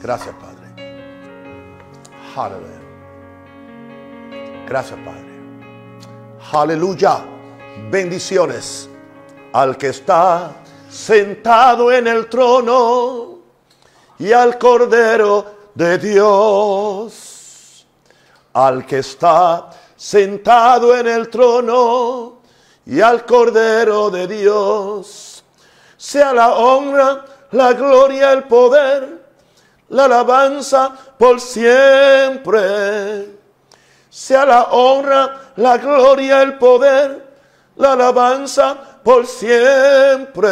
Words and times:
Gracias, 0.00 0.34
Padre. 0.36 0.60
Aleluya. 2.34 2.80
Gracias, 4.66 4.98
Padre. 5.04 5.30
Aleluya. 6.52 7.20
Bendiciones 7.90 8.88
al 9.52 9.76
que 9.76 9.88
está 9.88 10.52
sentado 10.88 11.92
en 11.92 12.06
el 12.06 12.28
trono 12.28 13.40
y 14.18 14.32
al 14.32 14.58
Cordero 14.58 15.44
de 15.74 15.98
Dios. 15.98 17.86
Al 18.54 18.86
que 18.86 19.00
está 19.00 19.68
sentado 19.96 20.96
en 20.96 21.08
el 21.08 21.28
trono 21.28 22.40
y 22.86 23.02
al 23.02 23.26
Cordero 23.26 24.08
de 24.08 24.26
Dios. 24.26 25.44
Sea 25.96 26.32
la 26.32 26.54
honra, 26.54 27.24
la 27.50 27.74
gloria, 27.74 28.32
el 28.32 28.44
poder, 28.44 29.19
la 29.90 30.04
alabanza 30.04 30.92
por 31.18 31.40
siempre. 31.40 33.38
Sea 34.08 34.44
la 34.44 34.62
honra, 34.70 35.52
la 35.56 35.78
gloria, 35.78 36.42
el 36.42 36.58
poder, 36.58 37.28
la 37.76 37.92
alabanza 37.92 38.76
por 39.04 39.26
siempre. 39.26 40.48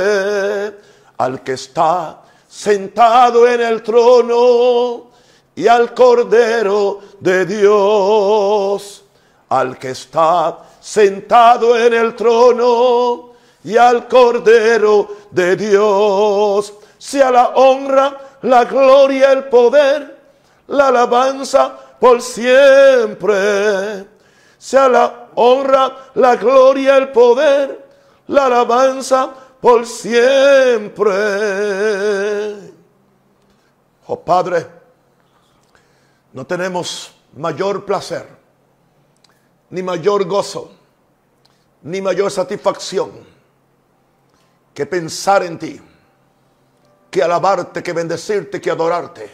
Al 1.17 1.43
que 1.43 1.53
está 1.55 2.21
sentado 2.49 3.49
en 3.49 3.61
el 3.61 3.83
trono 3.83 5.11
y 5.55 5.67
al 5.67 5.95
Cordero 5.95 7.01
de 7.19 7.47
Dios. 7.47 9.05
Al 9.49 9.79
que 9.79 9.91
está 9.91 10.59
sentado 10.81 11.77
en 11.77 11.95
el 11.95 12.15
trono 12.15 13.33
y 13.65 13.77
al 13.77 14.07
Cordero 14.09 15.09
de 15.31 15.57
Dios. 15.57 16.75
Sea 16.99 17.31
la 17.31 17.49
honra, 17.51 18.28
la 18.43 18.65
gloria, 18.65 19.33
el 19.33 19.45
poder, 19.45 20.19
la 20.69 20.89
alabanza 20.89 21.79
por 21.99 22.23
siempre. 22.23 24.07
Sea 24.59 24.89
la 24.89 25.29
honra, 25.35 26.11
la 26.15 26.37
gloria, 26.37 26.97
el 26.97 27.11
poder, 27.11 27.87
la 28.27 28.47
alabanza 28.47 29.33
por 29.61 29.87
siempre. 29.87 31.15
Oh 34.07 34.19
Padre, 34.21 34.67
no 36.33 36.47
tenemos 36.47 37.13
mayor 37.35 37.85
placer, 37.85 38.27
ni 39.71 39.83
mayor 39.83 40.25
gozo, 40.25 40.73
ni 41.83 42.01
mayor 42.01 42.31
satisfacción 42.31 43.11
que 44.75 44.87
pensar 44.87 45.43
en 45.43 45.59
ti, 45.59 45.81
que 47.11 47.23
alabarte, 47.23 47.83
que 47.83 47.93
bendecirte, 47.93 48.61
que 48.61 48.71
adorarte. 48.71 49.31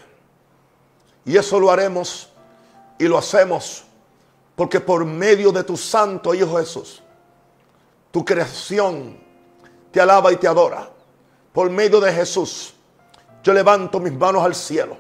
Y 1.25 1.36
eso 1.36 1.58
lo 1.58 1.70
haremos 1.70 2.28
y 2.98 3.08
lo 3.08 3.19
hacemos 3.19 3.84
porque 4.56 4.81
por 4.81 5.05
medio 5.05 5.50
de 5.50 5.64
tu 5.64 5.77
Santo 5.77 6.34
Hijo 6.34 6.58
Jesús, 6.58 7.03
tu 8.11 8.25
creación 8.25 9.19
te 9.91 10.00
alaba 10.00 10.33
y 10.33 10.36
te 10.36 10.47
adora. 10.47 10.89
Por 11.53 11.70
medio 11.70 12.00
de 12.00 12.12
Jesús, 12.12 12.75
yo 13.42 13.53
levanto 13.53 13.98
mis 13.98 14.12
manos 14.12 14.44
al 14.44 14.55
cielo. 14.55 14.97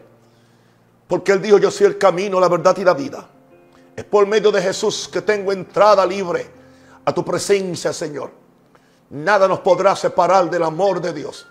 Porque 1.06 1.32
Él 1.32 1.42
dijo, 1.42 1.58
yo 1.58 1.70
soy 1.70 1.86
el 1.86 1.98
camino, 1.98 2.40
la 2.40 2.48
verdad 2.48 2.76
y 2.78 2.84
la 2.84 2.94
vida. 2.94 3.28
Es 3.94 4.04
por 4.04 4.26
medio 4.26 4.50
de 4.50 4.60
Jesús 4.60 5.08
que 5.08 5.22
tengo 5.22 5.52
entrada 5.52 6.04
libre 6.04 6.50
a 7.04 7.12
tu 7.12 7.24
presencia, 7.24 7.92
Señor. 7.92 8.32
Nada 9.10 9.46
nos 9.46 9.60
podrá 9.60 9.94
separar 9.94 10.50
del 10.50 10.64
amor 10.64 11.00
de 11.00 11.12
Dios, 11.12 11.46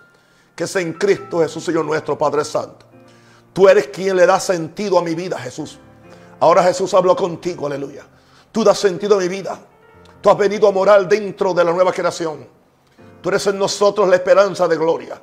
que 0.54 0.64
es 0.64 0.76
en 0.76 0.92
Cristo 0.94 1.40
Jesús, 1.40 1.64
Señor 1.64 1.84
nuestro 1.84 2.16
Padre 2.16 2.44
Santo. 2.44 2.86
Tú 3.52 3.68
eres 3.68 3.88
quien 3.88 4.16
le 4.16 4.26
da 4.26 4.40
sentido 4.40 4.98
a 4.98 5.02
mi 5.02 5.14
vida, 5.14 5.38
Jesús. 5.38 5.78
Ahora 6.40 6.62
Jesús 6.62 6.92
habló 6.94 7.14
contigo, 7.16 7.66
aleluya. 7.66 8.04
Tú 8.50 8.64
das 8.64 8.78
sentido 8.78 9.16
a 9.16 9.20
mi 9.20 9.28
vida. 9.28 9.58
Tú 10.20 10.30
has 10.30 10.38
venido 10.38 10.68
a 10.68 10.72
morar 10.72 11.08
dentro 11.08 11.52
de 11.54 11.64
la 11.64 11.72
nueva 11.72 11.92
creación. 11.92 12.46
Tú 13.20 13.28
eres 13.28 13.46
en 13.46 13.58
nosotros 13.58 14.08
la 14.08 14.16
esperanza 14.16 14.66
de 14.68 14.76
gloria. 14.76 15.20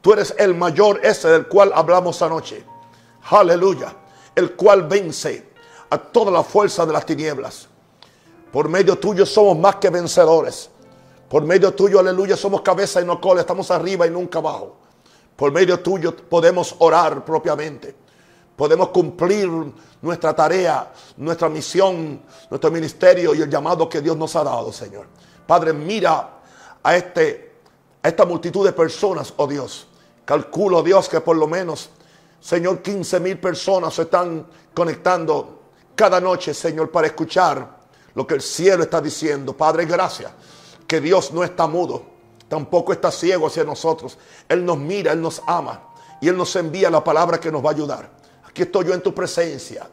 Tú 0.00 0.12
eres 0.12 0.34
el 0.38 0.54
mayor 0.54 1.00
ese 1.02 1.28
del 1.28 1.46
cual 1.46 1.72
hablamos 1.74 2.20
anoche. 2.22 2.64
Aleluya. 3.30 3.94
El 4.34 4.52
cual 4.52 4.84
vence 4.84 5.50
a 5.90 5.98
toda 5.98 6.30
la 6.30 6.42
fuerza 6.42 6.84
de 6.84 6.92
las 6.92 7.06
tinieblas. 7.06 7.68
Por 8.52 8.68
medio 8.68 8.98
tuyo 8.98 9.26
somos 9.26 9.58
más 9.58 9.76
que 9.76 9.90
vencedores. 9.90 10.70
Por 11.28 11.44
medio 11.44 11.74
tuyo, 11.74 11.98
aleluya, 11.98 12.36
somos 12.36 12.62
cabeza 12.62 13.00
y 13.00 13.04
no 13.04 13.20
cola. 13.20 13.40
Estamos 13.40 13.70
arriba 13.70 14.06
y 14.06 14.10
nunca 14.10 14.38
abajo. 14.38 14.76
Por 15.36 15.52
medio 15.52 15.80
tuyo 15.80 16.14
podemos 16.16 16.76
orar 16.78 17.24
propiamente. 17.24 17.94
Podemos 18.56 18.90
cumplir 18.90 19.50
nuestra 20.00 20.34
tarea, 20.34 20.92
nuestra 21.16 21.48
misión, 21.48 22.22
nuestro 22.48 22.70
ministerio 22.70 23.34
y 23.34 23.42
el 23.42 23.50
llamado 23.50 23.88
que 23.88 24.00
Dios 24.00 24.16
nos 24.16 24.36
ha 24.36 24.44
dado, 24.44 24.72
Señor. 24.72 25.06
Padre, 25.46 25.72
mira 25.72 26.30
a, 26.82 26.96
este, 26.96 27.54
a 28.02 28.08
esta 28.08 28.24
multitud 28.24 28.64
de 28.64 28.72
personas, 28.72 29.34
oh 29.36 29.46
Dios. 29.46 29.88
Calculo, 30.24 30.82
Dios, 30.82 31.08
que 31.08 31.20
por 31.20 31.36
lo 31.36 31.48
menos, 31.48 31.90
Señor, 32.40 32.80
15 32.80 33.20
mil 33.20 33.40
personas 33.40 33.94
se 33.94 34.02
están 34.02 34.46
conectando 34.72 35.62
cada 35.96 36.20
noche, 36.20 36.54
Señor, 36.54 36.90
para 36.90 37.08
escuchar 37.08 37.76
lo 38.14 38.26
que 38.26 38.34
el 38.34 38.42
cielo 38.42 38.84
está 38.84 39.00
diciendo. 39.00 39.56
Padre, 39.56 39.84
gracias. 39.84 40.30
Que 40.86 41.00
Dios 41.00 41.32
no 41.32 41.44
está 41.44 41.66
mudo, 41.66 42.02
tampoco 42.48 42.92
está 42.92 43.10
ciego 43.10 43.46
hacia 43.46 43.64
nosotros. 43.64 44.18
Él 44.48 44.64
nos 44.64 44.78
mira, 44.78 45.12
Él 45.12 45.20
nos 45.20 45.42
ama 45.46 45.80
y 46.20 46.28
Él 46.28 46.36
nos 46.36 46.54
envía 46.56 46.90
la 46.90 47.02
palabra 47.02 47.40
que 47.40 47.50
nos 47.50 47.64
va 47.64 47.70
a 47.70 47.72
ayudar. 47.72 48.10
Aquí 48.46 48.62
estoy 48.62 48.86
yo 48.86 48.94
en 48.94 49.02
tu 49.02 49.12
presencia. 49.14 49.88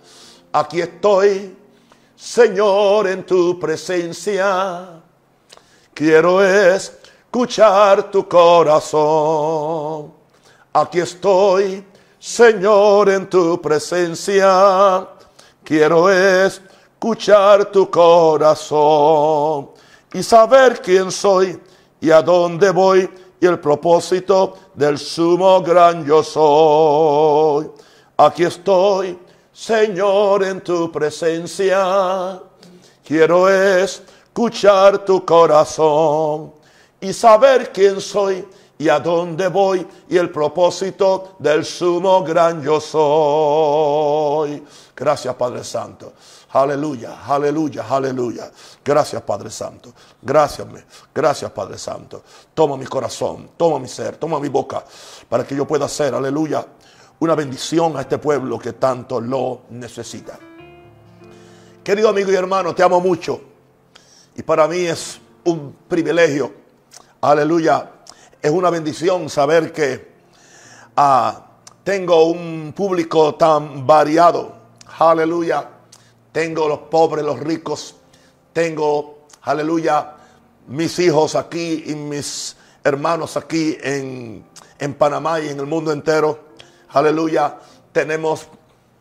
Aquí 0.51 0.81
estoy, 0.81 1.57
Señor, 2.15 3.07
en 3.07 3.25
tu 3.25 3.59
presencia. 3.59 5.01
Quiero 5.93 6.43
escuchar 6.43 8.11
tu 8.11 8.27
corazón. 8.27 10.13
Aquí 10.73 10.99
estoy, 10.99 11.85
Señor, 12.19 13.09
en 13.09 13.29
tu 13.29 13.61
presencia. 13.61 15.07
Quiero 15.63 16.09
escuchar 16.09 17.71
tu 17.71 17.89
corazón 17.89 19.71
y 20.13 20.23
saber 20.23 20.81
quién 20.81 21.11
soy 21.11 21.59
y 21.99 22.11
a 22.11 22.21
dónde 22.21 22.71
voy 22.71 23.09
y 23.39 23.45
el 23.45 23.59
propósito 23.59 24.57
del 24.73 24.97
sumo 24.97 25.61
gran 25.61 26.05
yo 26.05 26.23
soy. 26.23 27.69
Aquí 28.17 28.43
estoy, 28.43 29.17
Señor, 29.51 30.43
en 30.43 30.61
tu 30.61 30.91
presencia. 30.91 32.39
Quiero 33.03 33.49
escuchar 33.49 35.03
tu 35.03 35.25
corazón 35.25 36.53
y 36.99 37.13
saber 37.13 37.71
quién 37.71 37.99
soy 37.99 38.47
y 38.77 38.89
a 38.89 38.99
dónde 38.99 39.47
voy 39.47 39.85
y 40.09 40.17
el 40.17 40.29
propósito 40.29 41.35
del 41.39 41.65
sumo 41.65 42.23
gran 42.23 42.61
yo 42.63 42.79
soy. 42.79 44.63
Gracias, 44.95 45.35
Padre 45.35 45.63
Santo. 45.63 46.13
Aleluya, 46.53 47.23
aleluya, 47.25 47.85
aleluya. 47.89 48.51
Gracias, 48.83 49.21
Padre 49.21 49.49
Santo. 49.49 49.93
Gracias, 50.21 50.67
gracias, 51.15 51.49
Padre 51.51 51.77
Santo. 51.77 52.23
Toma 52.53 52.75
mi 52.75 52.85
corazón, 52.85 53.51
toma 53.55 53.79
mi 53.79 53.87
ser, 53.87 54.17
toma 54.17 54.39
mi 54.39 54.49
boca 54.49 54.83
para 55.29 55.45
que 55.45 55.55
yo 55.55 55.65
pueda 55.65 55.85
hacer, 55.85 56.13
aleluya, 56.13 56.65
una 57.19 57.35
bendición 57.35 57.95
a 57.95 58.01
este 58.01 58.17
pueblo 58.17 58.59
que 58.59 58.73
tanto 58.73 59.21
lo 59.21 59.61
necesita. 59.69 60.37
Querido 61.83 62.09
amigo 62.09 62.31
y 62.31 62.35
hermano, 62.35 62.75
te 62.75 62.83
amo 62.83 62.99
mucho. 62.99 63.39
Y 64.35 64.43
para 64.43 64.67
mí 64.67 64.79
es 64.79 65.19
un 65.45 65.73
privilegio, 65.87 66.53
aleluya, 67.21 67.91
es 68.41 68.51
una 68.51 68.69
bendición 68.69 69.29
saber 69.29 69.71
que 69.71 70.11
ah, 70.97 71.45
tengo 71.83 72.25
un 72.25 72.73
público 72.75 73.35
tan 73.35 73.87
variado. 73.87 74.53
Aleluya. 74.99 75.80
Tengo 76.31 76.67
los 76.67 76.79
pobres, 76.79 77.25
los 77.25 77.39
ricos. 77.39 77.95
Tengo, 78.53 79.27
aleluya, 79.41 80.15
mis 80.67 80.97
hijos 80.99 81.35
aquí 81.35 81.83
y 81.87 81.95
mis 81.95 82.55
hermanos 82.83 83.37
aquí 83.37 83.77
en, 83.81 84.45
en 84.79 84.93
Panamá 84.93 85.39
y 85.39 85.49
en 85.49 85.59
el 85.59 85.65
mundo 85.65 85.91
entero. 85.91 86.51
Aleluya. 86.89 87.57
Tenemos 87.91 88.47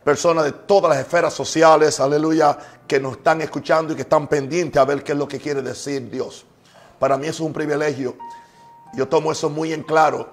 personas 0.03 0.45
de 0.45 0.51
todas 0.51 0.89
las 0.89 0.99
esferas 1.05 1.33
sociales, 1.33 1.99
aleluya, 1.99 2.57
que 2.87 2.99
nos 2.99 3.17
están 3.17 3.41
escuchando 3.41 3.93
y 3.93 3.95
que 3.95 4.01
están 4.01 4.27
pendientes 4.27 4.81
a 4.81 4.85
ver 4.85 5.03
qué 5.03 5.13
es 5.13 5.17
lo 5.17 5.27
que 5.27 5.39
quiere 5.39 5.61
decir 5.61 6.09
Dios. 6.09 6.45
Para 6.99 7.17
mí 7.17 7.27
eso 7.27 7.43
es 7.43 7.47
un 7.47 7.53
privilegio. 7.53 8.15
Yo 8.93 9.07
tomo 9.07 9.31
eso 9.31 9.49
muy 9.49 9.73
en 9.73 9.83
claro 9.83 10.29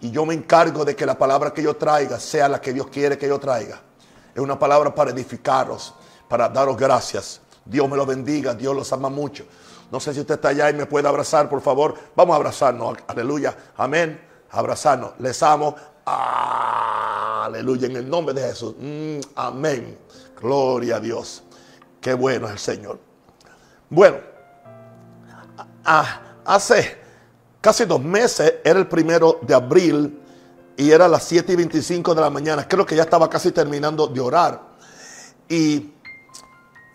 y 0.00 0.10
yo 0.10 0.24
me 0.26 0.34
encargo 0.34 0.84
de 0.84 0.96
que 0.96 1.06
la 1.06 1.16
palabra 1.16 1.52
que 1.52 1.62
yo 1.62 1.76
traiga 1.76 2.18
sea 2.18 2.48
la 2.48 2.60
que 2.60 2.72
Dios 2.72 2.88
quiere 2.88 3.16
que 3.16 3.28
yo 3.28 3.38
traiga. 3.38 3.80
Es 4.34 4.40
una 4.40 4.58
palabra 4.58 4.94
para 4.94 5.10
edificaros, 5.10 5.94
para 6.30 6.48
daros 6.48 6.76
gracias. 6.76 7.40
Dios 7.64 7.90
me 7.90 7.96
lo 7.96 8.06
bendiga, 8.06 8.54
Dios 8.54 8.74
los 8.74 8.92
ama 8.92 9.10
mucho. 9.10 9.44
No 9.90 9.98
sé 9.98 10.14
si 10.14 10.20
usted 10.20 10.36
está 10.36 10.50
allá 10.50 10.70
y 10.70 10.74
me 10.74 10.86
puede 10.86 11.08
abrazar, 11.08 11.48
por 11.48 11.60
favor. 11.60 11.96
Vamos 12.14 12.34
a 12.34 12.36
abrazarnos, 12.36 12.98
aleluya, 13.08 13.56
amén. 13.76 14.20
Abrazarnos, 14.52 15.10
les 15.18 15.42
amo. 15.42 15.74
Aleluya, 16.06 17.88
en 17.88 17.96
el 17.96 18.08
nombre 18.08 18.32
de 18.32 18.42
Jesús. 18.42 18.76
Mm, 18.78 19.18
amén. 19.34 19.98
Gloria 20.40 20.96
a 20.96 21.00
Dios. 21.00 21.42
Qué 22.00 22.14
bueno 22.14 22.46
es 22.46 22.52
el 22.52 22.58
Señor. 22.60 23.00
Bueno, 23.88 24.18
hace 26.44 26.96
casi 27.60 27.86
dos 27.86 28.00
meses, 28.00 28.54
era 28.62 28.78
el 28.78 28.86
primero 28.86 29.40
de 29.42 29.52
abril 29.52 30.22
y 30.76 30.92
era 30.92 31.08
las 31.08 31.24
7 31.24 31.52
y 31.52 31.56
25 31.56 32.14
de 32.14 32.20
la 32.20 32.30
mañana. 32.30 32.68
Creo 32.68 32.86
que 32.86 32.94
ya 32.94 33.02
estaba 33.02 33.28
casi 33.28 33.50
terminando 33.50 34.06
de 34.06 34.20
orar. 34.20 34.70
Y 35.48 35.94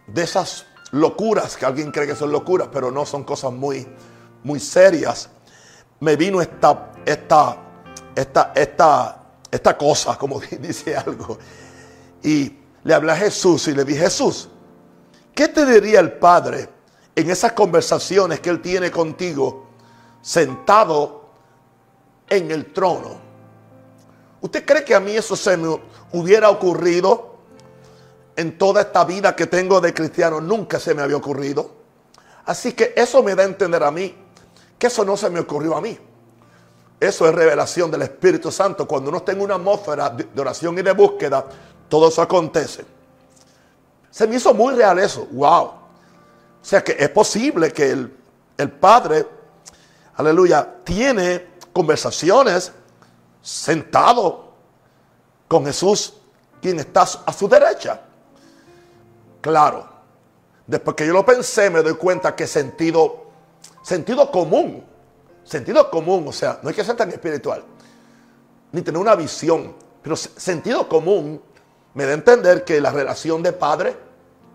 de 0.07 0.23
esas 0.23 0.65
locuras, 0.91 1.57
que 1.57 1.65
alguien 1.65 1.91
cree 1.91 2.07
que 2.07 2.15
son 2.15 2.31
locuras, 2.31 2.69
pero 2.71 2.91
no 2.91 3.05
son 3.05 3.23
cosas 3.23 3.51
muy, 3.51 3.87
muy 4.43 4.59
serias, 4.59 5.29
me 5.99 6.15
vino 6.15 6.41
esta, 6.41 6.91
esta, 7.05 7.57
esta, 8.15 8.51
esta, 8.55 9.23
esta 9.51 9.77
cosa, 9.77 10.17
como 10.17 10.39
dice 10.59 10.95
algo. 10.95 11.37
Y 12.23 12.57
le 12.83 12.93
hablé 12.93 13.11
a 13.11 13.17
Jesús 13.17 13.67
y 13.67 13.73
le 13.73 13.83
dije, 13.83 14.01
Jesús, 14.01 14.49
¿qué 15.33 15.47
te 15.47 15.65
diría 15.65 15.99
el 15.99 16.13
Padre 16.13 16.69
en 17.15 17.29
esas 17.29 17.53
conversaciones 17.53 18.39
que 18.39 18.49
Él 18.49 18.61
tiene 18.61 18.91
contigo 18.91 19.67
sentado 20.21 21.29
en 22.29 22.51
el 22.51 22.71
trono? 22.71 23.25
¿Usted 24.41 24.65
cree 24.65 24.83
que 24.83 24.93
a 24.93 24.99
mí 24.99 25.11
eso 25.11 25.35
se 25.35 25.57
me 25.57 25.79
hubiera 26.11 26.49
ocurrido 26.49 27.34
en 28.35 28.57
toda 28.57 28.81
esta 28.81 29.05
vida 29.05 29.35
que 29.35 29.47
tengo 29.47 29.81
de 29.81 29.93
cristiano? 29.93 30.41
Nunca 30.41 30.79
se 30.79 30.93
me 30.93 31.01
había 31.01 31.17
ocurrido. 31.17 31.71
Así 32.45 32.73
que 32.73 32.93
eso 32.95 33.23
me 33.23 33.35
da 33.35 33.43
a 33.43 33.45
entender 33.45 33.83
a 33.83 33.91
mí 33.91 34.15
que 34.77 34.87
eso 34.87 35.03
no 35.03 35.17
se 35.17 35.29
me 35.29 35.39
ocurrió 35.39 35.75
a 35.75 35.81
mí. 35.81 35.97
Eso 36.99 37.27
es 37.27 37.35
revelación 37.35 37.91
del 37.91 38.03
Espíritu 38.03 38.51
Santo. 38.51 38.87
Cuando 38.87 39.09
uno 39.09 39.19
está 39.19 39.31
en 39.31 39.41
una 39.41 39.55
atmósfera 39.55 40.09
de 40.09 40.41
oración 40.41 40.77
y 40.77 40.81
de 40.81 40.91
búsqueda, 40.93 41.45
todo 41.89 42.09
eso 42.09 42.21
acontece. 42.21 42.85
Se 44.09 44.27
me 44.27 44.35
hizo 44.35 44.53
muy 44.53 44.75
real 44.75 44.97
eso. 44.99 45.27
Wow. 45.31 45.63
O 45.65 45.73
sea 46.61 46.83
que 46.83 46.95
es 46.97 47.09
posible 47.09 47.71
que 47.71 47.91
el, 47.91 48.17
el 48.57 48.71
Padre, 48.71 49.27
aleluya, 50.15 50.77
tiene 50.83 51.55
conversaciones 51.73 52.71
sentado 53.41 54.53
con 55.47 55.65
Jesús, 55.65 56.13
quien 56.61 56.79
está 56.79 57.01
a 57.01 57.33
su 57.33 57.47
derecha. 57.47 58.01
Claro, 59.45 59.87
después 60.65 60.95
que 60.95 61.05
yo 61.05 61.13
lo 61.13 61.23
pensé, 61.23 61.69
me 61.69 61.83
doy 61.83 61.93
cuenta 61.93 62.35
que 62.35 62.47
sentido, 62.47 63.25
sentido 63.83 64.31
común, 64.31 64.83
sentido 65.43 65.91
común, 65.91 66.29
o 66.29 66.31
sea, 66.31 66.57
no 66.63 66.69
hay 66.69 66.73
que 66.73 66.83
ser 66.83 66.95
tan 66.95 67.11
espiritual, 67.11 67.63
ni 68.71 68.81
tener 68.81 68.99
una 68.99 69.13
visión, 69.13 69.75
pero 70.01 70.15
sentido 70.15 70.89
común 70.89 71.39
me 71.93 72.05
da 72.05 72.09
a 72.09 72.13
entender 72.15 72.63
que 72.63 72.81
la 72.81 72.89
relación 72.89 73.43
de 73.43 73.53
padre 73.53 73.95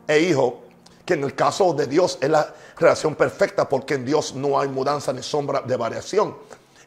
e 0.08 0.19
hijo, 0.19 0.64
que 1.04 1.14
en 1.14 1.22
el 1.22 1.37
caso 1.37 1.72
de 1.72 1.87
Dios 1.87 2.19
es 2.20 2.28
la 2.28 2.52
relación 2.76 3.14
perfecta, 3.14 3.69
porque 3.69 3.94
en 3.94 4.04
Dios 4.04 4.34
no 4.34 4.58
hay 4.58 4.66
mudanza 4.66 5.12
ni 5.12 5.22
sombra 5.22 5.60
de 5.60 5.76
variación, 5.76 6.37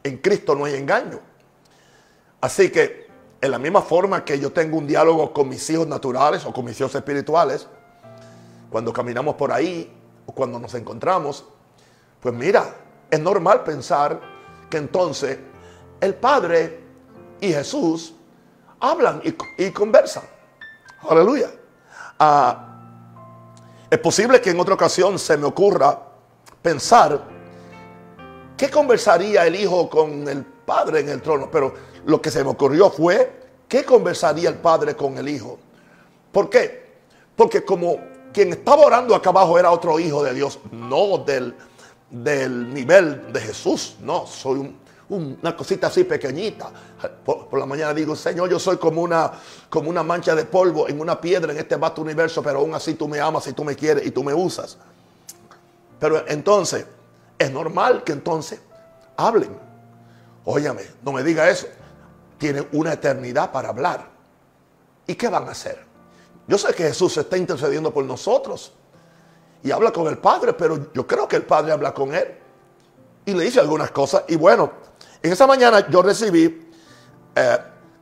en 0.04 0.18
Cristo 0.18 0.56
no 0.56 0.66
hay 0.66 0.74
engaño. 0.76 1.22
Así 2.42 2.70
que, 2.70 3.08
en 3.40 3.50
la 3.50 3.60
misma 3.60 3.82
forma 3.82 4.26
que 4.26 4.38
yo 4.38 4.52
tengo 4.52 4.78
un 4.78 4.88
diálogo 4.88 5.32
con 5.32 5.48
mis 5.48 5.70
hijos 5.70 5.88
naturales 5.88 6.46
o 6.46 6.52
con 6.52 6.66
mis 6.66 6.78
hijos 6.78 6.96
espirituales, 6.96 7.66
cuando 8.74 8.92
caminamos 8.92 9.36
por 9.36 9.52
ahí 9.52 9.88
o 10.26 10.32
cuando 10.32 10.58
nos 10.58 10.74
encontramos, 10.74 11.46
pues 12.20 12.34
mira, 12.34 12.74
es 13.08 13.20
normal 13.20 13.64
pensar 13.64 14.20
que 14.68 14.78
entonces 14.78 15.38
el 16.02 16.16
Padre 16.16 16.80
y 17.40 17.54
Jesús 17.54 18.16
hablan 18.80 19.22
y, 19.60 19.70
conversan. 19.70 20.24
Aleluya. 21.08 21.52
Ah, 22.18 22.80
es 23.92 24.00
posible 24.00 24.42
que 24.42 24.50
en 24.50 24.60
otra 24.60 24.74
ocasión 24.74 25.20
se 25.20 25.38
me 25.38 25.46
ocurra 25.46 25.96
pensar 26.60 27.22
qué 28.58 28.72
conversaría 28.72 29.46
el 29.46 29.56
Hijo 29.56 29.88
con 29.88 30.28
el 30.28 30.44
Padre 30.44 31.02
en 31.02 31.10
el 31.10 31.22
trono, 31.22 31.48
pero 31.52 31.76
lo 32.08 32.20
que 32.20 32.32
se 32.32 32.44
me 32.44 32.50
ocurrió 32.50 32.90
fue, 32.90 33.40
¿qué 33.68 33.86
conversaría 33.86 34.50
el 34.50 34.56
Padre 34.56 34.96
con 34.96 35.16
el 35.20 35.30
Hijo? 35.30 35.60
¿Por 36.32 36.50
qué? 36.50 36.82
Porque 37.36 37.64
como 37.64 38.13
quien 38.34 38.52
estaba 38.52 38.86
orando 38.86 39.16
acá 39.16 39.30
abajo 39.30 39.58
era 39.58 39.72
otro 39.72 40.00
hijo 40.00 40.24
de 40.24 40.34
Dios, 40.34 40.60
no 40.72 41.20
del, 41.20 41.56
del 42.10 42.74
nivel 42.74 43.32
de 43.32 43.40
Jesús, 43.40 43.98
no, 44.02 44.26
soy 44.28 44.76
una 45.10 45.56
cosita 45.56 45.88
así 45.88 46.04
pequeñita. 46.04 46.72
Por, 47.24 47.58
la 47.58 47.66
mañana 47.66 47.94
digo, 47.94 48.16
Señor, 48.16 48.50
yo 48.50 48.60
soy 48.60 48.78
como 48.78 49.02
una, 49.02 49.32
como 49.70 49.90
una 49.90 50.04
mancha 50.04 50.34
de 50.34 50.46
polvo 50.46 50.90
en 50.90 51.00
una 51.00 51.20
piedra 51.20 51.52
en 51.52 51.60
este 51.60 51.76
vasto 51.76 52.02
universo, 52.02 52.42
pero 52.42 52.60
aún 52.60 52.74
así 52.74 52.96
tú 52.96 53.08
me 53.08 53.20
amas 53.20 53.46
y 53.48 53.54
tú 53.54 53.64
me 53.64 53.76
quieres 53.76 54.06
y 54.06 54.12
tú 54.12 54.24
me 54.24 54.34
usas. 54.34 54.78
Pero 56.00 56.28
entonces, 56.28 56.86
es 57.38 57.52
normal 57.52 58.04
que 58.04 58.14
entonces 58.14 58.60
hablen. 59.16 59.58
Óyame, 60.46 60.84
no 61.04 61.12
me 61.12 61.24
diga 61.24 61.50
eso 61.50 61.68
tienen 62.44 62.68
una 62.74 62.92
eternidad 62.92 63.54
para 63.54 63.70
hablar. 63.70 64.06
¿Y 65.08 65.16
qué 65.16 65.30
van 65.30 65.48
a 65.48 65.52
hacer? 65.52 65.80
Yo 66.48 66.58
sé 66.58 66.74
que 66.74 66.84
Jesús 66.84 67.18
está 67.18 67.38
intercediendo 67.38 67.94
por 67.94 68.04
nosotros 68.06 68.74
y 69.64 69.72
habla 69.72 69.92
con 69.92 70.08
el 70.08 70.18
Padre, 70.18 70.54
pero 70.54 70.92
yo 70.94 71.08
creo 71.08 71.28
que 71.28 71.38
el 71.38 71.44
Padre 71.44 71.72
habla 71.72 71.94
con 71.94 72.14
él 72.14 72.38
y 73.26 73.34
le 73.34 73.46
dice 73.46 73.60
algunas 73.60 73.92
cosas. 73.92 74.24
Y 74.28 74.36
bueno, 74.36 74.72
en 75.22 75.32
esa 75.32 75.48
mañana 75.48 75.88
yo 75.90 76.02
recibí 76.02 76.70
eh, 77.36 77.58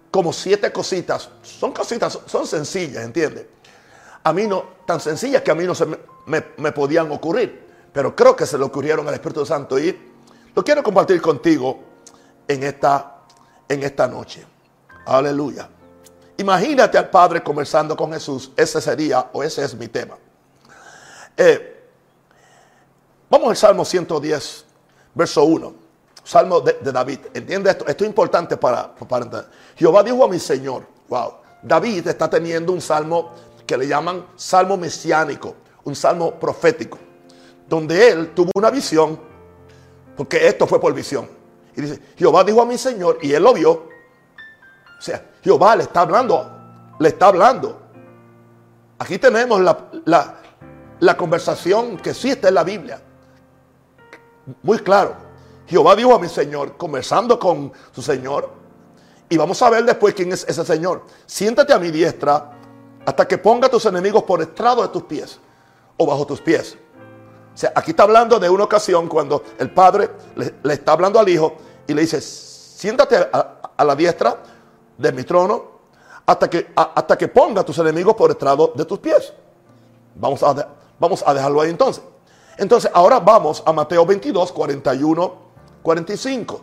como 0.10 0.34
siete 0.34 0.72
cositas. 0.72 1.30
Son 1.44 1.72
cositas, 1.72 2.20
son 2.26 2.48
sencillas, 2.48 3.04
¿entiendes? 3.04 3.46
A 4.24 4.34
mí 4.34 4.48
no, 4.48 4.66
tan 4.86 5.00
sencillas 5.00 5.42
que 5.42 5.52
a 5.52 5.56
mí 5.56 5.66
no 5.66 5.76
se 5.76 5.86
me, 5.86 5.98
me 6.58 6.72
podían 6.72 7.12
ocurrir, 7.12 7.68
pero 7.94 8.16
creo 8.16 8.36
que 8.36 8.46
se 8.46 8.58
le 8.58 8.64
ocurrieron 8.64 9.08
al 9.08 9.14
Espíritu 9.14 9.46
Santo 9.46 9.80
y 9.80 10.12
lo 10.56 10.64
quiero 10.64 10.84
compartir 10.84 11.22
contigo 11.22 11.80
en 12.48 12.64
esta 12.64 13.22
en 13.72 13.84
esta 13.84 14.08
noche. 14.08 14.46
Aleluya. 15.06 15.70
Imagínate 16.42 16.98
al 16.98 17.10
Padre 17.10 17.44
conversando 17.44 17.96
con 17.96 18.12
Jesús. 18.12 18.52
Ese 18.56 18.82
sería, 18.82 19.30
o 19.32 19.44
ese 19.44 19.64
es 19.64 19.76
mi 19.76 19.88
tema. 19.88 20.18
Eh, 21.38 21.84
vamos 23.30 23.50
al 23.50 23.58
Salmo 23.58 23.86
110, 23.86 24.66
verso 25.14 25.44
1. 25.44 25.74
Salmo 26.24 26.62
de, 26.62 26.92
David. 26.92 27.20
¿Entiende 27.34 27.70
esto? 27.70 27.86
Esto 27.88 28.04
es 28.04 28.10
importante 28.10 28.58
para, 28.58 28.94
para 28.94 29.26
entender. 29.26 29.50
Jehová 29.76 30.04
dijo 30.04 30.24
a 30.24 30.28
mi 30.28 30.40
Señor. 30.40 30.84
Wow. 31.10 31.34
David 31.62 32.08
está 32.08 32.30
teniendo 32.30 32.74
un 32.74 32.82
salmo 32.82 33.32
que 33.66 33.78
le 33.78 33.88
llaman 33.88 34.26
salmo 34.36 34.78
mesiánico. 34.78 35.56
Un 35.84 35.96
salmo 35.96 36.40
profético. 36.40 36.98
Donde 37.70 38.10
él 38.10 38.34
tuvo 38.34 38.50
una 38.56 38.70
visión. 38.70 39.20
Porque 40.18 40.48
esto 40.48 40.68
fue 40.68 40.80
por 40.80 40.94
visión 40.94 41.42
y 41.76 41.82
dice, 41.82 42.00
Jehová 42.18 42.44
dijo 42.44 42.62
a 42.62 42.66
mi 42.66 42.78
Señor, 42.78 43.20
y 43.22 43.34
él 43.34 43.44
lo 43.44 43.54
vio. 43.54 43.91
O 45.02 45.04
sea, 45.04 45.32
Jehová 45.44 45.76
le 45.76 45.84
está 45.84 46.02
hablando, 46.02 46.96
le 47.00 47.10
está 47.10 47.26
hablando. 47.26 47.82
Aquí 49.00 49.18
tenemos 49.18 49.60
la, 49.60 50.36
la 51.00 51.18
conversación 51.18 51.98
que 51.98 52.12
existe 52.12 52.50
en 52.50 52.54
la 52.54 52.64
Biblia. 52.64 53.02
Muy 54.62 54.78
claro. 54.78 55.16
Jehová 55.66 55.96
dijo 55.96 56.14
a 56.14 56.20
mi 56.20 56.30
Señor, 56.30 56.78
conversando 56.78 57.40
con 57.40 57.74
su 57.92 58.04
Señor. 58.04 58.52
Y 59.28 59.38
vamos 59.38 59.60
a 59.64 59.72
ver 59.72 59.86
después 59.86 60.14
quién 60.14 60.32
es 60.34 60.46
ese 60.48 60.64
Señor. 60.64 61.06
Siéntate 61.26 61.74
a 61.74 61.80
mi 61.80 61.90
diestra 61.90 62.52
hasta 63.04 63.28
que 63.28 63.40
ponga 63.40 63.66
a 63.66 63.72
tus 63.72 63.86
enemigos 63.88 64.22
por 64.22 64.40
estrado 64.40 64.84
de 64.84 64.90
tus 64.90 65.04
pies 65.04 65.40
o 65.98 66.06
bajo 66.06 66.28
tus 66.28 66.42
pies. 66.42 66.78
O 67.52 67.58
sea, 67.58 67.72
aquí 67.76 67.92
está 67.92 68.04
hablando 68.04 68.40
de 68.40 68.50
una 68.50 68.66
ocasión 68.66 69.08
cuando 69.08 69.44
el 69.58 69.72
padre 69.72 70.12
le, 70.36 70.74
está 70.74 70.92
hablando 70.92 71.20
al 71.20 71.28
hijo 71.28 71.56
y 71.88 71.96
le 71.96 72.02
dice, 72.02 72.22
siéntate 72.22 73.18
a, 73.18 73.84
la 73.84 73.96
diestra 73.96 74.38
de 75.02 75.12
mi 75.12 75.24
trono 75.24 75.82
hasta 76.26 76.50
que, 76.50 76.72
hasta 76.76 77.18
que 77.18 77.28
ponga 77.28 77.62
a 77.62 77.66
tus 77.66 77.78
enemigos 77.80 78.16
por 78.16 78.32
estrado 78.32 78.72
de 78.76 78.86
tus 78.86 79.00
pies. 79.00 79.34
Vamos 80.16 80.44
a, 80.44 80.68
vamos 81.00 81.24
a 81.26 81.34
dejarlo 81.34 81.62
ahí 81.62 81.70
entonces. 81.70 82.04
Entonces, 82.58 82.92
ahora 82.94 83.20
vamos 83.20 83.64
a 83.66 83.74
Mateo 83.74 84.06
22, 84.06 84.52
41, 84.52 85.34
45. 85.82 86.62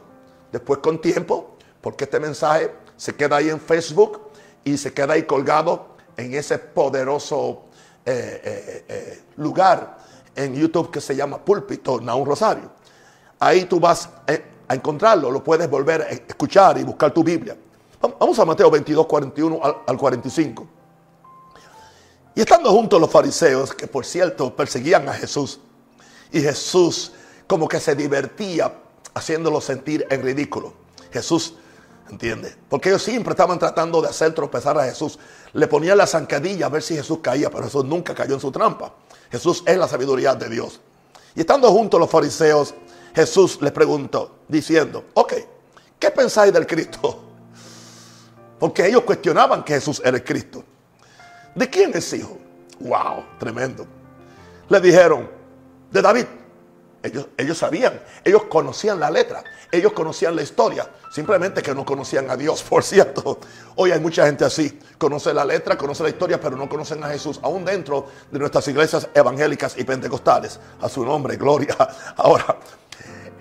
Después 0.53 0.79
con 0.79 1.01
tiempo, 1.01 1.57
porque 1.81 2.05
este 2.05 2.21
mensaje 2.21 2.73
se 2.97 3.15
queda 3.15 3.37
ahí 3.37 3.51
en 3.51 3.61
Facebook 3.61 4.31
y 4.65 4.77
se 4.79 4.93
queda 4.93 5.15
ahí 5.15 5.25
colgado 5.25 5.89
en 6.17 6.35
ese 6.35 6.59
poderoso 6.59 7.65
eh, 8.05 8.41
eh, 8.45 8.85
eh, 8.89 9.23
lugar 9.37 9.99
en 10.35 10.55
YouTube 10.55 10.91
que 10.91 11.01
se 11.01 11.15
llama 11.15 11.45
Púlpito 11.45 11.95
un 11.95 12.27
Rosario. 12.27 12.71
Ahí 13.41 13.65
tú 13.65 13.79
vas 13.79 14.09
a 14.69 14.75
encontrarlo, 14.75 15.31
lo 15.31 15.43
puedes 15.45 15.69
volver 15.69 16.03
a 16.03 16.09
escuchar 16.09 16.79
y 16.79 16.85
buscar 16.85 17.13
tu 17.13 17.23
Biblia. 17.23 17.57
Vamos 18.01 18.39
a 18.39 18.45
Mateo 18.45 18.71
22, 18.71 19.07
41 19.07 19.61
al 19.87 19.99
45. 19.99 20.67
Y 22.35 22.41
estando 22.41 22.71
juntos 22.71 23.01
los 23.01 23.11
fariseos, 23.11 23.75
que 23.75 23.89
por 23.89 24.07
cierto 24.07 24.55
perseguían 24.55 25.09
a 25.09 25.13
Jesús, 25.13 25.61
y 26.31 26.41
Jesús 26.41 27.13
como 27.47 27.67
que 27.67 27.81
se 27.81 27.97
divertía 27.97 28.73
haciéndolo 29.15 29.61
sentir 29.61 30.07
en 30.11 30.23
ridículo. 30.23 30.75
Jesús 31.11 31.55
¿Entiendes? 32.11 32.57
Porque 32.71 32.89
ellos 32.89 33.03
siempre 33.03 33.33
estaban 33.33 33.59
tratando 33.59 34.01
de 34.01 34.09
hacer 34.09 34.33
tropezar 34.35 34.79
a 34.79 34.85
Jesús. 34.85 35.19
Le 35.53 35.67
ponían 35.67 35.99
la 35.99 36.07
zancadilla 36.07 36.67
a 36.67 36.69
ver 36.71 36.83
si 36.83 36.95
Jesús 36.95 37.19
caía, 37.21 37.51
pero 37.51 37.65
Jesús 37.65 37.85
nunca 37.85 38.15
cayó 38.15 38.35
en 38.35 38.41
su 38.41 38.51
trampa. 38.51 38.95
Jesús 39.31 39.63
es 39.67 39.77
la 39.77 39.87
sabiduría 39.87 40.35
de 40.35 40.49
Dios. 40.49 40.81
Y 41.35 41.41
estando 41.41 41.71
juntos 41.71 42.01
los 42.01 42.09
fariseos, 42.09 42.75
Jesús 43.15 43.61
les 43.61 43.73
preguntó, 43.73 44.37
diciendo, 44.49 45.05
ok, 45.15 45.35
¿qué 45.99 46.11
pensáis 46.11 46.53
del 46.53 46.67
Cristo? 46.67 47.28
Porque 48.59 48.87
ellos 48.87 49.03
cuestionaban 49.03 49.63
que 49.63 49.75
Jesús 49.75 50.03
era 50.05 50.17
el 50.17 50.25
Cristo. 50.25 50.65
¿De 51.55 51.69
quién 51.69 51.93
es 51.95 52.13
hijo? 52.13 52.39
Wow, 52.81 53.25
tremendo. 53.39 53.87
Le 54.69 54.81
dijeron, 54.81 55.29
de 55.91 56.03
David. 56.03 56.27
Ellos, 57.01 57.29
ellos 57.37 57.57
sabían, 57.57 58.03
ellos 58.25 58.43
conocían 58.49 58.99
la 58.99 59.09
letra, 59.09 59.45
ellos 59.71 59.93
conocían 59.93 60.35
la 60.35 60.43
historia, 60.43 60.91
simplemente 61.13 61.63
que 61.63 61.73
no 61.73 61.85
conocían 61.85 62.29
a 62.29 62.37
Dios, 62.37 62.63
por 62.69 62.83
cierto. 62.83 63.39
Hoy 63.77 63.93
hay 63.93 64.01
mucha 64.01 64.27
gente 64.27 64.45
así, 64.45 64.81
conoce 64.99 65.33
la 65.33 65.45
letra, 65.45 65.79
conoce 65.79 66.03
la 66.03 66.09
historia, 66.09 66.41
pero 66.41 66.57
no 66.57 66.69
conocen 66.69 67.03
a 67.05 67.09
Jesús, 67.09 67.39
aún 67.43 67.65
dentro 67.65 68.07
de 68.33 68.39
nuestras 68.41 68.67
iglesias 68.67 69.09
evangélicas 69.15 69.79
y 69.79 69.85
pentecostales. 69.85 70.59
A 70.81 70.89
su 70.89 71.05
nombre, 71.05 71.37
gloria. 71.37 71.77
Ahora, 72.17 72.59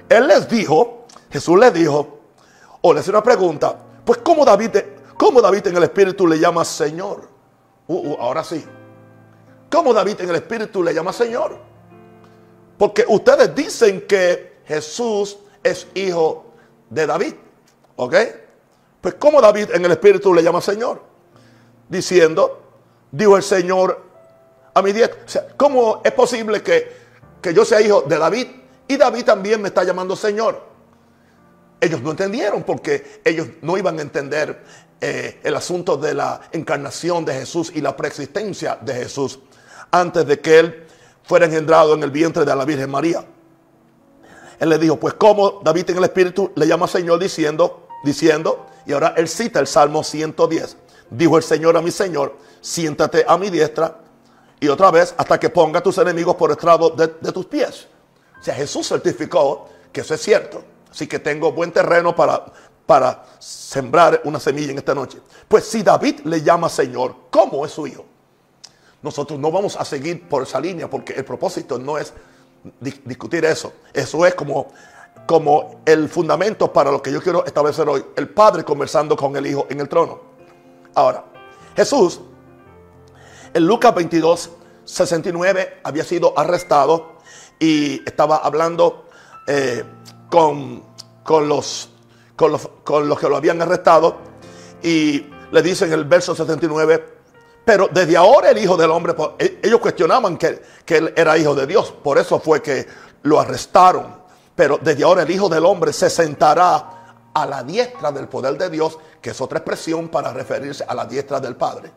Él 0.08 0.28
les 0.28 0.48
dijo, 0.48 1.08
Jesús 1.32 1.60
les 1.60 1.74
dijo, 1.74 2.20
o 2.82 2.94
les 2.94 3.04
hizo 3.04 3.12
una 3.12 3.24
pregunta, 3.24 3.76
pues 4.06 4.20
¿cómo 4.20 4.46
David, 4.46 4.78
cómo 5.18 5.42
David 5.42 5.68
en 5.68 5.78
el 5.78 5.84
Espíritu 5.84 6.28
le 6.28 6.40
llama 6.40 6.64
Señor? 6.64 7.28
Uh, 7.88 8.12
uh, 8.12 8.18
ahora 8.20 8.44
sí. 8.44 8.64
¿Cómo 9.70 9.94
David 9.94 10.22
en 10.22 10.30
el 10.30 10.36
Espíritu 10.36 10.84
le 10.84 10.94
llama 10.94 11.12
Señor? 11.12 11.58
Porque 12.78 13.06
ustedes 13.08 13.54
dicen 13.54 14.02
que 14.08 14.58
Jesús 14.66 15.38
es 15.64 15.88
hijo 15.94 16.54
de 16.90 17.06
David. 17.06 17.34
¿Ok? 17.96 18.16
Pues 19.02 19.16
¿cómo 19.16 19.42
David 19.42 19.72
en 19.74 19.84
el 19.86 19.92
Espíritu 19.92 20.34
le 20.34 20.44
llama 20.44 20.62
Señor? 20.62 21.02
Diciendo, 21.90 22.62
dijo 23.12 23.36
el 23.36 23.44
Señor 23.44 24.04
a 24.74 24.82
mi 24.82 24.92
diestra. 24.92 25.20
O 25.26 25.30
sea, 25.30 25.48
¿cómo 25.58 26.02
es 26.04 26.12
posible 26.12 26.62
que, 26.62 26.92
que 27.42 27.54
yo 27.54 27.66
sea 27.66 27.82
hijo 27.82 28.02
de 28.02 28.18
David 28.18 28.48
y 28.88 28.98
David 28.98 29.26
también 29.26 29.62
me 29.62 29.70
está 29.70 29.84
llamando 29.84 30.16
Señor? 30.16 30.62
Ellos 31.80 32.02
no 32.02 32.12
entendieron 32.12 32.64
porque 32.64 33.22
ellos 33.24 33.48
no 33.62 33.78
iban 33.78 34.00
a 34.00 34.02
entender 34.02 34.64
eh, 35.00 35.40
el 35.44 35.56
asunto 35.56 35.96
de 35.98 36.14
la 36.14 36.42
encarnación 36.52 37.24
de 37.24 37.34
Jesús 37.34 37.72
y 37.76 37.82
la 37.82 37.96
preexistencia 37.96 38.78
de 38.82 38.96
Jesús 38.96 39.40
antes 39.92 40.26
de 40.26 40.40
que 40.40 40.60
él 40.60 40.88
fuera 41.24 41.46
engendrado 41.46 41.94
en 41.94 42.04
el 42.04 42.10
vientre 42.10 42.46
de 42.46 42.56
la 42.56 42.66
Virgen 42.66 42.90
María. 42.90 43.24
Él 44.60 44.70
le 44.70 44.80
dijo, 44.80 45.00
pues 45.00 45.14
como 45.14 45.62
David 45.64 45.92
en 45.92 45.98
el 45.98 46.04
Espíritu 46.06 46.52
le 46.56 46.66
llama 46.66 46.88
Señor 46.88 47.20
diciendo, 47.20 47.88
diciendo, 48.04 48.66
y 48.86 48.94
ahora 48.94 49.14
él 49.18 49.28
cita 49.28 49.60
el 49.60 49.68
Salmo 49.68 50.04
110. 50.04 50.78
Dijo 51.12 51.38
el 51.38 51.44
Señor 51.44 51.78
a 51.78 51.82
mi 51.82 51.92
Señor, 51.92 52.38
siéntate 52.60 53.24
a 53.28 53.38
mi 53.38 53.50
diestra 53.50 54.00
y 54.60 54.68
otra 54.68 54.90
vez 54.90 55.14
hasta 55.16 55.40
que 55.40 55.50
ponga 55.50 55.80
a 55.80 55.84
tus 55.84 55.98
enemigos 56.00 56.36
por 56.36 56.52
estrado 56.52 56.90
de, 56.90 57.08
de 57.22 57.32
tus 57.32 57.46
pies. 57.46 57.88
O 58.40 58.44
sea, 58.44 58.56
Jesús 58.56 58.88
certificó 58.88 59.70
que 59.92 60.02
eso 60.02 60.16
es 60.16 60.22
cierto. 60.22 60.64
Así 60.90 61.06
que 61.06 61.20
tengo 61.20 61.52
buen 61.52 61.72
terreno 61.72 62.16
para, 62.16 62.46
para 62.88 63.26
sembrar 63.38 64.22
una 64.24 64.40
semilla 64.40 64.72
en 64.72 64.80
esta 64.80 64.96
noche. 64.96 65.20
Pues 65.48 65.66
si 65.66 65.84
David 65.84 66.22
le 66.24 66.42
llama 66.42 66.70
Señor, 66.70 67.16
¿cómo 67.30 67.66
es 67.66 67.72
su 67.74 67.86
hijo? 67.86 68.06
Nosotros 69.04 69.40
no 69.40 69.52
vamos 69.52 69.76
a 69.76 69.86
seguir 69.86 70.28
por 70.28 70.44
esa 70.44 70.60
línea 70.60 70.90
porque 70.90 71.14
el 71.14 71.24
propósito 71.24 71.78
no 71.78 72.00
es 72.00 72.14
discutir 72.82 73.46
eso. 73.46 73.74
Eso 73.94 74.26
es 74.26 74.34
como, 74.34 74.70
como 75.28 75.82
el 75.86 76.10
fundamento 76.10 76.72
para 76.74 76.90
lo 76.90 77.02
que 77.02 77.12
yo 77.12 77.22
quiero 77.22 77.46
establecer 77.46 77.88
hoy. 77.88 78.04
El 78.16 78.30
Padre 78.30 78.64
conversando 78.64 79.16
con 79.16 79.36
el 79.36 79.46
Hijo 79.46 79.68
en 79.70 79.82
el 79.82 79.90
trono. 79.90 80.20
Ahora, 80.96 81.26
Jesús, 81.76 82.22
en 83.54 83.68
Lucas 83.68 83.94
22, 83.94 84.50
69, 84.86 85.82
había 85.84 86.04
sido 86.04 86.34
arrestado 86.38 87.18
y 87.60 88.02
estaba 88.08 88.38
hablando 88.38 89.06
eh, 89.46 89.84
con, 90.30 90.84
con, 91.24 91.48
los, 91.48 91.90
con, 92.38 92.54
los, 92.54 92.70
con 92.86 93.10
los 93.10 93.20
que 93.20 93.28
lo 93.28 93.36
habían 93.36 93.62
arrestado. 93.62 94.16
Y 94.82 95.26
le 95.52 95.62
dice 95.62 95.86
en 95.86 95.94
el 95.94 96.06
verso 96.06 96.34
69, 96.34 97.18
pero 97.66 97.90
desde 97.92 98.16
ahora 98.16 98.52
el 98.52 98.58
Hijo 98.60 98.78
del 98.78 98.92
Hombre, 98.92 99.14
e, 99.40 99.60
ellos 99.62 99.82
cuestionaban 99.82 100.38
que, 100.38 100.62
él 100.88 101.14
era 101.18 101.38
Hijo 101.38 101.54
de 101.54 101.68
Dios. 101.68 101.92
Por 101.92 102.18
eso 102.18 102.40
fue 102.40 102.62
que 102.62 102.88
lo 103.24 103.42
arrestaron. 103.42 104.26
Pero 104.56 104.80
desde 104.82 105.04
ahora 105.04 105.24
el 105.24 105.32
Hijo 105.32 105.50
del 105.50 105.66
Hombre 105.66 105.92
se 105.92 106.10
sentará 106.10 107.16
a 107.34 107.46
la 107.46 107.64
diestra 107.64 108.12
del 108.12 108.28
poder 108.28 108.58
de 108.58 108.70
Dios, 108.70 108.98
que 109.22 109.32
es 109.32 109.42
otra 109.42 109.60
expresión 109.60 110.08
para 110.08 110.32
referirse 110.32 110.86
a 110.88 110.96
la 110.96 111.06
diestra 111.06 111.40
del 111.40 111.56
Padre. 111.56 111.92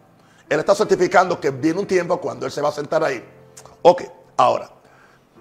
Él 0.49 0.59
está 0.59 0.75
certificando 0.75 1.38
que 1.38 1.50
viene 1.50 1.78
un 1.78 1.87
tiempo 1.87 2.20
cuando 2.20 2.47
Él 2.47 2.52
se 2.52 2.61
va 2.61 2.70
a 2.70 2.73
sentar 2.73 3.04
ahí. 3.04 3.25
Ok, 3.82 4.02
ahora, 4.37 4.68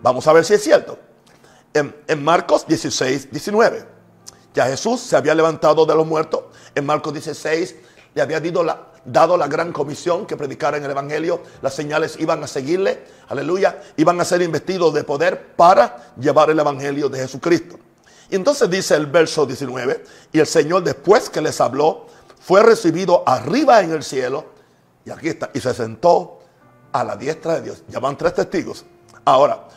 vamos 0.02 0.28
a 0.28 0.34
ver 0.34 0.46
si 0.46 0.54
es 0.54 0.64
cierto. 0.64 1.00
En, 1.74 1.96
en 2.08 2.24
Marcos 2.24 2.68
16, 2.68 3.32
19, 3.32 3.99
ya 4.54 4.66
Jesús 4.66 5.02
se 5.02 5.16
había 5.16 5.36
levantado 5.36 5.86
de 5.86 5.96
los 5.96 6.06
muertos. 6.06 6.46
En 6.76 6.86
Marcos 6.86 7.14
16 7.14 7.76
le 8.14 8.22
había 8.22 8.42
dado 9.06 9.38
la, 9.38 9.48
gran 9.48 9.72
comisión 9.72 10.26
que 10.26 10.36
predicara 10.36 10.78
en 10.78 10.84
el 10.84 10.92
Evangelio, 10.92 11.42
las 11.62 11.74
señales 11.74 12.18
iban 12.20 12.44
a 12.44 12.48
seguirle, 12.48 13.04
aleluya, 13.28 13.82
iban 13.98 14.20
a 14.20 14.26
ser 14.26 14.42
investidos 14.42 14.94
de 14.94 15.04
poder 15.04 15.56
para 15.56 16.14
llevar 16.20 16.50
el 16.50 16.60
Evangelio 16.60 17.10
de 17.10 17.20
Jesucristo. 17.20 17.80
Y 18.30 18.36
entonces 18.36 18.70
dice 18.70 18.96
el 18.96 19.08
verso 19.08 19.46
19, 19.46 20.04
y 20.32 20.40
el 20.40 20.48
Señor 20.48 20.84
después 20.84 21.30
que 21.30 21.42
les 21.42 21.60
habló, 21.62 22.08
fue 22.40 22.64
recibido 22.64 23.24
arriba 23.28 23.82
en 23.82 23.92
el 23.92 24.04
cielo, 24.04 24.46
y 25.06 25.12
aquí 25.12 25.30
está, 25.30 25.50
y 25.54 25.60
se 25.60 25.74
sentó 25.74 26.40
a 26.92 27.04
la 27.04 27.16
diestra 27.16 27.56
de 27.56 27.62
Dios. 27.62 27.84
Ya 27.88 28.00
van 28.00 28.18
tres 28.18 28.34
testigos. 28.34 28.86
Ahora, 29.26 29.68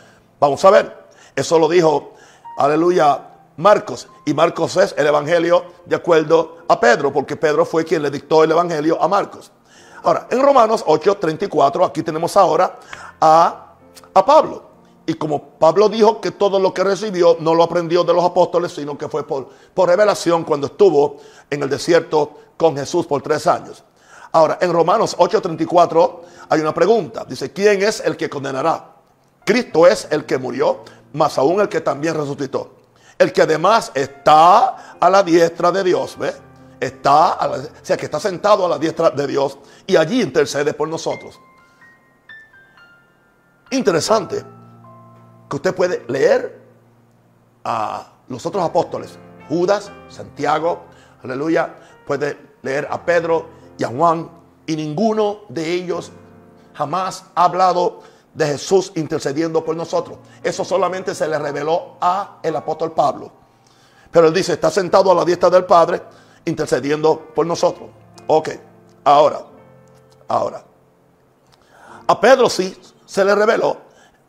vamos 0.40 0.64
a 0.64 0.70
ver, 0.70 1.04
eso 1.34 1.58
lo 1.58 1.68
dijo, 1.68 2.14
aleluya, 2.58 3.31
Marcos. 3.56 4.08
Y 4.24 4.34
Marcos 4.34 4.76
es 4.76 4.94
el 4.96 5.06
Evangelio 5.06 5.64
de 5.84 5.96
acuerdo 5.96 6.58
a 6.68 6.78
Pedro, 6.80 7.12
porque 7.12 7.36
Pedro 7.36 7.64
fue 7.64 7.84
quien 7.84 8.02
le 8.02 8.10
dictó 8.10 8.44
el 8.44 8.50
Evangelio 8.50 9.00
a 9.02 9.08
Marcos. 9.08 9.50
Ahora, 10.02 10.26
en 10.30 10.42
Romanos 10.42 10.84
8:34, 10.86 11.86
aquí 11.86 12.02
tenemos 12.02 12.36
ahora 12.36 12.78
a, 13.20 13.74
a 14.14 14.24
Pablo. 14.24 14.70
Y 15.04 15.14
como 15.14 15.42
Pablo 15.58 15.88
dijo 15.88 16.20
que 16.20 16.30
todo 16.30 16.58
lo 16.58 16.72
que 16.72 16.84
recibió 16.84 17.36
no 17.40 17.54
lo 17.54 17.64
aprendió 17.64 18.04
de 18.04 18.14
los 18.14 18.24
apóstoles, 18.24 18.72
sino 18.72 18.96
que 18.96 19.08
fue 19.08 19.26
por, 19.26 19.48
por 19.74 19.88
revelación 19.88 20.44
cuando 20.44 20.68
estuvo 20.68 21.16
en 21.50 21.62
el 21.62 21.68
desierto 21.68 22.32
con 22.56 22.76
Jesús 22.76 23.06
por 23.06 23.20
tres 23.22 23.46
años. 23.46 23.84
Ahora, 24.32 24.58
en 24.60 24.72
Romanos 24.72 25.16
8:34 25.18 26.20
hay 26.48 26.60
una 26.60 26.72
pregunta. 26.72 27.24
Dice, 27.28 27.52
¿quién 27.52 27.82
es 27.82 28.00
el 28.00 28.16
que 28.16 28.30
condenará? 28.30 28.92
Cristo 29.44 29.86
es 29.86 30.08
el 30.10 30.24
que 30.24 30.38
murió, 30.38 30.80
más 31.12 31.36
aún 31.36 31.60
el 31.60 31.68
que 31.68 31.80
también 31.80 32.14
resucitó 32.14 32.81
el 33.22 33.32
que 33.32 33.42
además 33.42 33.92
está 33.94 34.96
a 34.98 35.10
la 35.10 35.22
diestra 35.22 35.70
de 35.72 35.84
Dios, 35.84 36.18
¿ve? 36.18 36.34
Está, 36.80 37.34
o 37.48 37.56
sea, 37.82 37.96
que 37.96 38.06
está 38.06 38.18
sentado 38.18 38.66
a 38.66 38.68
la 38.68 38.78
diestra 38.78 39.10
de 39.10 39.26
Dios 39.26 39.58
y 39.86 39.96
allí 39.96 40.20
intercede 40.20 40.74
por 40.74 40.88
nosotros. 40.88 41.38
Interesante 43.70 44.44
que 45.48 45.56
usted 45.56 45.74
puede 45.74 46.04
leer 46.08 46.60
a 47.64 48.12
los 48.28 48.44
otros 48.44 48.64
apóstoles, 48.64 49.18
Judas, 49.48 49.90
Santiago, 50.08 50.84
aleluya, 51.22 51.74
puede 52.06 52.38
leer 52.62 52.88
a 52.90 53.04
Pedro 53.04 53.48
y 53.78 53.84
a 53.84 53.88
Juan 53.88 54.28
y 54.66 54.76
ninguno 54.76 55.42
de 55.48 55.72
ellos 55.72 56.10
jamás 56.74 57.24
ha 57.34 57.44
hablado 57.44 58.02
de 58.34 58.46
Jesús 58.46 58.92
intercediendo 58.94 59.64
por 59.64 59.76
nosotros. 59.76 60.18
Eso 60.42 60.64
solamente 60.64 61.14
se 61.14 61.28
le 61.28 61.38
reveló 61.38 61.96
a 62.00 62.38
el 62.42 62.56
apóstol 62.56 62.92
Pablo. 62.92 63.30
Pero 64.10 64.28
él 64.28 64.34
dice, 64.34 64.54
está 64.54 64.70
sentado 64.70 65.10
a 65.10 65.14
la 65.14 65.24
diestra 65.24 65.50
del 65.50 65.64
Padre 65.64 66.02
intercediendo 66.44 67.30
por 67.34 67.46
nosotros. 67.46 67.88
Ok, 68.26 68.50
ahora, 69.04 69.40
ahora. 70.28 70.64
A 72.06 72.20
Pedro 72.20 72.48
sí 72.48 72.76
se 73.06 73.24
le 73.24 73.34
reveló, 73.34 73.76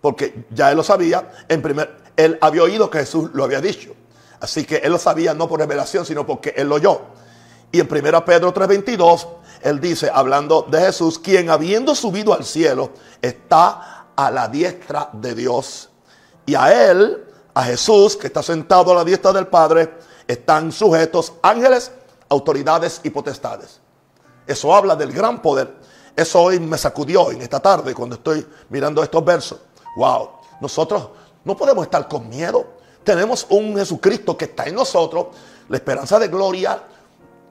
porque 0.01 0.45
ya 0.51 0.71
él 0.71 0.77
lo 0.77 0.83
sabía, 0.83 1.31
en 1.47 1.61
primer, 1.61 1.97
él 2.15 2.37
había 2.41 2.63
oído 2.63 2.89
que 2.89 2.99
Jesús 2.99 3.31
lo 3.33 3.43
había 3.43 3.61
dicho. 3.61 3.93
Así 4.39 4.65
que 4.65 4.77
él 4.77 4.91
lo 4.91 4.97
sabía 4.97 5.33
no 5.33 5.47
por 5.47 5.59
revelación, 5.59 6.05
sino 6.05 6.25
porque 6.25 6.53
él 6.57 6.67
lo 6.67 6.75
oyó. 6.75 7.01
Y 7.71 7.79
en 7.79 7.87
1 7.87 8.25
Pedro 8.25 8.53
3:22, 8.53 9.27
él 9.63 9.79
dice, 9.79 10.11
hablando 10.13 10.63
de 10.69 10.79
Jesús, 10.81 11.17
quien 11.17 11.49
habiendo 11.49 11.95
subido 11.95 12.33
al 12.33 12.43
cielo, 12.43 12.91
está 13.21 14.07
a 14.15 14.29
la 14.29 14.49
diestra 14.49 15.09
de 15.13 15.33
Dios. 15.33 15.89
Y 16.45 16.55
a 16.55 16.91
Él, 16.91 17.25
a 17.53 17.63
Jesús, 17.63 18.17
que 18.17 18.27
está 18.27 18.43
sentado 18.43 18.91
a 18.91 18.95
la 18.95 19.03
diestra 19.05 19.31
del 19.31 19.47
Padre, 19.47 19.97
están 20.27 20.71
sujetos 20.71 21.33
ángeles, 21.41 21.91
autoridades 22.27 22.99
y 23.03 23.09
potestades. 23.09 23.79
Eso 24.45 24.75
habla 24.75 24.97
del 24.97 25.13
gran 25.13 25.41
poder. 25.41 25.73
Eso 26.15 26.41
hoy 26.41 26.59
me 26.59 26.77
sacudió 26.77 27.31
en 27.31 27.41
esta 27.41 27.59
tarde 27.59 27.93
cuando 27.93 28.15
estoy 28.15 28.45
mirando 28.69 29.01
estos 29.01 29.23
versos. 29.23 29.59
Wow, 29.95 30.29
nosotros 30.59 31.09
no 31.45 31.55
podemos 31.55 31.85
estar 31.85 32.07
con 32.09 32.27
miedo. 32.27 32.65
Tenemos 33.03 33.47
un 33.49 33.77
Jesucristo 33.77 34.37
que 34.37 34.45
está 34.45 34.65
en 34.65 34.75
nosotros, 34.75 35.27
la 35.69 35.77
esperanza 35.77 36.19
de 36.19 36.27
gloria, 36.27 36.83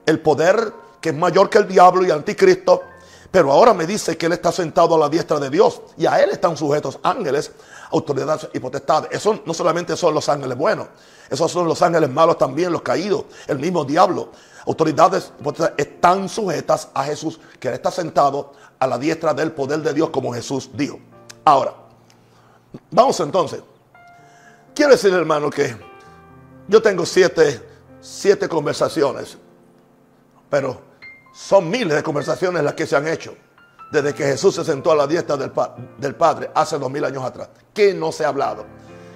el 0.05 0.19
poder 0.19 0.73
que 1.03 1.09
es 1.09 1.15
mayor 1.15 1.49
que 1.49 1.57
el 1.57 1.67
diablo 1.67 2.05
y 2.05 2.11
anticristo, 2.11 2.81
pero 3.29 3.51
ahora 3.51 3.73
me 3.73 3.85
dice 3.85 4.17
que 4.17 4.27
Él 4.27 4.31
está 4.31 4.53
sentado 4.53 4.95
a 4.95 4.97
la 4.97 5.09
diestra 5.09 5.37
de 5.37 5.49
Dios 5.49 5.81
y 5.97 6.05
a 6.05 6.23
Él 6.23 6.29
están 6.29 6.55
sujetos 6.55 6.97
ángeles, 7.03 7.51
autoridades 7.91 8.47
y 8.53 8.59
potestades. 8.61 9.09
Eso 9.11 9.41
no 9.45 9.53
solamente 9.53 9.97
son 9.97 10.13
los 10.13 10.29
ángeles 10.29 10.57
buenos, 10.57 10.87
esos 11.29 11.51
son 11.51 11.67
los 11.67 11.81
ángeles 11.81 12.09
malos 12.09 12.37
también, 12.37 12.71
los 12.71 12.83
caídos, 12.83 13.25
el 13.47 13.59
mismo 13.59 13.83
diablo. 13.83 14.29
Autoridades 14.65 15.33
están 15.75 16.29
sujetas 16.29 16.87
a 16.93 17.03
Jesús, 17.03 17.37
que 17.59 17.67
Él 17.67 17.73
está 17.73 17.91
sentado 17.91 18.53
a 18.79 18.87
la 18.87 18.97
diestra 18.97 19.33
del 19.33 19.51
poder 19.51 19.81
de 19.81 19.93
Dios, 19.93 20.09
como 20.09 20.33
Jesús 20.33 20.69
dijo. 20.73 20.99
Ahora, 21.43 21.73
vamos 22.91 23.19
entonces. 23.19 23.61
Quiero 24.73 24.93
decir, 24.93 25.13
hermano, 25.13 25.49
que 25.49 25.75
yo 26.69 26.81
tengo 26.81 27.05
siete, 27.05 27.61
siete 27.99 28.47
conversaciones, 28.47 29.37
pero 30.49 30.92
son 31.33 31.69
miles 31.69 31.95
de 31.95 32.03
conversaciones 32.03 32.63
las 32.63 32.75
que 32.75 32.85
se 32.85 32.95
han 32.95 33.07
hecho 33.07 33.35
desde 33.91 34.13
que 34.13 34.23
Jesús 34.23 34.55
se 34.55 34.63
sentó 34.63 34.91
a 34.91 34.95
la 34.95 35.05
diestra 35.05 35.37
del, 35.37 36.15
Padre 36.15 36.49
hace 36.55 36.79
dos 36.79 36.89
mil 36.89 37.05
años 37.05 37.23
atrás. 37.23 37.49
¿Qué 37.73 37.93
no 37.93 38.11
se 38.11 38.25
ha 38.25 38.29
hablado? 38.29 38.65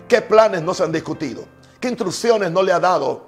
¿Qué 0.07 0.21
planes 0.21 0.61
no 0.61 0.73
se 0.73 0.83
han 0.83 0.91
discutido? 0.91 1.45
¿Qué 1.79 1.89
instrucciones 1.89 2.51
no 2.51 2.61
le 2.61 2.71
ha 2.71 2.79
dado? 2.79 3.27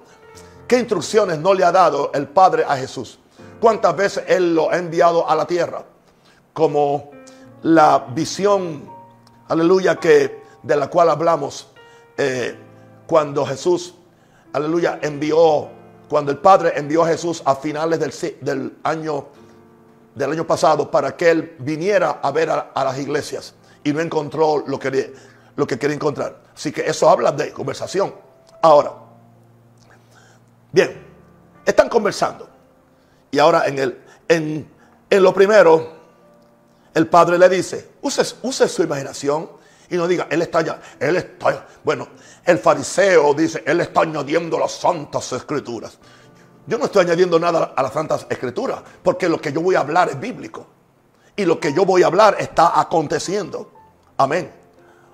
¿Qué 0.67 0.77
instrucciones 0.77 1.39
no 1.39 1.55
le 1.55 1.63
ha 1.63 1.71
dado 1.71 2.11
el 2.13 2.27
Padre 2.27 2.65
a 2.67 2.77
Jesús? 2.77 3.17
¿Cuántas 3.59 3.95
veces 3.95 4.23
Él 4.27 4.53
lo 4.53 4.71
ha 4.71 4.77
enviado 4.77 5.27
a 5.27 5.35
la 5.35 5.47
tierra? 5.47 5.83
Como 6.53 7.09
la 7.63 8.05
visión, 8.13 8.87
aleluya, 9.47 9.95
que, 9.95 10.43
de 10.61 10.75
la 10.75 10.87
cual 10.87 11.09
hablamos 11.09 11.69
eh, 12.15 12.55
cuando 13.07 13.43
Jesús, 13.43 13.95
aleluya, 14.53 14.99
envió 15.01 15.69
cuando 16.09 16.31
el 16.31 16.39
Padre 16.39 16.73
envió 16.75 17.03
a 17.03 17.07
Jesús 17.07 17.41
a 17.45 17.55
finales 17.55 17.99
del, 18.41 18.77
año, 18.83 19.27
del 20.15 20.31
año 20.31 20.45
pasado 20.45 20.89
para 20.89 21.15
que 21.15 21.29
Él 21.29 21.55
viniera 21.59 22.19
a 22.21 22.31
ver 22.31 22.49
a, 22.49 22.71
las 22.75 22.97
iglesias 22.97 23.53
y 23.83 23.93
no 23.93 24.01
encontró 24.01 24.63
lo 24.65 24.79
que, 24.79 25.13
lo 25.55 25.67
que 25.67 25.77
quería 25.77 25.95
encontrar. 25.95 26.41
Así 26.55 26.71
que 26.71 26.81
eso 26.81 27.07
habla 27.07 27.31
de 27.31 27.53
conversación. 27.53 28.13
Ahora, 28.61 28.91
bien, 30.71 31.05
están 31.63 31.87
conversando. 31.87 32.49
Y 33.29 33.37
ahora 33.37 33.67
en, 33.67 33.77
el, 33.77 34.01
en, 34.27 34.67
en 35.11 35.23
lo 35.23 35.31
primero, 35.31 35.93
el 36.95 37.07
Padre 37.07 37.37
le 37.37 37.47
dice, 37.49 37.91
use, 38.01 38.35
use 38.41 38.67
su 38.67 38.81
imaginación 38.81 39.58
y 39.89 39.97
no 39.97 40.07
diga, 40.07 40.27
Él 40.29 40.41
está 40.41 40.61
ya, 40.61 40.79
Él 40.99 41.17
está, 41.17 41.67
bueno, 41.83 42.07
el 42.45 42.57
fariseo 42.57 43.33
dice, 43.33 43.63
él 43.65 43.81
está 43.81 44.01
añadiendo 44.01 44.57
las 44.57 44.71
santas 44.71 45.31
escrituras. 45.33 45.97
Yo 46.65 46.77
no 46.77 46.85
estoy 46.85 47.05
añadiendo 47.05 47.39
nada 47.39 47.73
a 47.75 47.83
las 47.83 47.93
santas 47.93 48.25
escrituras, 48.29 48.81
porque 49.03 49.29
lo 49.29 49.39
que 49.39 49.51
yo 49.51 49.61
voy 49.61 49.75
a 49.75 49.81
hablar 49.81 50.09
es 50.09 50.19
bíblico. 50.19 50.65
Y 51.35 51.45
lo 51.45 51.59
que 51.59 51.73
yo 51.73 51.85
voy 51.85 52.03
a 52.03 52.07
hablar 52.07 52.37
está 52.39 52.79
aconteciendo. 52.79 53.71
Amén. 54.17 54.51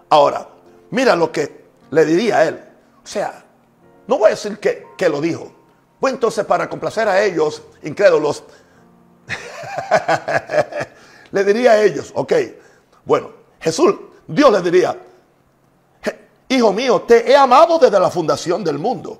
Ahora, 0.10 0.48
mira 0.92 1.16
lo 1.16 1.32
que 1.32 1.66
le 1.92 2.06
diría 2.06 2.38
a 2.38 2.46
él. 2.46 2.64
O 3.04 3.08
sea, 3.08 3.44
no 4.08 4.18
voy 4.18 4.28
a 4.28 4.30
decir 4.32 4.60
que, 4.60 4.88
que 4.98 5.10
lo 5.10 5.22
dijo. 5.22 5.52
Pues 6.00 6.14
entonces 6.14 6.46
para 6.46 6.70
complacer 6.70 7.08
a 7.08 7.22
ellos, 7.22 7.64
incrédulos, 7.84 8.44
le 11.32 11.44
diría 11.44 11.72
a 11.72 11.84
ellos, 11.84 12.12
ok, 12.16 12.34
bueno, 13.04 13.32
Jesús, 13.60 13.96
Dios 14.28 14.52
le 14.52 14.62
diría, 14.62 14.98
Hijo 16.48 16.72
mío, 16.72 17.02
te 17.02 17.30
he 17.30 17.36
amado 17.36 17.80
desde 17.80 18.00
la 18.00 18.10
fundación 18.10 18.64
del 18.64 18.78
mundo. 18.78 19.20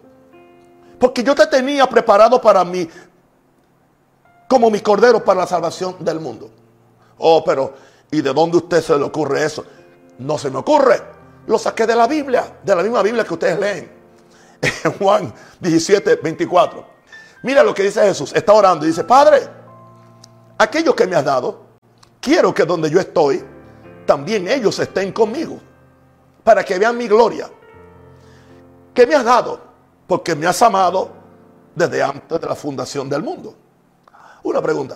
Porque 1.00 1.24
yo 1.24 1.34
te 1.34 1.48
tenía 1.48 1.88
preparado 1.88 2.40
para 2.40 2.64
mí 2.64 2.88
como 4.48 4.70
mi 4.70 4.80
cordero 4.80 5.24
para 5.24 5.42
la 5.42 5.48
salvación 5.48 5.98
del 6.00 6.20
mundo. 6.20 6.52
Oh, 7.18 7.44
pero 7.44 7.74
¿y 8.12 8.22
de 8.22 8.32
dónde 8.34 8.58
usted 8.58 8.82
se 8.82 8.98
le 8.98 9.04
ocurre 9.04 9.44
eso? 9.44 9.66
No 10.20 10.38
se 10.38 10.52
me 10.52 10.60
ocurre. 10.60 11.02
Lo 11.48 11.58
saqué 11.58 11.86
de 11.88 11.96
la 11.96 12.08
Biblia, 12.08 12.60
de 12.64 12.76
la 12.76 12.84
misma 12.84 13.02
Biblia 13.02 13.24
que 13.24 13.34
ustedes 13.34 13.60
leen. 13.60 13.92
En 14.84 14.94
Juan 14.94 15.34
17, 15.60 16.16
24. 16.18 16.86
Mira 17.44 17.64
lo 17.64 17.74
que 17.74 17.84
dice 17.84 18.02
Jesús. 18.02 18.32
Está 18.34 18.54
orando 18.54 18.86
y 18.86 18.90
dice, 18.90 19.04
Padre, 19.04 19.48
aquellos 20.58 20.96
que 20.96 21.06
me 21.06 21.16
has 21.16 21.26
dado, 21.26 21.66
quiero 22.20 22.54
que 22.54 22.66
donde 22.66 22.90
yo 22.90 23.00
estoy, 23.00 23.44
también 24.06 24.48
ellos 24.48 24.78
estén 24.80 25.12
conmigo 25.12 25.60
para 26.44 26.64
que 26.64 26.78
vean 26.78 26.98
mi 26.98 27.08
gloria. 27.08 27.50
¿Qué 28.94 29.06
me 29.06 29.16
has 29.16 29.26
dado? 29.26 29.60
Porque 30.08 30.36
me 30.36 30.48
has 30.48 30.62
amado 30.62 31.10
desde 31.76 32.02
antes 32.02 32.40
de 32.40 32.48
la 32.48 32.56
fundación 32.56 33.10
del 33.10 33.24
mundo. 33.24 33.54
Una 34.44 34.62
pregunta. 34.62 34.96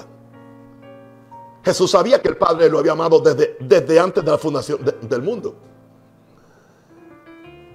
Jesús 1.63 1.91
sabía 1.91 2.21
que 2.21 2.29
el 2.29 2.37
Padre 2.37 2.69
lo 2.69 2.79
había 2.79 2.93
amado 2.93 3.19
desde, 3.19 3.57
desde 3.59 3.99
antes 3.99 4.23
de 4.23 4.31
la 4.31 4.37
fundación 4.37 4.79
del 5.01 5.21
mundo. 5.21 5.55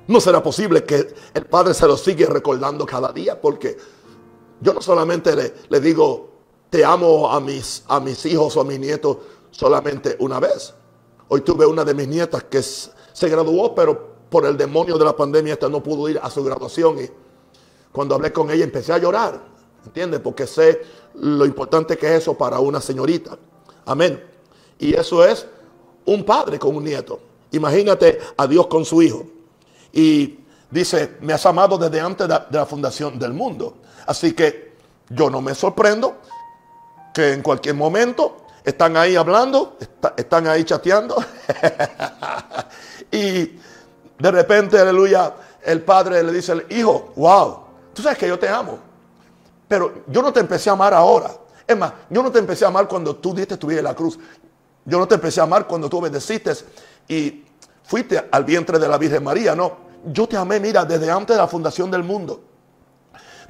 No 0.06 0.20
será 0.20 0.42
posible 0.42 0.84
que 0.84 1.14
el 1.34 1.46
Padre 1.46 1.74
se 1.74 1.86
lo 1.86 1.96
siga 1.96 2.26
recordando 2.28 2.86
cada 2.86 3.12
día 3.12 3.40
porque 3.40 3.76
yo 4.60 4.72
no 4.72 4.80
solamente 4.80 5.34
le, 5.34 5.54
le 5.68 5.80
digo, 5.80 6.30
te 6.70 6.84
amo 6.84 7.30
a 7.30 7.40
mis, 7.40 7.84
a 7.88 8.00
mis 8.00 8.24
hijos 8.26 8.56
o 8.56 8.60
a 8.60 8.64
mis 8.64 8.78
nietos 8.78 9.18
solamente 9.50 10.16
una 10.20 10.40
vez. 10.40 10.74
Hoy 11.28 11.40
tuve 11.40 11.66
una 11.66 11.84
de 11.84 11.94
mis 11.94 12.08
nietas 12.08 12.44
que 12.44 12.62
se 12.62 13.28
graduó, 13.28 13.74
pero 13.74 14.14
por 14.28 14.44
el 14.46 14.56
demonio 14.56 14.98
de 14.98 15.04
la 15.04 15.16
pandemia 15.16 15.54
esta 15.54 15.68
no 15.68 15.82
pudo 15.82 16.08
ir 16.08 16.18
a 16.22 16.30
su 16.30 16.42
graduación. 16.44 16.98
Y 17.02 17.08
cuando 17.92 18.14
hablé 18.14 18.32
con 18.32 18.50
ella 18.50 18.64
empecé 18.64 18.92
a 18.92 18.98
llorar, 18.98 19.40
¿entiendes? 19.84 20.20
Porque 20.20 20.46
sé 20.46 20.82
lo 21.14 21.46
importante 21.46 21.96
que 21.96 22.06
es 22.06 22.22
eso 22.22 22.34
para 22.34 22.58
una 22.58 22.80
señorita. 22.80 23.38
Amén. 23.86 24.22
Y 24.78 24.94
eso 24.94 25.24
es 25.24 25.46
un 26.04 26.24
padre 26.24 26.58
con 26.58 26.76
un 26.76 26.84
nieto. 26.84 27.20
Imagínate 27.52 28.18
a 28.36 28.46
Dios 28.46 28.66
con 28.66 28.84
su 28.84 29.00
hijo. 29.00 29.24
Y 29.92 30.40
dice, 30.70 31.16
me 31.20 31.32
has 31.32 31.46
amado 31.46 31.78
desde 31.78 32.00
antes 32.00 32.26
de 32.26 32.58
la 32.58 32.66
fundación 32.66 33.18
del 33.18 33.32
mundo. 33.32 33.76
Así 34.06 34.32
que 34.32 34.74
yo 35.08 35.30
no 35.30 35.40
me 35.40 35.54
sorprendo 35.54 36.16
que 37.14 37.32
en 37.32 37.42
cualquier 37.42 37.76
momento 37.76 38.43
están 38.64 38.96
ahí 38.96 39.14
hablando, 39.14 39.76
están 40.16 40.46
ahí 40.48 40.64
chateando. 40.64 41.16
Y 43.10 43.60
de 44.18 44.30
repente, 44.32 44.76
aleluya, 44.76 45.32
el 45.62 45.82
padre 45.82 46.20
le 46.24 46.32
dice 46.32 46.50
al 46.50 46.66
hijo, 46.68 47.12
wow, 47.14 47.60
tú 47.92 48.02
sabes 48.02 48.18
que 48.18 48.26
yo 48.26 48.36
te 48.36 48.48
amo. 48.48 48.80
Pero 49.68 50.02
yo 50.08 50.20
no 50.20 50.32
te 50.32 50.40
empecé 50.40 50.68
a 50.68 50.72
amar 50.72 50.92
ahora. 50.94 51.30
Es 51.64 51.76
más, 51.76 51.92
yo 52.10 52.24
no 52.24 52.32
te 52.32 52.40
empecé 52.40 52.64
a 52.64 52.68
amar 52.68 52.88
cuando 52.88 53.14
tú 53.14 53.32
diste 53.32 53.56
tu 53.56 53.68
vida 53.68 53.78
en 53.78 53.84
la 53.84 53.94
cruz. 53.94 54.18
Yo 54.84 54.98
no 54.98 55.06
te 55.06 55.14
empecé 55.14 55.38
a 55.38 55.44
amar 55.44 55.68
cuando 55.68 55.88
tú 55.88 55.98
obedeciste 55.98 56.52
y 57.06 57.44
fuiste 57.84 58.28
al 58.32 58.44
vientre 58.44 58.80
de 58.80 58.88
la 58.88 58.98
Virgen 58.98 59.22
María. 59.22 59.54
No, 59.54 59.76
yo 60.06 60.26
te 60.26 60.36
amé, 60.36 60.58
mira, 60.58 60.84
desde 60.84 61.08
antes 61.08 61.36
de 61.36 61.40
la 61.40 61.46
fundación 61.46 61.90
del 61.90 62.02
mundo. 62.02 62.42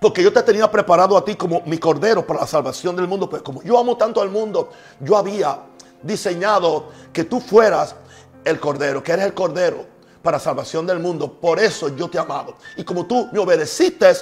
Porque 0.01 0.23
yo 0.23 0.33
te 0.33 0.43
tenía 0.43 0.71
preparado 0.71 1.17
a 1.17 1.25
ti 1.25 1.35
como 1.35 1.63
mi 1.67 1.79
cordero 1.79 2.27
para 2.27 2.41
la 2.41 2.47
salvación 2.47 2.97
del 2.97 3.09
mundo. 3.09 3.29
Pues 3.29 3.43
como 3.43 3.63
yo 3.63 3.79
amo 3.79 3.97
tanto 3.97 4.21
al 4.21 4.31
mundo, 4.31 4.71
yo 5.01 5.17
había 5.17 5.61
diseñado 6.03 6.91
que 7.13 7.25
tú 7.25 7.41
fueras 7.41 7.97
el 8.45 8.61
Cordero, 8.61 9.03
que 9.03 9.13
eres 9.13 9.27
el 9.27 9.35
Cordero 9.35 9.87
para 10.23 10.39
salvación 10.39 10.87
del 10.87 10.99
mundo. 10.99 11.33
Por 11.33 11.59
eso 11.59 11.89
yo 11.89 12.09
te 12.09 12.19
he 12.19 12.21
amado. 12.21 12.57
Y 12.77 12.85
como 12.85 13.07
tú 13.07 13.29
me 13.33 13.39
obedeciste 13.39 14.13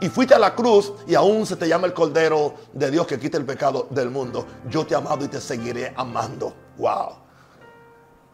y 0.00 0.08
fuiste 0.08 0.34
a 0.34 0.38
la 0.38 0.54
cruz 0.54 0.92
y 1.06 1.14
aún 1.14 1.46
se 1.46 1.56
te 1.56 1.68
llama 1.68 1.86
el 1.86 1.94
Cordero 1.94 2.54
de 2.72 2.90
Dios 2.90 3.06
que 3.06 3.18
quita 3.18 3.36
el 3.36 3.44
pecado 3.44 3.86
del 3.90 4.10
mundo, 4.10 4.46
yo 4.68 4.86
te 4.86 4.94
he 4.94 4.96
amado 4.96 5.24
y 5.24 5.28
te 5.28 5.40
seguiré 5.40 5.92
amando. 5.96 6.54
Wow. 6.78 7.16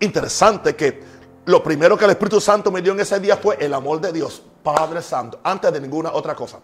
Interesante 0.00 0.76
que 0.76 1.02
lo 1.46 1.62
primero 1.62 1.96
que 1.96 2.04
el 2.04 2.10
Espíritu 2.12 2.40
Santo 2.40 2.70
me 2.70 2.82
dio 2.82 2.92
en 2.92 3.00
ese 3.00 3.18
día 3.18 3.36
fue 3.36 3.56
el 3.60 3.72
amor 3.72 4.00
de 4.00 4.12
Dios, 4.12 4.42
Padre 4.62 5.00
Santo, 5.02 5.40
antes 5.42 5.72
de 5.72 5.80
ninguna 5.80 6.12
otra 6.12 6.34
cosa. 6.34 6.58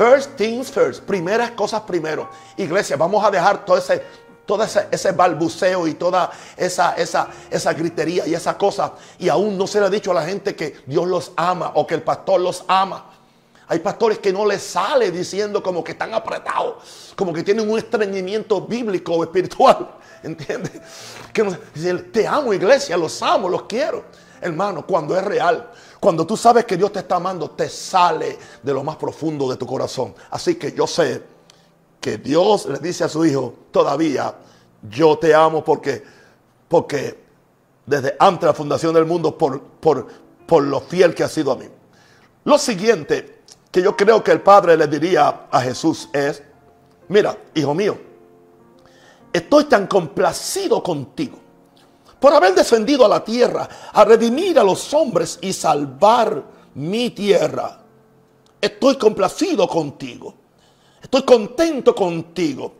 First 0.00 0.38
things 0.38 0.70
first, 0.70 1.02
primeras 1.02 1.50
cosas 1.50 1.82
primero. 1.82 2.30
Iglesia, 2.56 2.96
vamos 2.96 3.22
a 3.22 3.30
dejar 3.30 3.66
todo 3.66 3.76
ese 3.76 4.02
todo 4.46 4.64
ese, 4.64 5.12
balbuceo 5.12 5.86
y 5.86 5.92
toda 5.92 6.30
esa, 6.56 6.94
esa, 6.94 7.28
esa 7.50 7.72
gritería 7.74 8.26
y 8.26 8.32
esa 8.32 8.56
cosa. 8.56 8.94
Y 9.18 9.28
aún 9.28 9.58
no 9.58 9.66
se 9.66 9.78
le 9.78 9.84
ha 9.84 9.90
dicho 9.90 10.12
a 10.12 10.14
la 10.14 10.24
gente 10.24 10.56
que 10.56 10.78
Dios 10.86 11.06
los 11.06 11.32
ama 11.36 11.72
o 11.74 11.86
que 11.86 11.96
el 11.96 12.02
pastor 12.02 12.40
los 12.40 12.64
ama. 12.66 13.10
Hay 13.68 13.80
pastores 13.80 14.18
que 14.20 14.32
no 14.32 14.46
les 14.46 14.62
sale 14.62 15.10
diciendo 15.10 15.62
como 15.62 15.84
que 15.84 15.92
están 15.92 16.14
apretados, 16.14 17.12
como 17.14 17.34
que 17.34 17.42
tienen 17.42 17.70
un 17.70 17.76
estreñimiento 17.76 18.62
bíblico 18.62 19.12
o 19.12 19.22
espiritual. 19.22 19.96
¿Entiendes? 20.22 20.80
Que 21.30 21.44
te 22.10 22.26
amo 22.26 22.54
iglesia, 22.54 22.96
los 22.96 23.22
amo, 23.22 23.50
los 23.50 23.64
quiero. 23.64 24.06
Hermano, 24.40 24.86
cuando 24.86 25.14
es 25.14 25.22
real, 25.22 25.70
cuando 26.00 26.26
tú 26.26 26.34
sabes 26.34 26.64
que 26.64 26.78
Dios 26.78 26.90
te 26.92 27.00
está 27.00 27.16
amando, 27.16 27.50
te 27.50 27.68
sale 27.68 28.38
de 28.62 28.72
lo 28.72 28.82
más 28.82 28.96
profundo 28.96 29.50
de 29.50 29.56
tu 29.56 29.66
corazón. 29.66 30.14
Así 30.30 30.54
que 30.54 30.72
yo 30.72 30.86
sé 30.86 31.22
que 32.00 32.16
Dios 32.16 32.64
le 32.66 32.78
dice 32.78 33.04
a 33.04 33.08
su 33.08 33.22
hijo, 33.26 33.54
todavía 33.70 34.34
yo 34.88 35.18
te 35.18 35.34
amo 35.34 35.62
porque, 35.62 36.02
porque 36.66 37.22
desde 37.84 38.16
antes 38.18 38.40
de 38.40 38.46
la 38.46 38.54
fundación 38.54 38.94
del 38.94 39.04
mundo, 39.04 39.36
por, 39.36 39.60
por, 39.60 40.06
por 40.46 40.62
lo 40.62 40.80
fiel 40.80 41.14
que 41.14 41.22
ha 41.22 41.28
sido 41.28 41.52
a 41.52 41.56
mí. 41.56 41.66
Lo 42.44 42.56
siguiente 42.56 43.42
que 43.70 43.82
yo 43.82 43.94
creo 43.94 44.24
que 44.24 44.32
el 44.32 44.40
Padre 44.40 44.78
le 44.78 44.86
diría 44.86 45.48
a 45.50 45.60
Jesús 45.60 46.08
es, 46.14 46.42
mira, 47.08 47.36
hijo 47.54 47.74
mío, 47.74 47.98
estoy 49.32 49.64
tan 49.64 49.86
complacido 49.86 50.82
contigo 50.82 51.38
por 52.20 52.34
haber 52.34 52.54
descendido 52.54 53.04
a 53.04 53.08
la 53.08 53.24
tierra 53.24 53.68
a 53.92 54.04
redimir 54.04 54.58
a 54.58 54.62
los 54.62 54.92
hombres 54.94 55.38
y 55.40 55.52
salvar 55.52 56.44
mi 56.74 57.10
tierra. 57.10 57.80
Estoy 58.60 58.96
complacido 58.96 59.66
contigo. 59.66 60.34
Estoy 61.02 61.22
contento 61.22 61.94
contigo. 61.94 62.74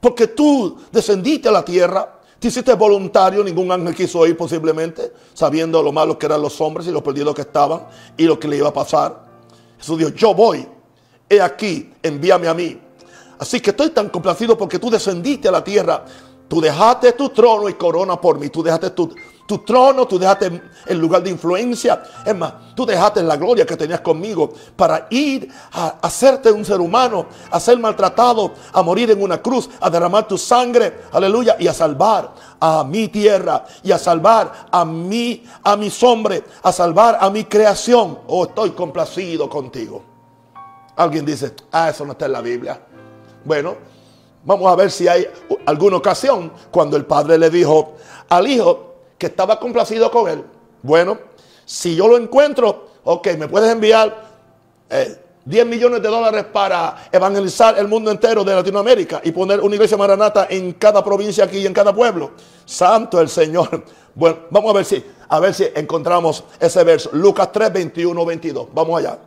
Porque 0.00 0.28
tú 0.28 0.78
descendiste 0.92 1.48
a 1.48 1.52
la 1.52 1.64
tierra, 1.64 2.20
te 2.38 2.48
hiciste 2.48 2.74
voluntario, 2.74 3.42
ningún 3.42 3.72
ángel 3.72 3.94
quiso 3.94 4.26
ir 4.26 4.36
posiblemente, 4.36 5.12
sabiendo 5.32 5.82
lo 5.82 5.92
malo 5.92 6.18
que 6.18 6.26
eran 6.26 6.42
los 6.42 6.60
hombres 6.60 6.86
y 6.86 6.90
los 6.90 7.02
perdidos 7.02 7.34
que 7.34 7.40
estaban 7.40 7.86
y 8.18 8.24
lo 8.24 8.38
que 8.38 8.46
le 8.46 8.58
iba 8.58 8.68
a 8.68 8.72
pasar. 8.72 9.24
Jesús 9.78 9.96
dijo, 9.96 10.10
yo 10.10 10.34
voy, 10.34 10.68
he 11.26 11.40
aquí, 11.40 11.90
envíame 12.02 12.48
a 12.48 12.52
mí. 12.52 12.78
Así 13.38 13.60
que 13.60 13.70
estoy 13.70 13.90
tan 13.90 14.10
complacido 14.10 14.58
porque 14.58 14.78
tú 14.78 14.90
descendiste 14.90 15.48
a 15.48 15.52
la 15.52 15.64
tierra, 15.64 16.04
tú 16.48 16.60
dejaste 16.60 17.12
tu 17.12 17.28
trono 17.30 17.68
y 17.68 17.74
corona 17.74 18.20
por 18.20 18.38
mí, 18.38 18.48
tú 18.48 18.62
dejaste 18.62 18.90
tu, 18.90 19.14
tu 19.46 19.58
trono, 19.58 20.06
tú 20.06 20.18
dejaste 20.18 20.62
el 20.86 20.98
lugar 20.98 21.22
de 21.22 21.30
influencia. 21.30 22.02
Es 22.24 22.34
más, 22.34 22.74
tú 22.74 22.86
dejaste 22.86 23.22
la 23.22 23.36
gloria 23.36 23.66
que 23.66 23.76
tenías 23.76 24.00
conmigo 24.00 24.52
para 24.76 25.06
ir 25.10 25.48
a 25.72 25.98
hacerte 26.00 26.50
un 26.50 26.64
ser 26.64 26.80
humano, 26.80 27.26
a 27.50 27.60
ser 27.60 27.78
maltratado, 27.78 28.52
a 28.72 28.82
morir 28.82 29.10
en 29.10 29.22
una 29.22 29.42
cruz, 29.42 29.68
a 29.80 29.90
derramar 29.90 30.26
tu 30.26 30.38
sangre, 30.38 31.02
aleluya, 31.12 31.56
y 31.58 31.66
a 31.66 31.74
salvar 31.74 32.32
a 32.58 32.84
mi 32.84 33.08
tierra 33.08 33.64
y 33.82 33.92
a 33.92 33.98
salvar 33.98 34.68
a 34.70 34.84
mí, 34.84 35.44
a 35.62 35.76
mis 35.76 36.02
hombres, 36.02 36.42
a 36.62 36.72
salvar 36.72 37.18
a 37.20 37.28
mi 37.30 37.44
creación. 37.44 38.20
Oh, 38.28 38.44
estoy 38.44 38.70
complacido 38.70 39.48
contigo. 39.48 40.02
Alguien 40.96 41.24
dice, 41.24 41.54
ah, 41.72 41.90
eso 41.90 42.04
no 42.04 42.12
está 42.12 42.26
en 42.26 42.32
la 42.32 42.40
Biblia. 42.40 42.80
Bueno, 43.44 43.76
vamos 44.44 44.70
a 44.70 44.76
ver 44.76 44.90
si 44.90 45.08
hay 45.08 45.26
alguna 45.66 45.96
ocasión 45.96 46.52
cuando 46.70 46.96
el 46.96 47.04
padre 47.04 47.38
le 47.38 47.50
dijo 47.50 47.94
al 48.28 48.46
hijo, 48.46 48.94
que 49.18 49.26
estaba 49.26 49.58
complacido 49.58 50.10
con 50.10 50.28
él. 50.28 50.44
Bueno, 50.82 51.18
si 51.64 51.96
yo 51.96 52.08
lo 52.08 52.16
encuentro, 52.16 52.88
ok, 53.04 53.28
me 53.38 53.48
puedes 53.48 53.70
enviar 53.70 54.32
10 54.88 55.62
eh, 55.62 55.64
millones 55.64 56.02
de 56.02 56.08
dólares 56.08 56.44
para 56.52 57.08
evangelizar 57.10 57.78
el 57.78 57.88
mundo 57.88 58.10
entero 58.10 58.44
de 58.44 58.54
Latinoamérica 58.54 59.20
y 59.24 59.32
poner 59.32 59.60
una 59.60 59.74
iglesia 59.74 59.96
maranata 59.96 60.46
en 60.50 60.72
cada 60.74 61.02
provincia 61.02 61.44
aquí 61.44 61.58
y 61.58 61.66
en 61.66 61.72
cada 61.72 61.94
pueblo. 61.94 62.32
Santo 62.64 63.20
el 63.20 63.28
Señor. 63.28 63.84
Bueno, 64.16 64.42
vamos 64.48 64.70
a 64.70 64.74
ver 64.74 64.84
si, 64.84 65.04
a 65.28 65.40
ver 65.40 65.52
si 65.52 65.66
encontramos 65.74 66.44
ese 66.60 66.84
verso. 66.84 67.10
Lucas 67.14 67.50
3, 67.50 67.72
21, 67.72 68.24
22. 68.24 68.68
Vamos 68.72 69.00
allá. 69.00 69.18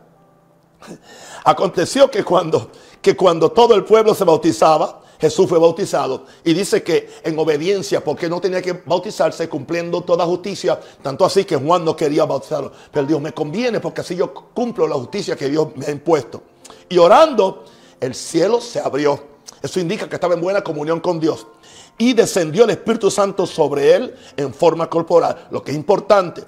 Aconteció 1.44 2.10
que 2.10 2.24
cuando, 2.24 2.70
que 3.02 3.14
cuando 3.14 3.52
todo 3.52 3.74
el 3.74 3.84
pueblo 3.84 4.14
se 4.14 4.24
bautizaba, 4.24 5.02
Jesús 5.20 5.48
fue 5.48 5.58
bautizado 5.58 6.26
y 6.44 6.54
dice 6.54 6.82
que 6.82 7.10
en 7.24 7.38
obediencia, 7.38 8.02
porque 8.02 8.28
no 8.28 8.40
tenía 8.40 8.62
que 8.62 8.72
bautizarse 8.72 9.48
cumpliendo 9.48 10.02
toda 10.02 10.24
justicia, 10.24 10.78
tanto 11.02 11.24
así 11.24 11.44
que 11.44 11.56
Juan 11.56 11.84
no 11.84 11.96
quería 11.96 12.24
bautizarlo. 12.24 12.72
Pero 12.92 13.06
Dios 13.06 13.20
me 13.20 13.32
conviene 13.32 13.80
porque 13.80 14.02
así 14.02 14.14
yo 14.14 14.32
cumplo 14.32 14.86
la 14.86 14.94
justicia 14.94 15.36
que 15.36 15.48
Dios 15.48 15.68
me 15.74 15.86
ha 15.86 15.90
impuesto. 15.90 16.42
Y 16.88 16.98
orando, 16.98 17.64
el 18.00 18.14
cielo 18.14 18.60
se 18.60 18.78
abrió. 18.78 19.38
Eso 19.60 19.80
indica 19.80 20.08
que 20.08 20.14
estaba 20.14 20.34
en 20.34 20.40
buena 20.40 20.62
comunión 20.62 21.00
con 21.00 21.18
Dios. 21.18 21.46
Y 21.98 22.12
descendió 22.12 22.62
el 22.64 22.70
Espíritu 22.70 23.10
Santo 23.10 23.44
sobre 23.44 23.94
él 23.94 24.14
en 24.36 24.54
forma 24.54 24.88
corporal, 24.88 25.48
lo 25.50 25.64
que 25.64 25.72
es 25.72 25.76
importante. 25.76 26.44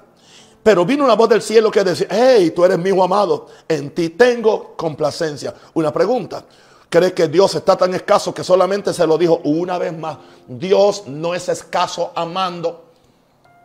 Pero 0.63 0.85
vino 0.85 1.03
una 1.03 1.15
voz 1.15 1.27
del 1.27 1.41
cielo 1.41 1.71
que 1.71 1.83
decía, 1.83 2.07
hey, 2.09 2.51
tú 2.55 2.63
eres 2.63 2.77
mi 2.77 2.89
hijo 2.89 3.03
amado, 3.03 3.47
en 3.67 3.89
ti 3.93 4.09
tengo 4.09 4.75
complacencia. 4.77 5.53
Una 5.73 5.91
pregunta, 5.91 6.45
cree 6.91 7.13
que 7.13 7.29
Dios 7.29 7.55
está 7.55 7.77
tan 7.77 7.93
escaso 7.93 8.33
que 8.33 8.43
solamente 8.43 8.93
se 8.93 9.07
lo 9.07 9.17
dijo 9.17 9.39
una 9.45 9.77
vez 9.77 9.97
más. 9.97 10.17
Dios 10.45 11.07
no 11.07 11.33
es 11.33 11.47
escaso 11.47 12.11
amando. 12.13 12.83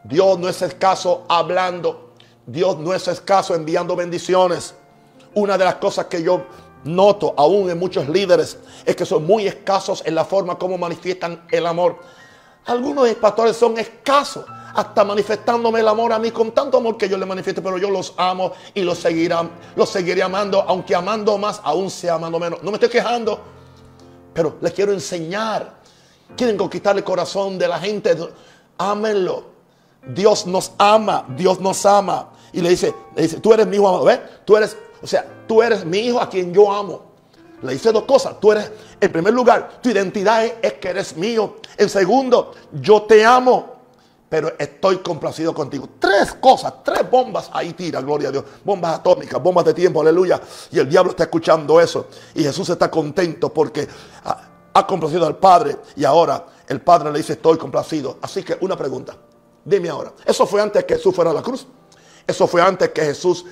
Dios 0.05 0.39
no 0.39 0.49
es 0.49 0.63
escaso 0.63 1.25
hablando. 1.29 2.13
Dios 2.47 2.79
no 2.79 2.95
es 2.95 3.09
escaso 3.09 3.57
enviando 3.57 3.97
bendiciones. 3.97 4.75
Una 5.35 5.59
de 5.59 5.65
las 5.65 5.75
cosas 5.75 6.07
que 6.07 6.23
yo 6.23 6.47
noto 6.85 7.35
aún 7.37 7.69
en 7.69 7.81
muchos 7.81 8.09
líderes 8.09 8.59
es 8.85 8.95
que 8.95 9.05
son 9.05 9.27
muy 9.27 9.49
escasos 9.49 10.05
en 10.07 10.15
la 10.15 10.25
forma 10.25 10.57
como 10.57 10.79
manifiestan 10.79 11.45
el 11.51 11.67
amor. 11.67 11.99
Algunos 12.65 13.13
pastores 13.15 13.57
son 13.57 13.77
escasos 13.77 14.45
hasta 14.77 15.05
manifestándome 15.05 15.81
el 15.81 15.89
amor 15.89 16.13
a 16.13 16.19
mí 16.19 16.31
con 16.31 16.53
tanto 16.53 16.77
amor 16.77 16.99
que 16.99 17.09
yo 17.09 17.17
le 17.17 17.25
manifiesto, 17.25 17.63
pero 17.63 17.79
yo 17.79 17.91
los 17.91 18.13
amo 18.19 18.53
y 18.75 18.83
los 18.83 18.99
seguiré, 18.99 19.35
los 19.75 19.89
seguiré 19.89 20.23
amando, 20.23 20.61
aunque 20.61 20.95
amando 20.95 21.39
más, 21.39 21.63
aún 21.65 21.91
sea 21.91 22.15
amando 22.15 22.39
menos. 22.39 22.63
No 22.63 22.71
me 22.71 22.77
estoy 22.77 22.91
quejando, 22.91 23.41
pero 24.35 24.57
les 24.61 24.73
quiero 24.75 24.93
enseñar. 24.93 25.77
Quieren 26.37 26.59
conquistar 26.59 26.95
el 26.95 27.05
corazón 27.05 27.59
de 27.59 27.69
la 27.69 27.79
gente. 27.79 28.15
Ámenlo. 28.77 29.45
Dios 30.07 30.47
nos 30.47 30.73
ama, 30.77 31.25
Dios 31.37 31.59
nos 31.59 31.87
ama. 31.87 32.29
Y 32.53 32.61
le 32.61 32.69
dice, 32.69 32.95
le 33.15 33.23
dice, 33.23 33.41
tú 33.41 33.55
eres 33.55 33.67
mi 33.67 33.77
hijo 33.77 33.89
amado, 33.89 34.05
¿ves? 34.05 34.21
Tú 34.45 34.59
eres, 34.59 34.77
o 35.03 35.07
sea, 35.07 35.27
tú 35.49 35.63
eres 35.63 35.87
mi 35.87 36.01
hijo 36.01 36.21
a 36.21 36.29
quien 36.29 36.53
yo 36.53 36.71
amo. 36.71 37.03
Le 37.63 37.73
dice 37.73 37.93
dos 37.93 38.05
cosas. 38.05 38.39
Tú 38.39 38.53
eres, 38.53 38.71
en 39.01 39.11
primer 39.11 39.33
lugar, 39.33 39.81
tu 39.83 39.89
identidad 39.89 40.45
es 40.61 40.75
que 40.75 40.89
eres 40.89 41.17
mío. 41.17 41.57
En 41.79 41.89
segundo, 41.89 42.53
yo 42.73 43.03
te 43.03 43.25
amo 43.25 43.76
pero 44.29 44.53
estoy 44.59 44.99
complacido 44.99 45.55
contigo. 45.55 45.89
Tres 45.99 46.35
cosas, 46.35 46.83
tres 46.83 47.09
bombas 47.09 47.49
ahí 47.53 47.73
tira, 47.75 48.01
gloria 48.01 48.29
a 48.29 48.33
Dios. 48.33 48.45
Bombas 48.65 48.97
atómicas, 48.99 49.41
bombas 49.41 49.65
de 49.65 49.75
tiempo, 49.75 50.01
aleluya. 50.01 50.41
Y 50.73 50.79
el 50.79 50.89
diablo 50.89 51.11
está 51.11 51.25
escuchando 51.25 51.81
eso. 51.81 52.09
Y 52.35 52.43
Jesús 52.43 52.69
está 52.69 52.91
contento 52.91 53.53
porque 53.53 53.87
ha, 54.25 54.87
complacido 54.87 55.27
al 55.27 55.37
Padre. 55.37 55.77
Y 55.95 56.05
ahora 56.05 56.45
el 56.67 56.81
Padre 56.81 57.13
le 57.13 57.19
dice, 57.19 57.35
estoy 57.35 57.57
complacido. 57.57 58.19
Así 58.21 58.43
que 58.43 58.59
una 58.61 58.77
pregunta, 58.77 59.17
dime 59.65 59.89
ahora, 59.89 60.13
¿eso 60.25 60.47
fue 60.47 60.61
antes 60.61 60.85
que 60.85 60.97
Jesús 60.97 61.15
fuera 61.15 61.31
a 61.31 61.35
la 61.35 61.43
cruz? 61.43 61.67
¿Eso 62.27 62.49
fue 62.49 62.61
antes 62.61 62.91
que 62.91 63.03
Jesús 63.03 63.45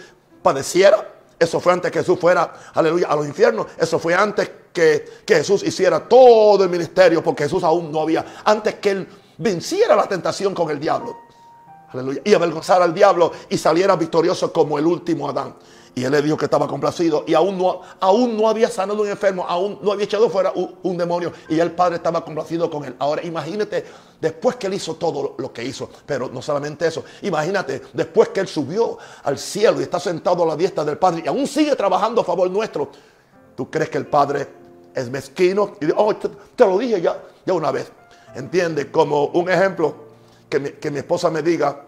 padeciera? 0.43 1.13
¿Eso 1.39 1.61
fue 1.61 1.73
antes 1.73 1.91
que 1.93 2.01
Jesús 2.01 2.19
fuera, 2.19 2.53
aleluya, 2.75 3.07
a 3.07 3.15
los 3.15 3.27
infiernos? 3.27 3.67
¿Eso 3.79 4.01
fue 4.01 4.15
antes 4.15 4.51
que, 4.73 5.05
que 5.25 5.37
Jesús 5.37 5.63
hiciera 5.63 6.01
todo 6.09 6.65
el 6.65 6.71
ministerio? 6.71 7.23
Porque 7.23 7.45
Jesús 7.45 7.63
aún 7.63 7.93
no 7.93 8.01
había, 8.01 8.25
antes 8.45 8.75
que 8.77 8.91
él 8.91 9.09
venciera 9.39 9.97
la 9.97 10.07
tentación 10.07 10.55
con 10.55 10.71
el 10.71 10.81
diablo. 10.81 11.17
Aleluya. 11.93 12.23
Y 12.25 12.35
avergonzar 12.35 12.83
al 12.83 12.93
diablo 12.93 13.33
y 13.49 13.57
saliera 13.57 13.97
victorioso 13.97 14.53
como 14.53 14.79
el 14.79 14.87
último 14.87 15.29
Adán. 15.29 15.55
Y 15.97 16.03
él 16.03 16.11
le 16.11 16.23
dijo 16.23 16.37
que 16.37 16.47
estaba 16.47 16.67
complacido 16.67 17.23
y 17.25 17.35
aún 17.35 17.57
no, 17.57 17.81
aún 18.01 18.37
no 18.37 18.49
había 18.49 18.69
sanado 18.69 19.03
un 19.03 19.09
enfermo, 19.09 19.47
aún 19.49 19.79
no 19.81 19.93
había 19.93 20.07
echado 20.07 20.29
fuera 20.29 20.53
un, 20.55 20.97
demonio 20.97 21.33
y 21.49 21.61
el 21.61 21.71
Padre 21.71 21.97
estaba 21.97 22.25
complacido 22.25 22.69
con 22.69 22.85
él. 22.85 22.97
Ahora 22.99 23.23
imagínate 23.23 23.85
después 24.21 24.57
que 24.57 24.67
él 24.67 24.75
hizo 24.75 24.97
todo 24.97 25.37
lo 25.39 25.53
que 25.53 25.63
hizo, 25.63 25.89
pero 26.05 26.29
no 26.29 26.43
solamente 26.43 26.89
eso, 26.89 27.05
imagínate 27.23 27.81
después 27.93 28.31
que 28.31 28.41
él 28.41 28.49
subió 28.49 28.99
al 29.23 29.39
cielo 29.39 29.79
y 29.79 29.85
está 29.85 30.01
sentado 30.01 30.43
a 30.43 30.47
la 30.47 30.57
diestra 30.57 30.85
del 30.85 30.99
Padre 30.99 31.23
y 31.25 31.29
aún 31.29 31.47
sigue 31.47 31.77
trabajando 31.77 32.23
a 32.23 32.25
favor 32.25 32.51
nuestro. 32.51 32.91
¿Tú 33.55 33.71
crees 33.71 33.89
que 33.89 33.99
el 33.99 34.07
Padre 34.07 34.49
es 34.93 35.09
mezquino? 35.09 35.77
Y 35.81 35.87
oh, 35.95 36.17
te, 36.17 36.29
te 36.29 36.67
lo 36.67 36.77
dije 36.77 37.01
ya, 37.01 37.23
ya 37.47 37.53
una 37.53 37.71
vez. 37.71 37.93
¿Entiende? 38.35 38.91
Como 38.91 39.27
un 39.27 39.49
ejemplo, 39.49 39.95
que 40.49 40.91
mi, 40.91 40.99
esposa 40.99 41.31
me 41.31 41.43
diga, 41.43 41.83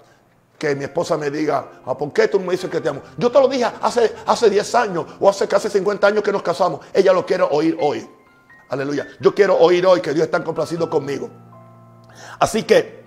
que 0.58 0.74
mi 0.74 0.84
esposa 0.84 1.16
me 1.16 1.30
diga, 1.30 1.82
ah, 1.84 1.96
¿por 1.96 2.12
qué 2.12 2.28
tú 2.28 2.40
me 2.40 2.52
dices 2.52 2.70
que 2.70 2.80
te 2.80 2.88
amo? 2.88 3.02
Yo 3.16 3.30
te 3.30 3.40
lo 3.40 3.48
dije 3.48 3.66
hace, 3.80 4.14
hace 4.26 4.50
10 4.50 4.74
años 4.74 5.06
o 5.20 5.28
hace 5.28 5.46
casi 5.46 5.68
50 5.68 6.06
años 6.06 6.22
que 6.22 6.32
nos 6.32 6.42
casamos. 6.42 6.80
Ella 6.92 7.12
lo 7.12 7.24
quiere 7.24 7.44
oír 7.48 7.76
hoy. 7.80 8.08
Aleluya. 8.68 9.06
Yo 9.20 9.34
quiero 9.34 9.56
oír 9.56 9.86
hoy 9.86 10.00
que 10.00 10.12
Dios 10.12 10.24
está 10.24 10.42
complacido 10.42 10.90
conmigo. 10.90 11.30
Así 12.38 12.64
que 12.64 13.04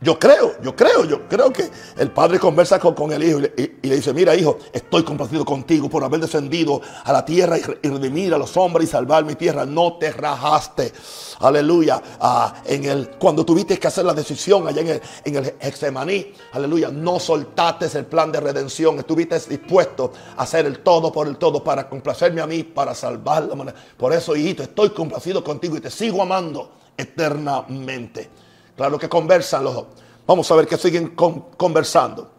Yo 0.00 0.18
creo, 0.18 0.60
yo 0.60 0.74
creo, 0.74 1.04
yo 1.04 1.28
creo 1.28 1.52
que 1.52 1.70
el 1.96 2.10
padre 2.10 2.40
conversa 2.40 2.80
con, 2.80 3.12
el 3.12 3.22
hijo 3.22 3.38
y 3.38 3.86
le, 3.86 3.94
dice, 3.94 4.12
mira 4.12 4.34
hijo, 4.34 4.58
estoy 4.72 5.04
complacido 5.04 5.44
contigo 5.44 5.88
por 5.88 6.02
haber 6.02 6.18
descendido 6.18 6.80
a 7.04 7.12
la 7.12 7.24
tierra 7.24 7.56
y, 7.56 7.62
redimir 7.62 8.34
a 8.34 8.38
los 8.38 8.56
hombres 8.56 8.88
y 8.88 8.90
salvar 8.90 9.24
mi 9.24 9.36
tierra. 9.36 9.64
No 9.64 9.96
te 9.96 10.10
rajaste, 10.10 10.92
aleluya, 11.38 12.02
ah, 12.18 12.54
en 12.64 12.86
el, 12.86 13.10
cuando 13.10 13.44
tuviste 13.44 13.78
que 13.78 13.86
hacer 13.86 14.04
la 14.04 14.14
decisión 14.14 14.66
allá 14.66 14.80
en 14.80 14.88
el, 14.88 15.02
en 15.24 15.36
el 15.36 15.54
Hexemaní, 15.60 16.32
aleluya, 16.54 16.88
no 16.88 17.20
soltaste 17.20 17.86
el 17.96 18.06
plan 18.06 18.32
de 18.32 18.40
redención, 18.40 18.98
estuviste 18.98 19.38
dispuesto 19.38 20.12
a 20.36 20.42
hacer 20.42 20.66
el 20.66 20.80
todo 20.80 21.12
por 21.12 21.28
el 21.28 21.36
todo 21.36 21.62
para 21.62 21.88
complacerme 21.88 22.40
a 22.40 22.48
mí, 22.48 22.64
para 22.64 22.96
salvar 22.96 23.44
la 23.44 23.74
Por 23.96 24.12
eso, 24.12 24.34
hijito, 24.34 24.64
estoy 24.64 24.90
complacido 24.90 25.44
contigo 25.44 25.76
y 25.76 25.80
te 25.80 25.90
sigo 25.90 26.20
amando 26.20 26.72
eternamente. 26.96 28.47
Claro 28.78 28.96
que 28.96 29.08
conversan 29.08 29.64
los 29.64 29.74
dos. 29.74 29.86
Vamos 30.24 30.48
a 30.52 30.54
ver 30.54 30.68
que 30.68 30.76
siguen 30.76 31.08
conversando. 31.16 32.30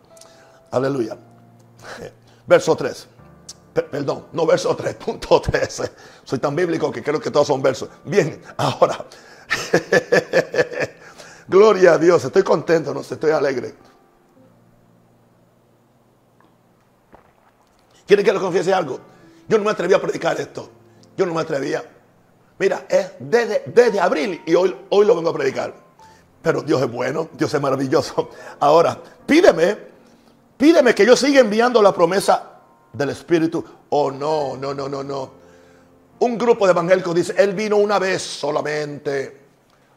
Aleluya. 0.71 1.17
Verso 2.47 2.78
3. 2.78 3.08
perdón, 3.91 4.28
no 4.32 4.45
verso 4.45 4.73
3, 4.73 4.95
punto 5.06 5.41
13. 5.41 5.91
Soy 6.23 6.39
tan 6.39 6.56
bíblico 6.56 6.93
que 6.93 7.04
creo 7.04 7.19
que 7.19 7.30
todos 7.30 7.45
son 7.45 7.62
versos. 7.62 7.89
Bien, 8.06 8.41
ahora. 8.56 9.06
Gloria 11.49 11.95
a 11.95 11.97
Dios, 11.97 12.23
estoy 12.23 12.43
contento, 12.43 12.93
no 12.93 13.02
estoy 13.02 13.32
alegre. 13.32 13.75
¿Quieren 18.08 18.25
que 18.25 18.32
le 18.32 18.39
confiese 18.39 18.73
algo? 18.73 18.97
Yo 19.45 19.58
no 19.58 19.65
me 19.65 19.71
atreví 19.71 19.93
a 19.93 19.99
predicar 19.99 20.39
esto. 20.39 20.69
Yo 21.17 21.25
no 21.25 21.34
me 21.34 21.41
atrevía. 21.41 21.84
Mira, 22.58 22.86
es 22.88 23.12
desde, 23.19 23.63
desde 23.65 23.99
abril 23.99 24.41
y 24.45 24.56
hoy, 24.56 24.73
hoy 24.89 25.06
lo 25.06 25.17
vengo 25.17 25.32
a 25.32 25.34
predicar. 25.34 25.88
Pero 26.41 26.62
Dios 26.62 26.82
es 26.82 26.91
bueno, 26.91 27.30
Dios 27.34 27.54
es 27.54 27.62
maravilloso. 27.62 28.30
Ahora, 28.60 28.97
pídeme, 29.25 29.78
pídeme 30.58 30.95
que 30.95 31.06
yo 31.06 31.15
siga 31.15 31.41
enviando 31.41 31.82
la 31.82 31.93
promesa 31.93 32.43
del 32.93 33.10
Espíritu. 33.10 33.63
Oh, 33.89 34.12
no, 34.12 34.56
no, 34.56 34.73
no, 34.73 34.88
no, 34.88 35.04
no. 35.04 35.32
Un 36.19 36.38
grupo 36.38 36.65
de 36.65 36.71
evangélicos 36.71 37.15
dice, 37.15 37.34
Él 37.38 37.54
vino 37.54 37.78
una 37.78 37.99
vez 37.99 38.21
solamente, 38.21 39.41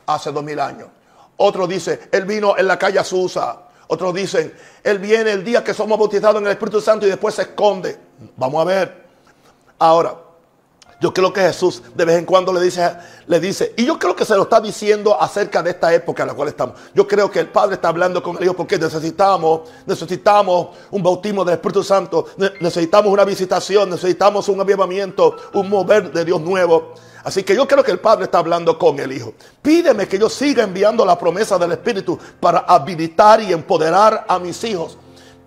hace 0.06 0.32
dos 0.32 0.42
mil 0.42 0.58
años. 0.58 0.88
Otro 1.36 1.66
dice, 1.66 2.08
Él 2.12 2.24
vino 2.24 2.56
en 2.56 2.66
la 2.66 2.78
calle 2.78 2.98
Azusa. 2.98 3.68
Otros 3.88 4.14
dicen, 4.14 4.54
Él 4.82 4.98
viene 4.98 5.32
el 5.32 5.44
día 5.44 5.62
que 5.62 5.74
somos 5.74 5.98
bautizados 5.98 6.40
en 6.40 6.46
el 6.46 6.52
Espíritu 6.52 6.80
Santo 6.80 7.06
y 7.06 7.10
después 7.10 7.34
se 7.34 7.42
esconde. 7.42 7.98
Vamos 8.36 8.62
a 8.62 8.64
ver. 8.64 9.04
Ahora, 9.78 10.16
yo 11.02 11.12
creo 11.12 11.32
que 11.32 11.40
Jesús 11.40 11.82
de 11.96 12.04
vez 12.04 12.16
en 12.16 12.24
cuando 12.24 12.52
le 12.52 12.60
dice, 12.60 12.96
le 13.26 13.40
dice, 13.40 13.74
y 13.76 13.84
yo 13.84 13.98
creo 13.98 14.14
que 14.14 14.24
se 14.24 14.36
lo 14.36 14.44
está 14.44 14.60
diciendo 14.60 15.20
acerca 15.20 15.60
de 15.60 15.70
esta 15.70 15.92
época 15.92 16.22
en 16.22 16.28
la 16.28 16.34
cual 16.34 16.46
estamos. 16.46 16.76
Yo 16.94 17.08
creo 17.08 17.28
que 17.28 17.40
el 17.40 17.48
Padre 17.48 17.74
está 17.74 17.88
hablando 17.88 18.22
con 18.22 18.36
el 18.36 18.44
Hijo 18.44 18.54
porque 18.54 18.78
necesitamos, 18.78 19.62
necesitamos 19.84 20.68
un 20.92 21.02
bautismo 21.02 21.44
del 21.44 21.54
Espíritu 21.54 21.82
Santo, 21.82 22.26
necesitamos 22.60 23.12
una 23.12 23.24
visitación, 23.24 23.90
necesitamos 23.90 24.48
un 24.48 24.60
avivamiento, 24.60 25.36
un 25.54 25.68
mover 25.68 26.12
de 26.12 26.24
Dios 26.24 26.40
nuevo. 26.40 26.94
Así 27.24 27.42
que 27.42 27.56
yo 27.56 27.66
creo 27.66 27.82
que 27.82 27.90
el 27.90 27.98
Padre 27.98 28.26
está 28.26 28.38
hablando 28.38 28.78
con 28.78 29.00
el 29.00 29.10
Hijo. 29.10 29.34
Pídeme 29.60 30.06
que 30.06 30.20
yo 30.20 30.30
siga 30.30 30.62
enviando 30.62 31.04
la 31.04 31.18
promesa 31.18 31.58
del 31.58 31.72
Espíritu 31.72 32.16
para 32.38 32.60
habilitar 32.60 33.42
y 33.42 33.52
empoderar 33.52 34.24
a 34.28 34.38
mis 34.38 34.62
hijos, 34.62 34.96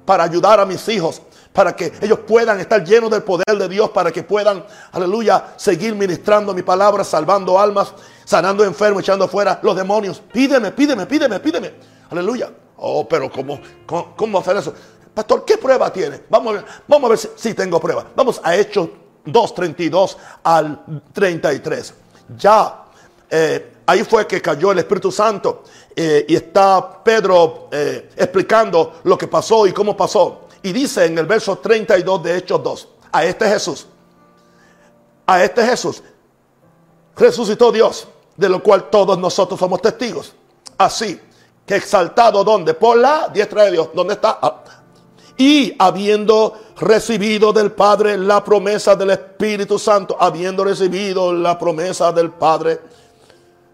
para 0.04 0.26
ayudar 0.26 0.60
a 0.60 0.66
mis 0.66 0.86
hijos 0.90 1.22
para 1.56 1.74
que 1.74 1.94
ellos 2.02 2.20
puedan 2.20 2.60
estar 2.60 2.84
llenos 2.84 3.10
del 3.10 3.24
poder 3.24 3.58
de 3.58 3.70
Dios, 3.70 3.90
para 3.92 4.12
que 4.12 4.24
puedan, 4.24 4.66
aleluya, 4.92 5.54
seguir 5.56 5.96
ministrando 5.96 6.54
mi 6.54 6.62
palabra, 6.62 7.06
salvando 7.06 7.58
almas, 7.58 7.94
sanando 8.26 8.66
enfermos, 8.66 9.02
echando 9.02 9.26
fuera 9.30 9.60
los 9.64 9.74
demonios. 9.74 10.22
Pídeme, 10.34 10.72
pídeme, 10.72 11.06
pídeme, 11.06 11.40
pídeme. 11.40 11.74
Aleluya. 12.12 12.52
Oh, 12.76 13.08
pero 13.08 13.32
¿cómo, 13.32 13.58
cómo, 14.18 14.40
hacer 14.40 14.58
eso? 14.58 14.74
Pastor, 15.14 15.46
¿qué 15.46 15.58
prueba 15.58 15.92
tiene? 15.94 16.24
Vamos 16.30 16.52
a 16.52 16.58
ver, 16.58 16.66
vamos 16.90 17.08
a 17.08 17.10
ver 17.12 17.20
si, 17.38 17.54
tengo 17.54 17.80
prueba. 17.80 18.06
Vamos 18.14 18.42
a 18.44 18.54
Hechos 18.54 18.90
2.32 19.26 20.18
al 20.44 21.02
33. 21.14 21.94
Ya 22.38 22.84
eh, 23.30 23.76
ahí 23.86 24.04
fue 24.04 24.28
que 24.28 24.42
cayó 24.42 24.74
el 24.74 24.80
Espíritu 24.80 25.10
Santo 25.10 25.64
eh, 25.96 26.26
y 26.28 26.36
está 26.36 27.02
Pedro 27.02 27.70
eh, 27.72 28.10
explicando 28.18 29.00
lo 29.06 29.18
que 29.18 29.30
pasó 29.30 29.66
y 29.66 29.72
cómo 29.72 29.96
pasó. 29.96 30.45
Y 30.66 30.74
dice 30.74 31.06
en 31.06 31.16
el 31.16 31.28
verso 31.28 31.60
32 31.60 32.24
de 32.24 32.38
Hechos 32.38 32.64
2, 32.64 32.88
a 33.12 33.24
este 33.24 33.48
Jesús, 33.48 33.86
a 35.28 35.44
este 35.44 35.64
Jesús, 35.64 36.02
resucitó 37.16 37.72
Dios, 37.72 38.08
de 38.36 38.50
lo 38.50 38.64
cual 38.64 38.90
todos 38.90 39.16
nosotros 39.20 39.60
somos 39.60 39.80
testigos. 39.80 40.34
Así 40.76 41.22
que 41.68 41.76
exaltado 41.76 42.44
donde? 42.44 42.74
Por 42.74 42.98
la 42.98 43.30
diestra 43.32 43.66
de 43.66 43.74
Dios. 43.74 43.90
¿Dónde 43.94 44.16
está? 44.16 44.40
Ah. 44.42 44.64
Y 45.38 45.76
habiendo 45.78 46.56
recibido 46.78 47.54
del 47.54 47.72
Padre 47.72 48.18
la 48.18 48.44
promesa 48.44 48.96
del 48.96 49.12
Espíritu 49.12 49.78
Santo, 49.78 50.18
habiendo 50.20 50.64
recibido 50.64 51.32
la 51.32 51.60
promesa 51.60 52.12
del 52.12 52.32
Padre, 52.32 52.82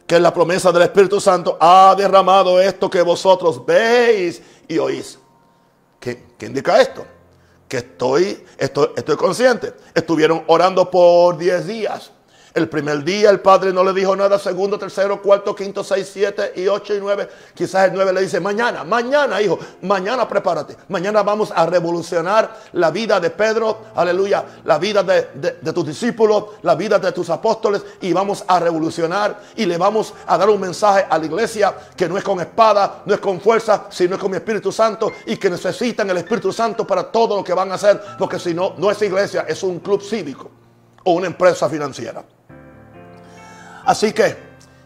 que 0.06 0.15
es 0.15 0.21
la 0.21 0.34
promesa 0.34 0.73
del 0.73 0.82
Espíritu 0.82 1.21
Santo, 1.21 1.58
ha 1.58 1.95
derramado 1.97 2.60
esto 2.60 2.89
que 2.89 3.01
vosotros 3.01 3.65
veis 3.65 4.41
y 4.67 4.77
oís. 4.77 5.20
¿Qué, 6.02 6.20
indica 6.42 6.82
esto? 6.82 7.06
Que 7.70 7.78
estoy, 7.78 8.44
estoy, 8.58 8.90
estoy 8.98 9.16
consciente. 9.16 9.74
Estuvieron 9.94 10.44
orando 10.48 10.90
por 10.90 11.38
10 11.38 11.68
días. 11.68 12.12
El 12.54 12.68
primer 12.68 13.02
día 13.06 13.30
el 13.30 13.40
padre 13.40 13.72
no 13.72 13.82
le 13.82 13.94
dijo 13.94 14.14
nada, 14.14 14.38
segundo, 14.38 14.78
tercero, 14.78 15.22
cuarto, 15.22 15.56
quinto, 15.56 15.86
seis, 15.86 16.10
siete 16.12 16.52
y 16.58 16.68
ocho 16.68 16.94
y 16.94 17.00
nueve. 17.00 17.30
Quizás 17.54 17.88
el 17.88 17.94
nueve 17.94 18.12
le 18.12 18.22
dice, 18.22 18.42
mañana, 18.42 18.84
mañana, 18.84 19.42
hijo, 19.42 19.58
mañana 19.84 20.28
prepárate. 20.28 20.76
Mañana 20.90 21.24
vamos 21.24 21.54
a 21.56 21.66
revolucionar 21.66 22.58
la 22.74 22.92
vida 22.92 23.22
de 23.22 23.30
Pedro, 23.30 23.86
aleluya, 23.96 24.44
la 24.66 24.78
vida 24.78 25.02
de, 25.02 25.30
de, 25.62 25.72
tus 25.72 25.88
discípulos, 25.88 26.44
la 26.64 26.76
vida 26.76 27.00
de 27.00 27.14
tus 27.14 27.30
apóstoles 27.30 27.84
y 28.02 28.12
vamos 28.12 28.44
a 28.46 28.60
revolucionar 28.60 29.40
y 29.56 29.66
le 29.66 29.78
vamos 29.78 30.14
a 30.28 30.38
dar 30.38 30.50
un 30.50 30.60
mensaje 30.60 31.06
a 31.10 31.18
la 31.18 31.26
iglesia 31.26 31.74
que 31.96 32.10
no 32.10 32.18
es 32.18 32.24
con 32.24 32.42
espada, 32.42 33.04
no 33.06 33.14
es 33.14 33.22
con 33.22 33.40
fuerza, 33.40 33.86
sino 33.90 34.16
es 34.16 34.22
con 34.22 34.30
mi 34.30 34.36
Espíritu 34.36 34.74
Santo 34.74 35.10
y 35.26 35.38
que 35.38 35.50
necesitan 35.50 36.10
el 36.10 36.18
Espíritu 36.18 36.52
Santo 36.52 36.86
para 36.86 37.10
todo 37.10 37.38
lo 37.38 37.46
que 37.46 37.54
van 37.54 37.72
a 37.72 37.76
hacer, 37.76 38.02
porque 38.20 38.40
si 38.40 38.54
no, 38.54 38.74
no 38.78 38.92
es 38.92 39.02
iglesia, 39.02 39.46
es 39.48 39.64
un 39.64 39.80
club 39.80 40.02
cívico 40.02 40.52
o 41.06 41.14
una 41.14 41.28
empresa 41.28 41.70
financiera. 41.70 42.24
Así 43.86 44.13
que, 44.13 44.36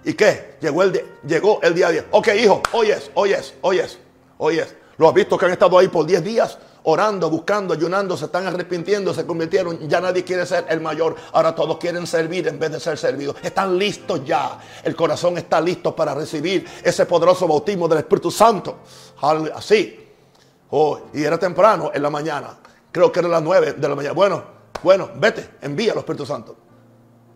¿y 0.03 0.13
qué? 0.13 0.55
Llegó 0.61 0.83
el, 0.83 1.73
día 1.73 1.89
10. 1.89 2.05
Ok, 2.11 2.29
hijo, 2.35 2.61
hoy 2.71 2.91
es, 2.91 3.11
hoy 3.13 3.33
es, 3.33 3.53
hoy 3.61 3.79
es, 3.79 3.99
hoy 4.37 4.59
es. 4.59 4.75
Lo 4.97 5.09
has 5.09 5.13
visto 5.13 5.37
que 5.37 5.45
han 5.45 5.51
estado 5.51 5.77
ahí 5.77 5.87
por 5.87 6.05
10 6.05 6.23
días 6.23 6.57
orando, 6.85 7.29
buscando, 7.29 7.73
ayunando, 7.73 8.15
se 8.15 8.25
están 8.25 8.45
arrepintiendo, 8.47 9.13
se 9.13 9.25
convirtieron. 9.25 9.87
Ya 9.89 9.99
nadie 9.99 10.23
quiere 10.23 10.45
ser 10.45 10.65
el 10.69 10.81
mayor. 10.81 11.15
Ahora 11.33 11.53
todos 11.53 11.77
quieren 11.77 12.07
servir 12.07 12.47
en 12.47 12.59
vez 12.59 12.71
de 12.71 12.79
ser 12.79 12.97
servidos. 12.97 13.35
Están 13.41 13.77
listos 13.77 14.23
ya. 14.23 14.59
El 14.83 14.95
corazón 14.95 15.37
está 15.37 15.59
listo 15.59 15.95
para 15.95 16.13
recibir 16.13 16.65
ese 16.83 17.05
poderoso 17.05 17.47
bautismo 17.47 17.87
del 17.87 17.99
Espíritu 17.99 18.31
Santo. 18.31 18.79
Así. 19.53 19.99
Oh, 20.69 20.99
y 21.13 21.23
era 21.23 21.37
temprano 21.37 21.91
en 21.93 22.01
la 22.01 22.09
mañana. 22.09 22.57
Creo 22.91 23.11
que 23.11 23.19
era 23.19 23.29
las 23.29 23.41
9 23.41 23.73
de 23.73 23.89
la 23.89 23.95
mañana. 23.95 24.13
Bueno, 24.13 24.43
bueno, 24.83 25.09
vete, 25.15 25.49
envía 25.61 25.91
al 25.93 25.99
Espíritu 25.99 26.25
Santo. 26.25 26.55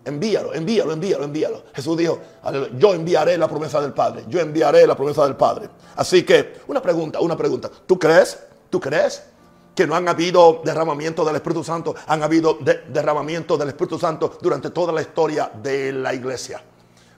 Envíalo, 0.09 0.53
envíalo, 0.53 0.91
envíalo, 0.91 1.23
envíalo. 1.23 1.63
Jesús 1.73 1.97
dijo, 1.97 2.19
yo 2.77 2.93
enviaré 2.93 3.37
la 3.37 3.47
promesa 3.47 3.79
del 3.79 3.93
Padre. 3.93 4.25
Yo 4.27 4.39
enviaré 4.39 4.85
la 4.85 4.95
promesa 4.95 5.23
del 5.23 5.35
Padre. 5.35 5.69
Así 5.95 6.23
que, 6.23 6.61
una 6.67 6.81
pregunta, 6.81 7.19
una 7.19 7.37
pregunta. 7.37 7.69
¿Tú 7.85 7.97
crees? 7.97 8.39
¿Tú 8.69 8.79
crees? 8.79 9.23
que 9.75 9.87
no 9.87 9.95
han 9.95 10.09
habido 10.09 10.61
derramamiento 10.65 11.23
del 11.23 11.37
Espíritu 11.37 11.63
Santo, 11.63 11.95
han 12.05 12.21
habido 12.21 12.57
derramamiento 12.89 13.55
del 13.57 13.69
Espíritu 13.69 13.97
Santo 13.97 14.37
durante 14.41 14.71
toda 14.71 14.91
la 14.91 14.99
historia 14.99 15.49
de 15.63 15.93
la 15.93 16.13
iglesia. 16.13 16.61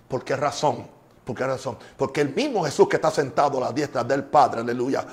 ¿Por 0.08 0.24
qué 0.24 0.36
razón? 0.36 0.86
¿Por 1.26 1.36
qué 1.36 1.44
razón? 1.44 1.78
Porque 1.98 2.22
el 2.22 2.36
mismo 2.36 2.64
Jesús 2.64 2.88
que 2.88 2.98
está 2.98 3.10
sentado 3.10 3.58
a 3.58 3.62
la 3.62 3.72
diestra 3.72 4.04
del 4.04 4.26
Padre, 4.26 4.62
aleluya, 4.62 5.08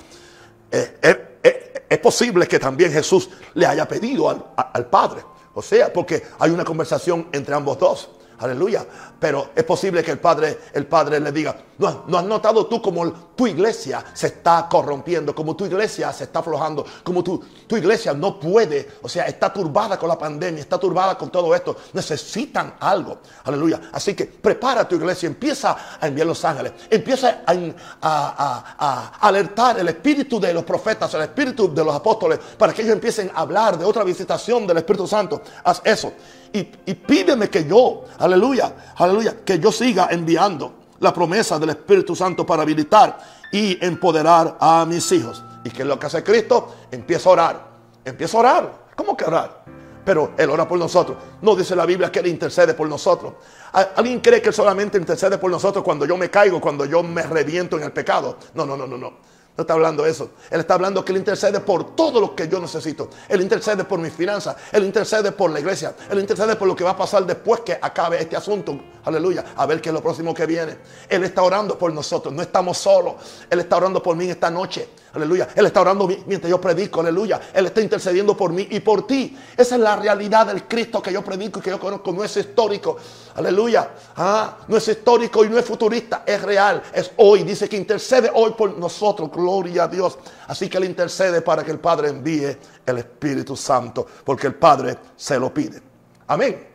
eh, 0.70 0.98
eh, 1.00 1.38
eh, 1.42 1.86
es 1.88 1.98
posible 2.00 2.46
que 2.46 2.58
también 2.58 2.92
Jesús 2.92 3.30
le 3.54 3.64
haya 3.64 3.88
pedido 3.88 4.28
al 4.28 4.86
Padre 4.86 5.22
o 5.58 5.62
sea, 5.62 5.92
porque 5.92 6.22
hay 6.38 6.52
una 6.52 6.64
conversación 6.64 7.26
entre 7.32 7.52
ambos 7.52 7.80
dos. 7.80 8.10
Aleluya. 8.38 8.86
Pero 9.18 9.50
es 9.54 9.64
posible 9.64 10.02
que 10.02 10.12
el 10.12 10.18
padre, 10.18 10.58
el 10.72 10.86
padre 10.86 11.18
le 11.18 11.32
diga, 11.32 11.56
no, 11.78 12.04
no 12.06 12.18
has 12.18 12.24
notado 12.24 12.66
tú 12.66 12.80
como 12.80 13.10
tu 13.34 13.46
iglesia 13.46 14.04
se 14.12 14.28
está 14.28 14.68
corrompiendo, 14.68 15.34
como 15.34 15.56
tu 15.56 15.66
iglesia 15.66 16.12
se 16.12 16.24
está 16.24 16.38
aflojando, 16.38 16.84
como 17.02 17.24
tu, 17.24 17.38
tu 17.66 17.76
iglesia 17.76 18.12
no 18.14 18.38
puede, 18.38 18.88
o 19.02 19.08
sea, 19.08 19.24
está 19.24 19.52
turbada 19.52 19.98
con 19.98 20.08
la 20.08 20.18
pandemia, 20.18 20.60
está 20.60 20.78
turbada 20.78 21.18
con 21.18 21.30
todo 21.30 21.54
esto. 21.54 21.76
Necesitan 21.92 22.74
algo. 22.78 23.18
Aleluya. 23.44 23.80
Así 23.92 24.14
que 24.14 24.26
prepara 24.26 24.86
tu 24.86 24.94
iglesia, 24.94 25.26
empieza 25.26 25.76
a 26.00 26.06
enviar 26.06 26.26
los 26.26 26.44
ángeles, 26.44 26.72
empieza 26.88 27.42
a, 27.44 28.76
a 28.78 29.28
alertar 29.28 29.80
el 29.80 29.88
espíritu 29.88 30.38
de 30.38 30.54
los 30.54 30.64
profetas, 30.64 31.12
el 31.14 31.22
espíritu 31.22 31.74
de 31.74 31.84
los 31.84 31.94
apóstoles, 31.94 32.38
para 32.56 32.72
que 32.72 32.82
ellos 32.82 32.94
empiecen 32.94 33.32
a 33.34 33.40
hablar 33.40 33.76
de 33.76 33.84
otra 33.84 34.04
visitación 34.04 34.66
del 34.66 34.78
Espíritu 34.78 35.06
Santo. 35.06 35.42
Haz 35.64 35.80
eso 35.84 36.12
y, 36.52 36.94
pídeme 36.94 37.48
que 37.48 37.64
yo, 37.64 38.04
aleluya, 38.18 38.72
aleluya, 38.96 39.36
que 39.44 39.58
yo 39.58 39.70
siga 39.70 40.08
enviando 40.10 40.74
la 41.00 41.12
promesa 41.12 41.58
del 41.58 41.70
Espíritu 41.70 42.16
Santo 42.16 42.44
para 42.44 42.62
habilitar 42.62 43.18
y 43.52 43.84
empoderar 43.84 44.56
a 44.60 44.84
mis 44.86 45.10
hijos. 45.12 45.42
¿Y 45.64 45.70
que 45.70 45.82
es 45.82 45.88
lo 45.88 45.98
que 45.98 46.06
hace 46.06 46.22
Cristo? 46.22 46.74
Empieza 46.90 47.28
a 47.28 47.32
orar. 47.32 47.68
Empieza 48.04 48.36
a 48.36 48.40
orar. 48.40 48.72
¿Cómo 48.96 49.16
que 49.16 49.24
orar? 49.24 49.64
Pero 50.04 50.32
Él 50.38 50.48
ora 50.50 50.66
por 50.66 50.78
nosotros. 50.78 51.18
No 51.42 51.54
dice 51.54 51.76
la 51.76 51.84
Biblia 51.84 52.10
que 52.10 52.20
Él 52.20 52.28
intercede 52.28 52.74
por 52.74 52.88
nosotros. 52.88 53.34
¿Alguien 53.72 54.20
cree 54.20 54.40
que 54.40 54.48
Él 54.48 54.54
solamente 54.54 54.96
intercede 54.96 55.38
por 55.38 55.50
nosotros 55.50 55.84
cuando 55.84 56.06
yo 56.06 56.16
me 56.16 56.30
caigo, 56.30 56.60
cuando 56.60 56.84
yo 56.84 57.02
me 57.02 57.22
reviento 57.22 57.76
en 57.76 57.84
el 57.84 57.92
pecado? 57.92 58.38
No, 58.54 58.64
no, 58.64 58.76
no, 58.76 58.86
no, 58.86 58.96
no. 58.96 59.37
No 59.58 59.62
está 59.62 59.74
hablando 59.74 60.06
eso. 60.06 60.30
Él 60.52 60.60
está 60.60 60.74
hablando 60.74 61.04
que 61.04 61.10
Él 61.10 61.18
intercede 61.18 61.58
por 61.58 61.96
todo 61.96 62.20
lo 62.20 62.36
que 62.36 62.46
yo 62.46 62.60
necesito. 62.60 63.10
Él 63.28 63.40
intercede 63.40 63.82
por 63.82 63.98
mis 63.98 64.12
finanzas. 64.12 64.54
Él 64.70 64.84
intercede 64.84 65.32
por 65.32 65.50
la 65.50 65.58
iglesia. 65.58 65.96
Él 66.08 66.20
intercede 66.20 66.54
por 66.54 66.68
lo 66.68 66.76
que 66.76 66.84
va 66.84 66.90
a 66.90 66.96
pasar 66.96 67.26
después 67.26 67.62
que 67.62 67.76
acabe 67.82 68.22
este 68.22 68.36
asunto 68.36 68.78
Aleluya. 69.04 69.44
A 69.56 69.66
ver 69.66 69.80
qué 69.80 69.88
es 69.88 69.92
lo 69.92 70.00
próximo 70.00 70.32
que 70.32 70.46
viene. 70.46 70.76
Él 71.08 71.24
está 71.24 71.42
orando 71.42 71.76
por 71.76 71.92
nosotros. 71.92 72.32
No 72.32 72.40
estamos 72.40 72.78
solos. 72.78 73.14
Él 73.50 73.58
está 73.58 73.78
orando 73.78 74.00
por 74.00 74.14
mí 74.14 74.30
esta 74.30 74.48
noche. 74.48 74.90
Aleluya. 75.18 75.48
Él 75.54 75.66
está 75.66 75.80
orando 75.80 76.08
mientras 76.26 76.48
yo 76.48 76.60
predico. 76.60 77.00
Aleluya. 77.00 77.40
Él 77.52 77.66
está 77.66 77.80
intercediendo 77.80 78.36
por 78.36 78.52
mí 78.52 78.66
y 78.70 78.80
por 78.80 79.06
ti. 79.06 79.36
Esa 79.56 79.74
es 79.74 79.80
la 79.80 79.96
realidad 79.96 80.46
del 80.46 80.64
Cristo 80.64 81.02
que 81.02 81.12
yo 81.12 81.22
predico 81.22 81.58
y 81.58 81.62
que 81.62 81.70
yo 81.70 81.78
conozco. 81.78 82.12
No 82.12 82.24
es 82.24 82.36
histórico. 82.36 82.96
Aleluya. 83.34 83.90
Ah, 84.16 84.58
no 84.68 84.76
es 84.76 84.88
histórico 84.88 85.44
y 85.44 85.48
no 85.48 85.58
es 85.58 85.64
futurista. 85.64 86.22
Es 86.24 86.42
real. 86.42 86.82
Es 86.92 87.12
hoy. 87.16 87.42
Dice 87.42 87.68
que 87.68 87.76
intercede 87.76 88.30
hoy 88.32 88.52
por 88.52 88.76
nosotros. 88.78 89.30
Gloria 89.30 89.84
a 89.84 89.88
Dios. 89.88 90.18
Así 90.46 90.68
que 90.68 90.78
Él 90.78 90.84
intercede 90.84 91.42
para 91.42 91.62
que 91.64 91.70
el 91.70 91.78
Padre 91.78 92.08
envíe 92.08 92.56
el 92.86 92.98
Espíritu 92.98 93.56
Santo. 93.56 94.06
Porque 94.24 94.46
el 94.46 94.54
Padre 94.54 94.96
se 95.16 95.38
lo 95.38 95.52
pide. 95.52 95.82
Amén. 96.26 96.68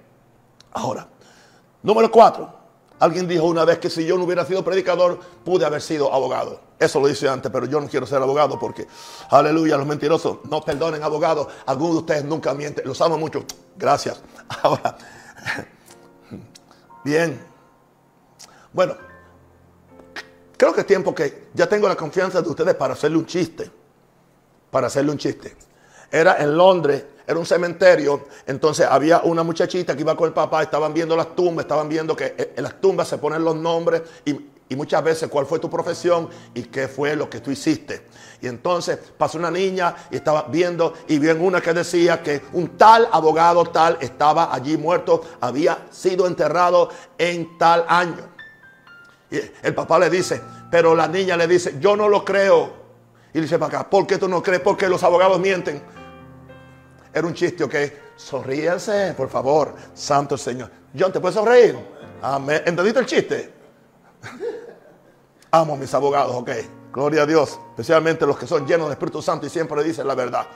Ahora. 0.73 1.07
Número 1.81 2.09
cuatro. 2.09 2.62
Alguien 3.03 3.27
dijo 3.27 3.43
una 3.47 3.65
vez 3.65 3.79
que 3.79 3.89
si 3.89 4.05
yo 4.05 4.17
no 4.17 4.23
hubiera 4.23 4.45
sido 4.45 4.63
predicador, 4.63 5.19
pude 5.43 5.65
haber 5.65 5.81
sido 5.81 6.13
abogado. 6.13 6.61
Eso 6.79 7.01
lo 7.01 7.07
dice 7.07 7.27
antes, 7.27 7.51
pero 7.51 7.65
yo 7.65 7.81
no 7.81 7.89
quiero 7.89 8.05
ser 8.05 8.21
abogado 8.21 8.57
porque, 8.57 8.87
aleluya, 9.29 9.75
los 9.75 9.85
mentirosos, 9.85 10.37
no 10.49 10.61
perdonen 10.61 11.03
abogado. 11.03 11.49
Algunos 11.65 11.95
de 11.95 11.99
ustedes 11.99 12.23
nunca 12.23 12.53
mienten. 12.53 12.87
Los 12.87 13.01
amo 13.01 13.17
mucho. 13.17 13.43
Gracias. 13.75 14.23
Ahora, 14.63 14.97
bien. 17.03 17.45
Bueno, 18.71 18.95
creo 20.55 20.73
que 20.73 20.79
es 20.79 20.87
tiempo 20.87 21.13
que 21.13 21.49
ya 21.53 21.67
tengo 21.67 21.89
la 21.89 21.97
confianza 21.97 22.41
de 22.41 22.47
ustedes 22.47 22.75
para 22.75 22.93
hacerle 22.93 23.17
un 23.17 23.25
chiste. 23.25 23.69
Para 24.71 24.87
hacerle 24.87 25.11
un 25.11 25.17
chiste. 25.17 25.57
Era 26.13 26.37
en 26.37 26.55
Londres 26.55 27.03
era 27.25 27.39
un 27.39 27.45
cementerio, 27.45 28.25
entonces 28.45 28.85
había 28.89 29.21
una 29.21 29.43
muchachita 29.43 29.95
que 29.95 30.01
iba 30.01 30.15
con 30.15 30.27
el 30.27 30.33
papá, 30.33 30.61
estaban 30.61 30.93
viendo 30.93 31.15
las 31.15 31.35
tumbas, 31.35 31.63
estaban 31.63 31.87
viendo 31.87 32.15
que 32.15 32.35
eh, 32.37 32.53
en 32.57 32.63
las 32.63 32.81
tumbas 32.81 33.07
se 33.07 33.17
ponen 33.17 33.43
los 33.43 33.55
nombres 33.55 34.01
y, 34.25 34.51
muchas 34.73 35.03
veces 35.03 35.29
cuál 35.29 35.45
fue 35.45 35.59
tu 35.59 35.69
profesión 35.69 36.27
y 36.55 36.63
qué 36.63 36.87
fue 36.87 37.15
lo 37.15 37.29
que 37.29 37.41
tú 37.41 37.51
hiciste. 37.51 38.07
Y 38.41 38.47
entonces 38.47 38.97
pasó 39.15 39.37
una 39.37 39.51
niña 39.51 39.95
y 40.09 40.15
estaba 40.15 40.47
viendo 40.49 40.95
y 41.07 41.19
vio 41.19 41.29
en 41.29 41.41
una 41.41 41.61
que 41.61 41.73
decía 41.73 42.23
que 42.23 42.41
un 42.53 42.69
tal 42.69 43.07
abogado 43.11 43.65
tal 43.65 43.99
estaba 44.01 44.51
allí 44.51 44.75
muerto, 44.75 45.21
había 45.41 45.85
sido 45.91 46.25
enterrado 46.25 46.89
en 47.19 47.55
tal 47.59 47.85
año. 47.87 48.27
Y 49.29 49.37
el 49.61 49.75
papá 49.75 49.99
le 49.99 50.09
dice, 50.09 50.41
pero 50.71 50.95
la 50.95 51.07
niña 51.07 51.37
le 51.37 51.45
dice, 51.45 51.75
yo 51.79 51.95
no 51.95 52.09
lo 52.09 52.25
creo. 52.25 52.73
Y 53.31 53.41
dice 53.41 53.59
para 53.59 53.77
acá, 53.77 53.89
¿por 53.91 54.07
qué 54.07 54.17
tú 54.17 54.27
no 54.27 54.41
crees? 54.41 54.61
Porque 54.61 54.89
los 54.89 55.03
abogados 55.03 55.39
mienten. 55.39 55.83
Era 57.13 57.27
un 57.27 57.33
chiste, 57.33 57.63
¿ok? 57.63 57.75
Sonríense, 58.15 59.13
por 59.15 59.29
favor. 59.29 59.75
Santo 59.93 60.37
Señor. 60.37 60.71
John, 60.97 61.11
¿te 61.11 61.19
puedes 61.19 61.35
sonreír? 61.35 61.77
Amén. 62.21 62.63
¿Entendiste 62.65 62.99
el 62.99 63.05
chiste? 63.05 63.53
Amo 65.51 65.75
a 65.75 65.77
mis 65.77 65.93
abogados, 65.93 66.35
ok. 66.35 66.49
Gloria 66.91 67.23
a 67.23 67.25
Dios. 67.25 67.59
Especialmente 67.69 68.25
los 68.25 68.37
que 68.37 68.47
son 68.47 68.65
llenos 68.65 68.87
de 68.87 68.93
Espíritu 68.93 69.21
Santo 69.21 69.45
y 69.45 69.49
siempre 69.49 69.83
dicen 69.83 70.07
la 70.07 70.15
verdad. 70.15 70.47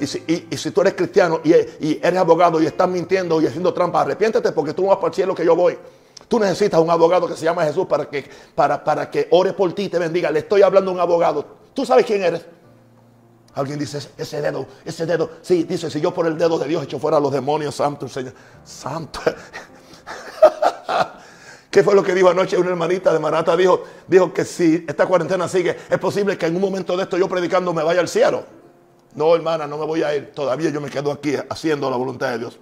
Y 0.00 0.06
si, 0.06 0.46
y, 0.50 0.56
si 0.56 0.70
tú 0.70 0.80
eres 0.80 0.94
cristiano 0.94 1.40
y, 1.44 1.52
y, 1.52 2.00
eres 2.02 2.18
abogado 2.18 2.60
y 2.60 2.66
estás 2.66 2.88
mintiendo 2.88 3.40
y 3.40 3.46
haciendo 3.46 3.72
trampa, 3.72 4.00
arrepiéntete 4.00 4.50
porque 4.52 4.72
tú 4.72 4.82
no 4.82 4.88
vas 4.88 4.96
para 4.96 5.08
el 5.08 5.14
cielo 5.14 5.34
que 5.34 5.44
yo 5.44 5.54
voy. 5.54 5.78
Tú 6.26 6.40
necesitas 6.40 6.80
un 6.80 6.90
abogado 6.90 7.28
que 7.28 7.36
se 7.36 7.44
llama 7.44 7.64
Jesús 7.64 7.86
para 7.86 8.08
que, 8.08 8.24
para, 8.54 8.82
para 8.82 9.10
que 9.10 9.28
ore 9.30 9.52
por 9.52 9.72
ti 9.74 9.84
y 9.84 9.88
te 9.88 9.98
bendiga. 9.98 10.30
Le 10.30 10.40
estoy 10.40 10.62
hablando 10.62 10.90
a 10.90 10.94
un 10.94 11.00
abogado. 11.00 11.44
Tú 11.74 11.84
sabes 11.84 12.06
quién 12.06 12.22
eres. 12.22 12.46
Alguien 13.54 13.78
dice, 13.78 13.98
ese 14.16 14.40
dedo, 14.40 14.66
ese 14.84 15.06
dedo. 15.06 15.30
Sí, 15.42 15.64
dice, 15.64 15.90
si 15.90 16.00
yo 16.00 16.14
por 16.14 16.26
el 16.26 16.38
dedo 16.38 16.58
de 16.58 16.68
Dios 16.68 16.84
echo 16.84 16.98
fuera 16.98 17.16
a 17.16 17.20
los 17.20 17.32
demonios, 17.32 17.74
santo 17.74 18.08
Señor. 18.08 18.32
Santo. 18.64 19.20
¿Qué 21.70 21.84
fue 21.84 21.94
lo 21.94 22.02
que 22.02 22.14
dijo 22.14 22.28
anoche 22.28 22.58
una 22.58 22.70
hermanita 22.70 23.12
de 23.12 23.18
Marata? 23.20 23.56
Dijo, 23.56 23.84
dijo 24.06 24.32
que 24.32 24.44
si 24.44 24.84
esta 24.88 25.06
cuarentena 25.06 25.48
sigue, 25.48 25.76
es 25.88 25.98
posible 25.98 26.36
que 26.36 26.46
en 26.46 26.56
un 26.56 26.60
momento 26.60 26.96
de 26.96 27.04
esto 27.04 27.16
yo 27.16 27.28
predicando 27.28 27.72
me 27.72 27.82
vaya 27.82 28.00
al 28.00 28.08
cielo. 28.08 28.44
No, 29.14 29.34
hermana, 29.34 29.66
no 29.66 29.78
me 29.78 29.86
voy 29.86 30.02
a 30.02 30.14
ir. 30.14 30.32
Todavía 30.32 30.70
yo 30.70 30.80
me 30.80 30.90
quedo 30.90 31.12
aquí 31.12 31.34
haciendo 31.48 31.90
la 31.90 31.96
voluntad 31.96 32.30
de 32.30 32.38
Dios. 32.38 32.58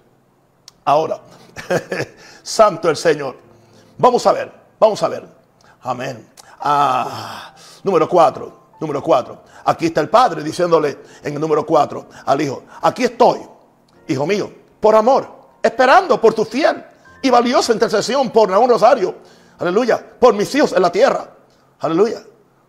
Ahora, 0.85 1.21
santo 2.43 2.89
el 2.89 2.97
Señor. 2.97 3.35
Vamos 3.97 4.25
a 4.27 4.31
ver, 4.31 4.51
vamos 4.79 5.01
a 5.01 5.07
ver. 5.07 5.27
Amén. 5.81 6.27
Ah, 6.59 7.55
número 7.83 8.07
cuatro. 8.07 8.58
Número 8.79 9.03
cuatro. 9.03 9.43
Aquí 9.65 9.87
está 9.87 10.01
el 10.01 10.09
padre 10.09 10.43
diciéndole 10.43 10.99
en 11.23 11.33
el 11.33 11.39
número 11.39 11.65
cuatro 11.65 12.07
al 12.25 12.41
hijo, 12.41 12.63
aquí 12.81 13.03
estoy, 13.03 13.39
hijo 14.07 14.25
mío, 14.25 14.51
por 14.79 14.95
amor, 14.95 15.27
esperando 15.61 16.19
por 16.19 16.33
tu 16.33 16.45
fiel 16.45 16.83
y 17.21 17.29
valiosa 17.29 17.73
intercesión 17.73 18.29
por 18.29 18.49
un 18.51 18.69
rosario. 18.69 19.15
Aleluya. 19.59 20.03
Por 20.19 20.33
mis 20.33 20.53
hijos 20.55 20.73
en 20.73 20.81
la 20.81 20.91
tierra. 20.91 21.29
Aleluya. 21.79 22.19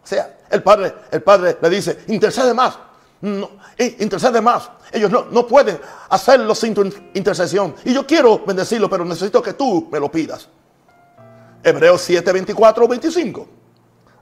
O 0.02 0.06
sea, 0.06 0.38
el 0.50 0.62
padre, 0.62 0.94
el 1.10 1.22
padre 1.22 1.56
le 1.60 1.70
dice, 1.70 2.04
intercede 2.08 2.52
más. 2.52 2.78
No, 3.20 3.50
intercede 3.78 4.40
más. 4.40 4.70
Ellos 4.90 5.10
no, 5.10 5.26
no 5.30 5.46
pueden 5.46 5.78
hacerlo 6.08 6.54
sin 6.54 6.74
tu 6.74 6.82
intercesión. 7.14 7.74
Y 7.84 7.92
yo 7.92 8.06
quiero 8.06 8.40
bendecirlo, 8.44 8.88
pero 8.88 9.04
necesito 9.04 9.42
que 9.42 9.52
tú 9.52 9.88
me 9.92 10.00
lo 10.00 10.10
pidas. 10.10 10.48
Hebreos 11.62 12.00
7, 12.00 12.32
24, 12.32 12.88
25. 12.88 13.48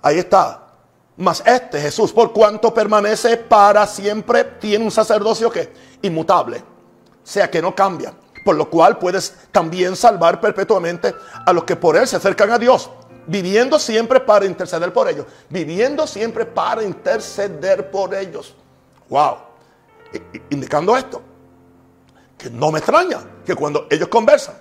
Ahí 0.03 0.19
está. 0.19 0.68
Mas 1.19 1.43
este 1.45 1.81
Jesús, 1.81 2.13
por 2.13 2.33
cuanto 2.33 2.73
permanece 2.73 3.37
para 3.37 3.87
siempre, 3.89 4.45
tiene 4.45 4.85
un 4.85 4.91
sacerdocio 4.93 5.51
que 5.51 5.73
inmutable, 6.01 6.63
sea 7.25 7.51
que 7.51 7.61
no 7.61 7.75
cambia, 7.75 8.15
por 8.45 8.55
lo 8.55 8.71
cual 8.71 8.99
puedes 8.99 9.35
también 9.51 9.97
salvar 9.97 10.41
perpetuamente 10.41 11.13
a 11.45 11.53
los 11.53 11.65
que 11.65 11.75
por 11.75 11.97
él 11.97 12.07
se 12.07 12.17
acercan 12.17 12.53
a 12.53 12.59
Dios, 12.59 12.89
viviendo 13.27 13.81
siempre 13.81 14.21
para 14.21 14.47
interceder 14.47 14.93
por 14.93 15.09
ellos, 15.09 15.27
viviendo 15.51 16.07
siempre 16.07 16.47
para 16.47 16.85
interceder 16.85 17.91
por 17.91 18.15
ellos. 18.15 18.55
Wow, 19.09 19.39
indicando 20.51 20.97
esto, 20.97 21.21
que 22.39 22.49
no 22.49 22.71
me 22.71 22.79
extraña 22.79 23.19
que 23.45 23.57
cuando 23.57 23.89
ellos 23.91 24.07
conversan, 24.07 24.55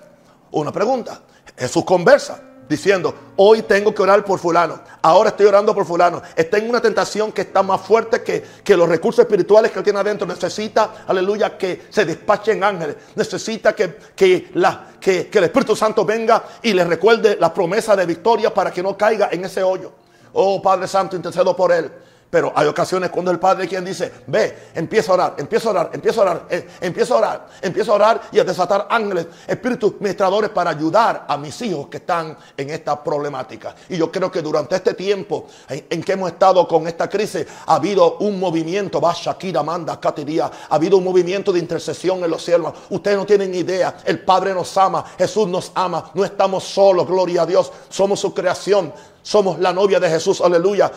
una 0.50 0.72
pregunta, 0.72 1.22
Jesús 1.56 1.86
conversa 1.86 2.47
diciendo, 2.68 3.14
hoy 3.38 3.62
tengo 3.62 3.94
que 3.94 4.02
orar 4.02 4.24
por 4.24 4.40
fulano, 4.40 4.80
ahora 5.02 5.30
estoy 5.30 5.46
orando 5.46 5.74
por 5.74 5.86
fulano, 5.86 6.22
está 6.36 6.58
en 6.58 6.70
una 6.70 6.82
tentación 6.82 7.32
que 7.32 7.42
está 7.42 7.64
más 7.64 7.82
fuerte 7.82 8.22
que, 8.24 8.44
que 8.64 8.76
los 8.76 8.90
recursos 8.90 9.24
espirituales 9.24 9.72
que 9.72 9.80
él 9.80 9.84
tiene 9.84 10.00
adentro, 10.00 10.28
necesita, 10.28 11.06
aleluya, 11.08 11.58
que 11.58 11.88
se 11.90 12.06
despachen 12.06 12.64
ángeles, 12.64 12.96
necesita 13.16 13.74
que, 13.74 13.98
que, 14.16 14.50
la, 14.56 14.88
que, 15.00 15.28
que 15.28 15.38
el 15.38 15.46
Espíritu 15.46 15.76
Santo 15.76 16.06
venga 16.06 16.44
y 16.62 16.74
le 16.74 16.84
recuerde 16.84 17.38
la 17.40 17.54
promesa 17.54 17.96
de 17.96 18.06
victoria 18.06 18.54
para 18.54 18.72
que 18.72 18.84
no 18.84 18.98
caiga 18.98 19.30
en 19.32 19.46
ese 19.46 19.64
hoyo. 19.64 19.92
Oh 20.34 20.62
Padre 20.62 20.88
Santo, 20.88 21.16
intercedo 21.16 21.56
por 21.56 21.72
él. 21.72 21.92
Pero 22.30 22.52
hay 22.54 22.68
ocasiones 22.68 23.10
cuando 23.10 23.32
el 23.32 23.40
Padre 23.40 23.68
quien 23.68 23.86
dice, 23.86 24.12
ve, 24.28 24.72
empieza 24.76 25.12
a 25.12 25.16
orar, 25.16 25.36
empieza 25.38 25.70
a 25.70 25.72
orar, 25.72 25.90
empieza 25.94 26.20
a 26.20 26.24
orar, 26.24 26.46
eh, 26.50 26.68
empieza 26.82 27.14
a 27.14 27.18
orar, 27.18 27.48
empieza 27.62 27.92
a 27.92 27.96
orar 27.96 28.22
y 28.34 28.40
a 28.40 28.44
desatar 28.44 28.88
ángeles, 28.90 29.28
espíritus 29.48 29.94
ministradores 30.02 30.50
para 30.50 30.72
ayudar 30.72 31.26
a 31.28 31.38
mis 31.38 31.62
hijos 31.62 31.88
que 31.88 31.98
están 31.98 32.38
en 32.58 32.70
esta 32.70 33.02
problemática. 33.02 33.74
Y 33.88 33.96
yo 33.96 34.12
creo 34.12 34.30
que 34.30 34.42
durante 34.42 34.76
este 34.76 34.94
tiempo 34.94 35.48
en, 35.70 36.04
que 36.04 36.12
hemos 36.12 36.32
estado 36.32 36.68
con 36.68 36.86
esta 36.88 37.10
crisis, 37.10 37.48
ha 37.66 37.76
habido 37.76 38.18
un 38.18 38.38
movimiento, 38.38 39.00
va 39.00 39.14
Shakira, 39.14 39.64
manda, 39.64 39.98
Katiria, 39.98 40.52
ha 40.70 40.76
habido 40.76 40.98
un 40.98 41.06
movimiento 41.06 41.54
de 41.54 41.60
intercesión 41.60 42.22
en 42.26 42.30
los 42.30 42.44
cielos. 42.44 42.74
Ustedes 42.90 43.16
no 43.16 43.26
tienen 43.26 43.56
idea, 43.56 44.00
el 44.04 44.20
Padre 44.20 44.54
nos 44.54 44.76
ama, 44.78 45.06
Jesús 45.18 45.48
nos 45.48 45.72
ama, 45.76 46.12
no 46.14 46.26
estamos 46.26 46.66
solos, 46.66 47.08
gloria 47.08 47.44
a 47.44 47.46
Dios, 47.46 47.72
somos 47.88 48.20
su 48.20 48.34
creación. 48.34 48.92
Somos 49.28 49.60
la 49.60 49.74
novia 49.74 50.00
de 50.00 50.10
Jesús, 50.10 50.40
aleluya. 50.40 50.90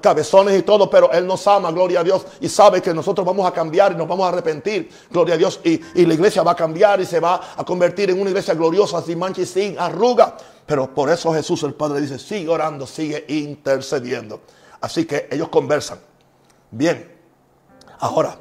Cabezones 0.00 0.58
y 0.58 0.62
todo, 0.64 0.90
pero 0.90 1.12
Él 1.12 1.24
nos 1.24 1.46
ama, 1.46 1.70
gloria 1.70 2.00
a 2.00 2.02
Dios. 2.02 2.26
Y 2.40 2.48
sabe 2.48 2.82
que 2.82 2.92
nosotros 2.92 3.24
vamos 3.24 3.46
a 3.46 3.52
cambiar 3.52 3.92
y 3.92 3.94
nos 3.94 4.08
vamos 4.08 4.26
a 4.26 4.30
arrepentir, 4.30 4.90
gloria 5.08 5.36
a 5.36 5.38
Dios. 5.38 5.60
Y, 5.62 6.04
la 6.04 6.14
iglesia 6.14 6.42
va 6.42 6.50
a 6.50 6.56
cambiar 6.56 7.00
y 7.00 7.06
se 7.06 7.20
va 7.20 7.40
a 7.56 7.64
convertir 7.64 8.10
en 8.10 8.20
una 8.20 8.30
iglesia 8.30 8.54
gloriosa, 8.54 9.00
sin 9.02 9.20
mancha 9.20 9.42
y 9.42 9.46
sin 9.46 9.78
arruga. 9.78 10.36
Pero 10.66 10.92
por 10.92 11.10
eso 11.10 11.32
Jesús, 11.32 11.62
el 11.62 11.74
Padre, 11.74 12.00
dice, 12.00 12.18
sigue 12.18 12.48
orando, 12.48 12.88
sigue 12.88 13.24
intercediendo. 13.28 14.40
Así 14.80 15.04
que 15.04 15.28
ellos 15.30 15.48
conversan. 15.48 16.00
Bien, 16.72 17.16
ahora 18.00 18.36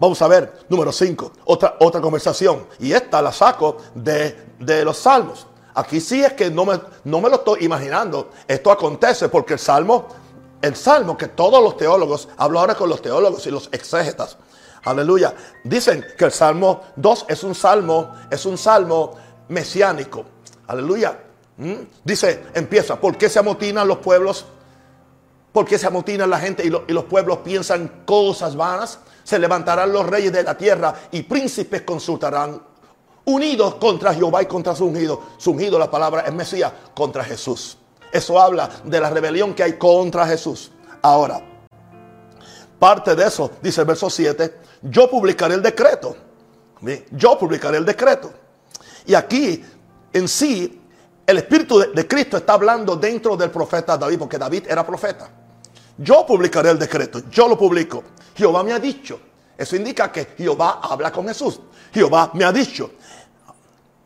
vamos 0.00 0.20
a 0.20 0.26
ver, 0.26 0.66
número 0.68 0.90
5, 0.90 1.32
otra, 1.44 1.76
otra 1.78 2.00
conversación. 2.00 2.66
Y 2.80 2.90
esta 2.90 3.22
la 3.22 3.30
saco 3.30 3.76
de, 3.94 4.36
de 4.58 4.84
los 4.84 4.96
salmos. 4.96 5.46
Aquí 5.76 6.00
sí 6.00 6.24
es 6.24 6.32
que 6.32 6.50
no 6.50 6.64
me, 6.64 6.80
no 7.04 7.20
me 7.20 7.28
lo 7.28 7.36
estoy 7.36 7.64
imaginando. 7.66 8.30
Esto 8.48 8.72
acontece 8.72 9.28
porque 9.28 9.52
el 9.52 9.58
Salmo, 9.58 10.06
el 10.62 10.74
Salmo 10.74 11.18
que 11.18 11.28
todos 11.28 11.62
los 11.62 11.76
teólogos, 11.76 12.30
hablo 12.38 12.60
ahora 12.60 12.74
con 12.74 12.88
los 12.88 13.02
teólogos 13.02 13.46
y 13.46 13.50
los 13.50 13.68
exégetas, 13.70 14.38
aleluya, 14.84 15.34
dicen 15.62 16.02
que 16.16 16.24
el 16.24 16.32
Salmo 16.32 16.80
2 16.96 17.26
es 17.28 17.44
un 17.44 17.54
salmo, 17.54 18.10
es 18.30 18.46
un 18.46 18.56
salmo 18.56 19.16
mesiánico. 19.48 20.24
Aleluya. 20.66 21.18
¿Mm? 21.58 21.74
Dice, 22.02 22.44
empieza, 22.54 22.98
¿por 22.98 23.18
qué 23.18 23.28
se 23.28 23.38
amotinan 23.38 23.86
los 23.86 23.98
pueblos? 23.98 24.46
¿Por 25.52 25.66
qué 25.66 25.76
se 25.78 25.86
amotinan 25.86 26.30
la 26.30 26.40
gente 26.40 26.64
y, 26.64 26.68
y 26.68 26.92
los 26.94 27.04
pueblos 27.04 27.40
piensan 27.44 28.02
cosas 28.06 28.56
vanas? 28.56 29.00
Se 29.24 29.38
levantarán 29.38 29.92
los 29.92 30.06
reyes 30.06 30.32
de 30.32 30.42
la 30.42 30.56
tierra 30.56 30.94
y 31.10 31.22
príncipes 31.24 31.82
consultarán 31.82 32.62
unidos 33.26 33.74
contra 33.74 34.14
Jehová 34.14 34.42
y 34.42 34.46
contra 34.46 34.74
su 34.74 34.86
ungido. 34.86 35.20
Su 35.36 35.50
ungido, 35.50 35.78
la 35.78 35.90
palabra 35.90 36.22
es 36.22 36.32
Mesías, 36.32 36.72
contra 36.94 37.22
Jesús. 37.22 37.76
Eso 38.10 38.40
habla 38.40 38.70
de 38.84 39.00
la 39.00 39.10
rebelión 39.10 39.54
que 39.54 39.62
hay 39.62 39.74
contra 39.74 40.26
Jesús. 40.26 40.70
Ahora, 41.02 41.40
parte 42.78 43.14
de 43.14 43.26
eso, 43.26 43.50
dice 43.60 43.82
el 43.82 43.86
verso 43.86 44.08
7, 44.08 44.60
yo 44.82 45.10
publicaré 45.10 45.54
el 45.54 45.62
decreto. 45.62 46.16
Yo 47.10 47.38
publicaré 47.38 47.78
el 47.78 47.84
decreto. 47.84 48.32
Y 49.06 49.14
aquí, 49.14 49.64
en 50.12 50.28
sí, 50.28 50.80
el 51.26 51.38
Espíritu 51.38 51.78
de, 51.78 52.06
Cristo 52.06 52.36
está 52.36 52.52
hablando 52.52 52.96
dentro 52.96 53.36
del 53.36 53.50
profeta 53.50 53.96
David, 53.96 54.18
porque 54.18 54.38
David 54.38 54.64
era 54.68 54.86
profeta. 54.86 55.28
Yo 55.98 56.24
publicaré 56.26 56.70
el 56.70 56.78
decreto, 56.78 57.22
yo 57.30 57.48
lo 57.48 57.58
publico. 57.58 58.04
Jehová 58.34 58.62
me 58.62 58.72
ha 58.72 58.78
dicho. 58.78 59.20
Eso 59.56 59.74
indica 59.74 60.12
que 60.12 60.26
Jehová 60.36 60.80
habla 60.82 61.10
con 61.10 61.26
Jesús. 61.26 61.58
Jehová 61.92 62.30
me 62.34 62.44
ha 62.44 62.52
dicho, 62.52 62.92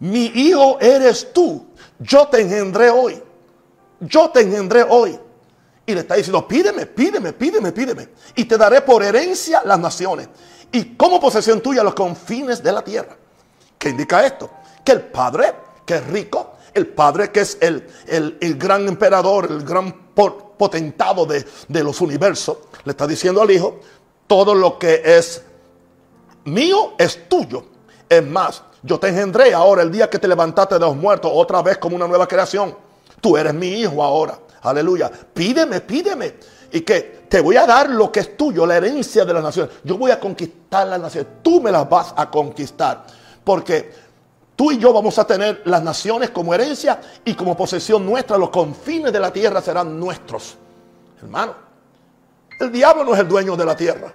mi 0.01 0.27
hijo 0.27 0.79
eres 0.81 1.33
tú, 1.33 1.67
yo 1.99 2.27
te 2.29 2.41
engendré 2.41 2.91
hoy. 2.91 3.23
Yo 4.01 4.31
te 4.31 4.41
engendré 4.41 4.83
hoy. 4.89 5.19
Y 5.85 5.95
le 5.95 6.01
está 6.01 6.15
diciendo, 6.15 6.47
pídeme, 6.49 6.87
pídeme, 6.87 7.33
pídeme, 7.33 7.73
pídeme. 7.73 8.09
Y 8.35 8.45
te 8.47 8.57
daré 8.57 8.81
por 8.81 9.03
herencia 9.03 9.63
las 9.65 9.79
naciones. 9.79 10.29
Y 10.73 10.97
como 10.97 11.21
posesión 11.21 11.61
tuya 11.61 11.83
los 11.83 11.95
confines 11.95 12.63
de 12.63 12.73
la 12.73 12.83
tierra. 12.83 13.17
¿Qué 13.79 13.91
indica 13.91 14.25
esto? 14.25 14.51
Que 14.85 14.93
el 14.93 15.03
Padre, 15.03 15.53
que 15.85 15.97
es 15.97 16.07
rico, 16.07 16.55
el 16.73 16.87
Padre 16.87 17.31
que 17.31 17.41
es 17.41 17.59
el, 17.61 17.87
el, 18.07 18.57
gran 18.57 18.87
emperador, 18.87 19.47
el 19.51 19.65
gran 19.65 20.13
potentado 20.15 21.27
de, 21.27 21.45
de 21.69 21.85
los 21.85 22.01
universos, 22.01 22.59
le 22.85 22.93
está 22.93 23.07
diciendo 23.07 23.43
al 23.43 23.51
Hijo, 23.51 23.81
todo 24.27 24.55
lo 24.55 24.79
que 24.79 25.03
es 25.05 25.43
mío 26.45 26.95
es 26.99 27.29
tuyo. 27.29 27.65
Es 28.09 28.25
más, 28.25 28.63
yo 28.83 28.99
te 28.99 29.09
engendré 29.09 29.53
ahora 29.55 29.83
el 29.83 29.91
día 29.91 30.09
que 30.09 30.19
te 30.19 30.29
levantaste 30.29 30.75
de 30.75 30.81
los 30.81 30.97
muertos, 30.97 31.31
otra 31.35 31.63
vez 31.63 31.79
como 31.79 31.97
una 31.97 32.07
nueva 32.09 32.27
creación. 32.27 32.75
Tú 33.21 33.37
eres 33.37 33.53
mi 33.53 33.69
hijo 33.69 34.03
ahora. 34.03 34.39
Aleluya. 34.63 35.11
Pídeme, 35.11 35.81
pídeme. 35.81 36.35
Y 36.73 36.81
que 36.83 37.25
te 37.29 37.41
voy 37.41 37.57
a 37.57 37.67
dar 37.67 37.91
lo 37.91 38.11
que 38.11 38.21
es 38.21 38.37
tuyo, 38.37 38.65
la 38.65 38.77
herencia 38.77 39.25
de 39.25 39.35
las 39.35 39.43
naciones. 39.43 39.75
Yo 39.85 39.99
voy 39.99 40.11
a 40.11 40.21
conquistar 40.21 40.87
las 40.87 41.01
naciones. 41.01 41.31
Tú 41.43 41.61
me 41.61 41.71
las 41.71 41.89
vas 41.89 42.15
a 42.17 42.31
conquistar. 42.31 43.05
Porque 43.45 44.11
Tú 44.61 44.71
y 44.71 44.77
yo 44.77 44.93
vamos 44.93 45.19
a 45.19 45.27
tener 45.27 45.63
las 45.65 45.83
naciones 45.83 46.29
como 46.29 46.53
herencia 46.53 47.01
y 47.25 47.33
como 47.33 47.57
posesión 47.57 48.05
nuestra. 48.05 48.37
Los 48.37 48.51
confines 48.51 49.11
de 49.11 49.19
la 49.19 49.33
tierra 49.33 49.63
serán 49.63 49.99
nuestros. 49.99 50.59
Hermano, 51.23 51.55
el 52.61 52.71
diablo 52.71 53.03
no 53.03 53.15
es 53.15 53.21
el 53.21 53.27
dueño 53.27 53.57
de 53.57 53.65
la 53.65 53.75
tierra. 53.75 54.15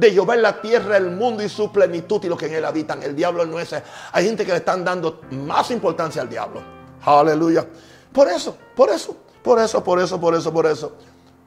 De 0.00 0.10
Jehová 0.10 0.34
en 0.34 0.42
la 0.42 0.60
tierra, 0.62 0.96
el 0.96 1.10
mundo 1.10 1.42
y 1.42 1.48
su 1.50 1.70
plenitud 1.70 2.24
y 2.24 2.28
lo 2.28 2.36
que 2.36 2.46
en 2.46 2.54
él 2.54 2.64
habitan. 2.64 3.02
El 3.02 3.14
diablo 3.14 3.44
no 3.44 3.60
es. 3.60 3.74
Hay 4.12 4.24
gente 4.24 4.46
que 4.46 4.52
le 4.52 4.58
están 4.58 4.82
dando 4.82 5.20
más 5.30 5.70
importancia 5.70 6.22
al 6.22 6.28
diablo. 6.30 6.62
Aleluya. 7.04 7.66
Por 8.10 8.28
eso, 8.28 8.56
por 8.74 8.88
eso, 8.88 9.14
por 9.42 9.58
eso, 9.60 9.84
por 9.84 10.00
eso, 10.00 10.18
por 10.18 10.34
eso, 10.34 10.52
por 10.52 10.66
eso. 10.66 10.92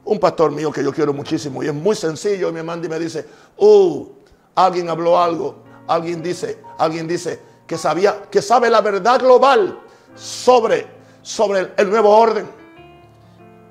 Un 0.05 0.19
pastor 0.19 0.51
mío 0.51 0.71
que 0.71 0.83
yo 0.83 0.93
quiero 0.93 1.13
muchísimo 1.13 1.63
y 1.63 1.67
es 1.67 1.73
muy 1.73 1.95
sencillo 1.95 2.51
me 2.51 2.61
manda 2.61 2.85
y 2.85 2.89
me 2.89 2.99
dice, 2.99 3.25
uh, 3.57 4.07
alguien 4.53 4.87
habló 4.89 5.19
algo, 5.19 5.63
alguien 5.87 6.21
dice, 6.21 6.59
alguien 6.77 7.07
dice, 7.07 7.39
que 7.65 7.77
sabía, 7.77 8.23
que 8.29 8.41
sabe 8.41 8.69
la 8.69 8.81
verdad 8.81 9.19
global 9.19 9.79
sobre, 10.15 10.85
sobre 11.21 11.71
el, 11.75 11.89
nuevo 11.89 12.09
orden. 12.09 12.47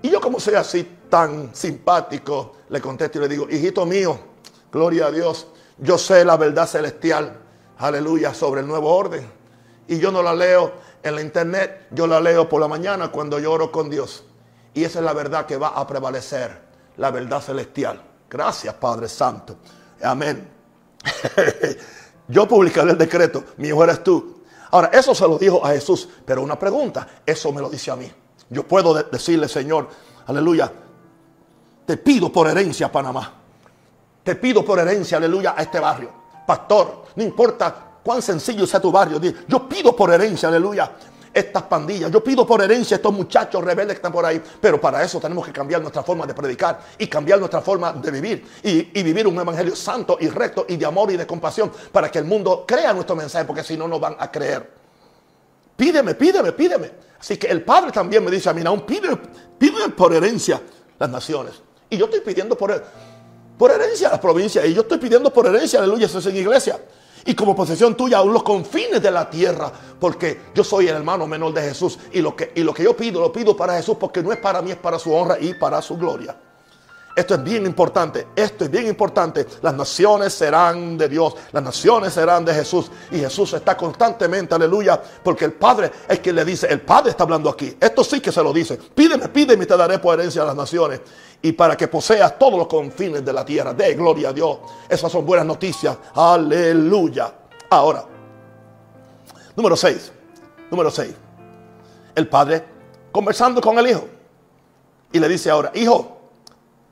Y 0.02 0.10
yo 0.10 0.20
como 0.20 0.40
soy 0.40 0.54
así 0.54 0.88
tan 1.08 1.54
simpático, 1.54 2.54
le 2.68 2.80
contesto 2.80 3.18
y 3.18 3.22
le 3.22 3.28
digo, 3.28 3.46
hijito 3.48 3.86
mío, 3.86 4.18
gloria 4.72 5.06
a 5.06 5.10
Dios, 5.10 5.46
yo 5.78 5.98
sé 5.98 6.24
la 6.24 6.36
verdad 6.36 6.66
celestial, 6.66 7.38
aleluya, 7.78 8.34
sobre 8.34 8.62
el 8.62 8.66
nuevo 8.66 8.94
orden. 8.94 9.30
Y 9.86 9.98
yo 9.98 10.10
no 10.10 10.22
la 10.22 10.34
leo 10.34 10.72
en 11.02 11.14
la 11.14 11.20
internet, 11.20 11.88
yo 11.90 12.06
la 12.06 12.20
leo 12.20 12.48
por 12.48 12.60
la 12.60 12.68
mañana 12.68 13.12
cuando 13.12 13.38
lloro 13.38 13.70
con 13.70 13.90
Dios. 13.90 14.24
Y 14.74 14.84
esa 14.84 15.00
es 15.00 15.04
la 15.04 15.12
verdad 15.12 15.44
que 15.44 15.56
va 15.56 15.68
a 15.68 15.86
prevalecer, 15.86 16.58
la 16.96 17.10
verdad 17.10 17.42
celestial. 17.42 18.00
Gracias, 18.30 18.74
Padre 18.74 19.08
Santo. 19.08 19.56
Amén. 20.02 20.48
Yo 22.28 22.48
publicaré 22.48 22.92
el 22.92 22.98
decreto, 22.98 23.44
mi 23.58 23.68
hijo 23.68 23.84
eres 23.84 24.02
tú. 24.02 24.42
Ahora, 24.70 24.88
eso 24.92 25.14
se 25.14 25.28
lo 25.28 25.36
dijo 25.36 25.64
a 25.66 25.70
Jesús, 25.70 26.08
pero 26.24 26.42
una 26.42 26.58
pregunta, 26.58 27.06
eso 27.26 27.52
me 27.52 27.60
lo 27.60 27.68
dice 27.68 27.90
a 27.90 27.96
mí. 27.96 28.10
Yo 28.48 28.66
puedo 28.66 28.94
decirle, 28.94 29.48
Señor, 29.48 29.88
aleluya, 30.26 30.72
te 31.84 31.98
pido 31.98 32.32
por 32.32 32.48
herencia 32.48 32.90
Panamá. 32.90 33.41
Te 34.22 34.36
pido 34.36 34.64
por 34.64 34.78
herencia, 34.78 35.18
aleluya, 35.18 35.54
a 35.56 35.62
este 35.62 35.80
barrio. 35.80 36.10
Pastor, 36.46 37.04
no 37.16 37.22
importa 37.22 37.92
cuán 38.02 38.20
sencillo 38.22 38.66
sea 38.66 38.80
tu 38.80 38.90
barrio, 38.90 39.20
yo 39.48 39.68
pido 39.68 39.94
por 39.94 40.12
herencia, 40.12 40.48
aleluya, 40.48 40.92
estas 41.32 41.62
pandillas. 41.62 42.10
Yo 42.10 42.22
pido 42.22 42.46
por 42.46 42.62
herencia 42.62 42.96
a 42.96 42.98
estos 42.98 43.12
muchachos 43.12 43.62
rebeldes 43.64 43.94
que 43.94 43.98
están 43.98 44.12
por 44.12 44.24
ahí. 44.24 44.42
Pero 44.60 44.80
para 44.80 45.02
eso 45.02 45.20
tenemos 45.20 45.46
que 45.46 45.52
cambiar 45.52 45.80
nuestra 45.80 46.02
forma 46.02 46.26
de 46.26 46.34
predicar 46.34 46.80
y 46.98 47.06
cambiar 47.06 47.38
nuestra 47.38 47.60
forma 47.60 47.92
de 47.92 48.10
vivir. 48.10 48.46
Y, 48.62 49.02
vivir 49.02 49.26
un 49.26 49.38
evangelio 49.38 49.74
santo 49.74 50.18
y 50.20 50.28
recto 50.28 50.66
y 50.68 50.76
de 50.76 50.86
amor 50.86 51.10
y 51.10 51.16
de 51.16 51.26
compasión 51.26 51.72
para 51.90 52.10
que 52.10 52.18
el 52.18 52.24
mundo 52.24 52.64
crea 52.66 52.92
nuestro 52.92 53.16
mensaje, 53.16 53.44
porque 53.44 53.62
si 53.62 53.76
no, 53.76 53.88
no 53.88 53.98
van 53.98 54.16
a 54.18 54.30
creer. 54.30 54.70
Pídeme, 55.76 56.14
pídeme, 56.14 56.52
pídeme. 56.52 56.90
Así 57.18 57.36
que 57.36 57.46
el 57.46 57.62
Padre 57.62 57.92
también 57.92 58.24
me 58.24 58.30
dice 58.30 58.50
a 58.50 58.52
mí, 58.52 58.62
aún 58.64 58.84
pide, 58.84 59.16
por 59.96 60.12
herencia 60.12 60.60
las 60.98 61.08
naciones. 61.08 61.54
Y 61.88 61.96
yo 61.96 62.06
estoy 62.06 62.20
pidiendo 62.20 62.56
por, 62.56 62.84
por 63.62 63.70
herencia 63.70 64.08
las 64.08 64.18
provincias. 64.18 64.66
Y 64.66 64.74
yo 64.74 64.80
estoy 64.80 64.98
pidiendo 64.98 65.32
por 65.32 65.46
herencia, 65.46 65.78
aleluya, 65.78 66.06
eso 66.06 66.18
es 66.18 66.26
en 66.26 66.36
iglesia 66.36 66.80
y 67.24 67.32
como 67.32 67.54
posesión 67.54 67.96
tuya 67.96 68.18
aún 68.18 68.32
los 68.32 68.42
confines 68.42 69.00
de 69.00 69.08
la 69.08 69.30
tierra, 69.30 69.70
porque 70.00 70.46
yo 70.52 70.64
soy 70.64 70.88
el 70.88 70.96
hermano 70.96 71.28
menor 71.28 71.54
de 71.54 71.62
Jesús 71.62 71.96
y 72.10 72.20
lo 72.20 72.34
que, 72.34 72.50
y 72.56 72.64
lo 72.64 72.74
que 72.74 72.82
yo 72.82 72.96
pido, 72.96 73.20
lo 73.20 73.32
pido 73.32 73.56
para 73.56 73.76
Jesús 73.76 73.96
porque 74.00 74.20
no 74.20 74.32
es 74.32 74.38
para 74.38 74.62
mí, 74.62 74.72
es 74.72 74.78
para 74.78 74.98
su 74.98 75.14
honra 75.14 75.38
y 75.38 75.54
para 75.54 75.80
su 75.80 75.96
gloria. 75.96 76.36
Esto 77.14 77.34
es 77.34 77.44
bien 77.44 77.66
importante, 77.66 78.28
esto 78.34 78.64
es 78.64 78.70
bien 78.70 78.86
importante. 78.86 79.46
Las 79.60 79.74
naciones 79.74 80.32
serán 80.32 80.96
de 80.96 81.08
Dios, 81.08 81.34
las 81.52 81.62
naciones 81.62 82.14
serán 82.14 82.44
de 82.44 82.54
Jesús. 82.54 82.90
Y 83.10 83.18
Jesús 83.18 83.52
está 83.52 83.76
constantemente, 83.76 84.54
aleluya, 84.54 85.00
porque 85.22 85.44
el 85.44 85.52
Padre 85.52 85.92
es 86.08 86.20
quien 86.20 86.34
le 86.34 86.44
dice, 86.44 86.66
el 86.68 86.80
Padre 86.80 87.10
está 87.10 87.24
hablando 87.24 87.50
aquí. 87.50 87.76
Esto 87.78 88.02
sí 88.02 88.20
que 88.20 88.32
se 88.32 88.42
lo 88.42 88.52
dice. 88.52 88.78
Pídeme, 88.94 89.28
pídeme 89.28 89.64
y 89.64 89.66
te 89.66 89.76
daré 89.76 89.98
por 89.98 90.18
herencia 90.18 90.42
a 90.42 90.46
las 90.46 90.56
naciones. 90.56 91.02
Y 91.42 91.52
para 91.52 91.76
que 91.76 91.88
poseas 91.88 92.38
todos 92.38 92.56
los 92.56 92.68
confines 92.68 93.24
de 93.24 93.32
la 93.32 93.44
tierra. 93.44 93.74
De 93.74 93.94
gloria 93.94 94.28
a 94.28 94.32
Dios. 94.32 94.58
Esas 94.88 95.10
son 95.10 95.26
buenas 95.26 95.44
noticias. 95.44 95.96
Aleluya. 96.14 97.34
Ahora, 97.68 98.04
número 99.56 99.76
6. 99.76 100.12
Número 100.70 100.90
6. 100.90 101.14
El 102.14 102.28
Padre 102.28 102.64
conversando 103.10 103.60
con 103.60 103.78
el 103.78 103.88
Hijo. 103.88 104.08
Y 105.12 105.18
le 105.18 105.28
dice 105.28 105.50
ahora, 105.50 105.72
Hijo, 105.74 106.16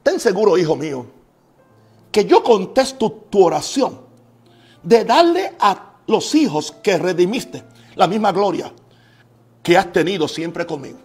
ten 0.02 0.20
seguro, 0.20 0.58
hijo 0.58 0.76
mío, 0.76 1.06
que 2.12 2.24
yo 2.24 2.42
contesto 2.42 3.10
tu 3.30 3.44
oración 3.44 4.00
de 4.82 5.04
darle 5.04 5.54
a 5.58 5.94
los 6.06 6.34
hijos 6.34 6.72
que 6.82 6.98
redimiste 6.98 7.62
la 7.94 8.06
misma 8.06 8.32
gloria 8.32 8.72
que 9.62 9.76
has 9.76 9.92
tenido 9.92 10.26
siempre 10.26 10.66
conmigo. 10.66 10.98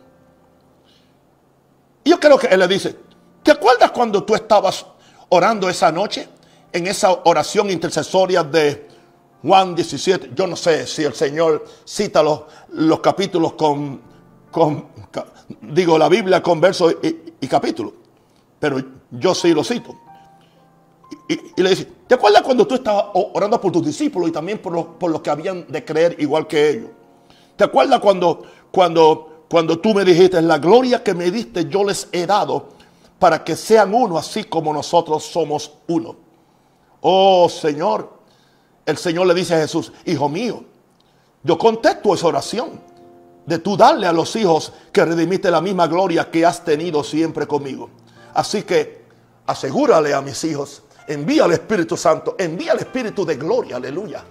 Y 2.03 2.09
yo 2.09 2.19
creo 2.19 2.37
que 2.37 2.47
él 2.47 2.59
le 2.59 2.67
dice, 2.67 2.95
¿te 3.45 3.51
acuerdas 3.51 3.91
cuando 3.91 4.25
tú 4.25 4.35
estabas 4.35 4.85
orando 5.29 5.69
esa 5.69 5.89
noche 5.91 6.27
en 6.73 6.87
esa 6.87 7.11
oración 7.23 7.69
intercesoria 7.69 8.43
de 8.43 8.89
Juan 9.41 9.73
17? 9.73 10.31
Yo 10.35 10.47
no 10.47 10.57
sé 10.57 10.85
si 10.85 11.03
el 11.03 11.13
Señor 11.13 11.63
cita 11.85 12.21
los, 12.21 12.41
los 12.73 12.99
capítulos 12.99 13.53
con, 13.53 14.01
con, 14.51 14.87
digo, 15.61 15.97
la 15.97 16.09
Biblia 16.09 16.41
con 16.41 16.59
versos 16.59 16.97
y, 17.01 17.33
y 17.39 17.47
capítulos 17.47 17.93
pero 18.65 18.81
yo 19.11 19.35
sí 19.35 19.53
lo 19.53 19.63
cito. 19.63 19.95
Y, 21.27 21.61
le 21.61 21.69
dice, 21.69 21.87
¿te 22.07 22.15
acuerdas 22.15 22.41
cuando 22.41 22.65
tú 22.65 22.73
estabas 22.73 23.05
orando 23.13 23.61
por 23.61 23.71
tus 23.71 23.85
discípulos 23.85 24.29
y 24.29 24.31
también 24.31 24.57
por 24.57 24.73
los, 24.73 24.85
por 24.99 25.11
los 25.11 25.21
que 25.21 25.29
habían 25.29 25.67
de 25.67 25.85
creer 25.85 26.15
igual 26.19 26.47
que 26.47 26.69
ellos? 26.69 26.89
¿Te 27.55 27.63
acuerdas 27.63 27.99
cuando, 27.99 28.43
cuando, 28.71 29.45
cuando 29.47 29.77
tú 29.79 29.93
me 29.93 30.03
dijiste, 30.03 30.41
la 30.41 30.57
gloria 30.57 31.03
que 31.03 31.13
me 31.13 31.29
diste 31.29 31.69
yo 31.69 31.83
les 31.83 32.09
he 32.11 32.25
dado 32.25 32.69
para 33.19 33.43
que 33.43 33.55
sean 33.55 33.93
uno 33.93 34.17
así 34.17 34.43
como 34.43 34.73
nosotros 34.73 35.23
somos 35.23 35.71
uno? 35.87 36.15
Oh 37.01 37.47
Señor, 37.49 38.11
el 38.85 38.97
Señor 38.97 39.27
le 39.27 39.33
dice 39.33 39.55
a 39.55 39.59
Jesús, 39.59 39.91
hijo 40.05 40.29
mío, 40.29 40.63
yo 41.43 41.57
contesto 41.57 42.13
esa 42.13 42.27
oración 42.27 42.81
de 43.45 43.59
tú 43.59 43.77
darle 43.77 44.07
a 44.07 44.11
los 44.11 44.35
hijos 44.35 44.73
que 44.91 45.05
redimiste 45.05 45.51
la 45.51 45.61
misma 45.61 45.87
gloria 45.87 46.29
que 46.31 46.45
has 46.45 46.63
tenido 46.63 47.03
siempre 47.03 47.45
conmigo. 47.45 47.89
Así 48.33 48.63
que 48.63 49.05
asegúrale 49.45 50.13
a 50.13 50.21
mis 50.21 50.43
hijos, 50.43 50.83
envía 51.07 51.45
al 51.45 51.51
Espíritu 51.51 51.95
Santo, 51.95 52.35
envía 52.37 52.71
al 52.71 52.79
Espíritu 52.79 53.25
de 53.25 53.35
gloria, 53.35 53.77
aleluya, 53.77 54.23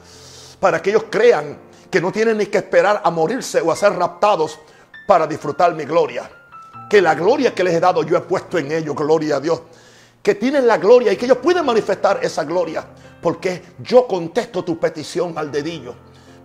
para 0.58 0.82
que 0.82 0.90
ellos 0.90 1.04
crean 1.10 1.58
que 1.90 2.00
no 2.00 2.10
tienen 2.10 2.38
ni 2.38 2.46
que 2.46 2.58
esperar 2.58 3.00
a 3.04 3.10
morirse 3.10 3.60
o 3.60 3.70
a 3.70 3.76
ser 3.76 3.92
raptados 3.92 4.58
para 5.06 5.26
disfrutar 5.26 5.74
mi 5.74 5.84
gloria. 5.84 6.28
Que 6.88 7.00
la 7.00 7.14
gloria 7.14 7.54
que 7.54 7.64
les 7.64 7.74
he 7.74 7.80
dado 7.80 8.02
yo 8.02 8.16
he 8.16 8.20
puesto 8.20 8.58
en 8.58 8.70
ellos, 8.72 8.94
gloria 8.94 9.36
a 9.36 9.40
Dios. 9.40 9.62
Que 10.22 10.34
tienen 10.34 10.66
la 10.66 10.78
gloria 10.78 11.12
y 11.12 11.16
que 11.16 11.26
ellos 11.26 11.38
pueden 11.38 11.64
manifestar 11.64 12.20
esa 12.22 12.44
gloria. 12.44 12.84
Porque 13.20 13.62
yo 13.78 14.06
contesto 14.06 14.64
tu 14.64 14.78
petición 14.78 15.36
al 15.36 15.50
dedillo. 15.50 15.94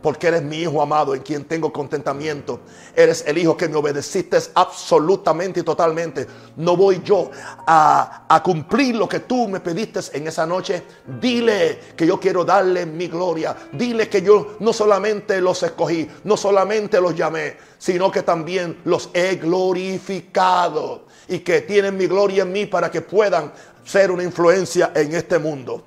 Porque 0.02 0.28
eres 0.28 0.41
mi 0.41 0.58
hijo 0.58 0.82
amado 0.82 1.14
en 1.14 1.22
quien 1.22 1.45
tengo 1.45 1.74
contentamiento. 1.74 2.62
Eres 2.95 3.24
el 3.28 3.38
hijo 3.38 3.58
que 3.58 3.68
me 3.68 3.76
obedeciste 3.76 4.38
absolutamente 4.54 5.60
y 5.60 5.64
totalmente. 5.64 6.26
No 6.56 6.78
voy 6.78 7.02
yo 7.04 7.30
a, 7.68 8.41
cumplir 8.43 8.95
lo 8.95 9.08
que 9.08 9.22
tú 9.22 9.47
me 9.47 9.60
pediste 9.60 10.00
en 10.14 10.28
esa 10.28 10.45
noche. 10.45 10.84
Dile 11.20 11.80
que 11.95 12.08
yo 12.08 12.20
quiero 12.20 12.45
darle 12.45 12.86
mi 12.86 13.08
gloria. 13.08 13.56
Dile 13.74 14.08
que 14.08 14.22
yo 14.22 14.56
no 14.60 14.72
solamente 14.72 15.41
los 15.41 15.62
escogí, 15.64 16.08
no 16.24 16.38
solamente 16.38 17.02
los 17.02 17.16
llamé, 17.16 17.58
sino 17.78 18.12
que 18.12 18.24
también 18.24 18.80
los 18.86 19.10
he 19.14 19.36
glorificado 19.36 21.06
y 21.28 21.39
que 21.39 21.62
tienen 21.62 21.97
mi 21.97 22.08
gloria 22.08 22.43
en 22.43 22.52
mí 22.52 22.66
para 22.66 22.89
que 22.89 23.02
puedan 23.02 23.52
ser 23.84 24.12
una 24.12 24.24
influencia 24.24 24.91
en 24.95 25.14
este 25.14 25.38
mundo. 25.38 25.84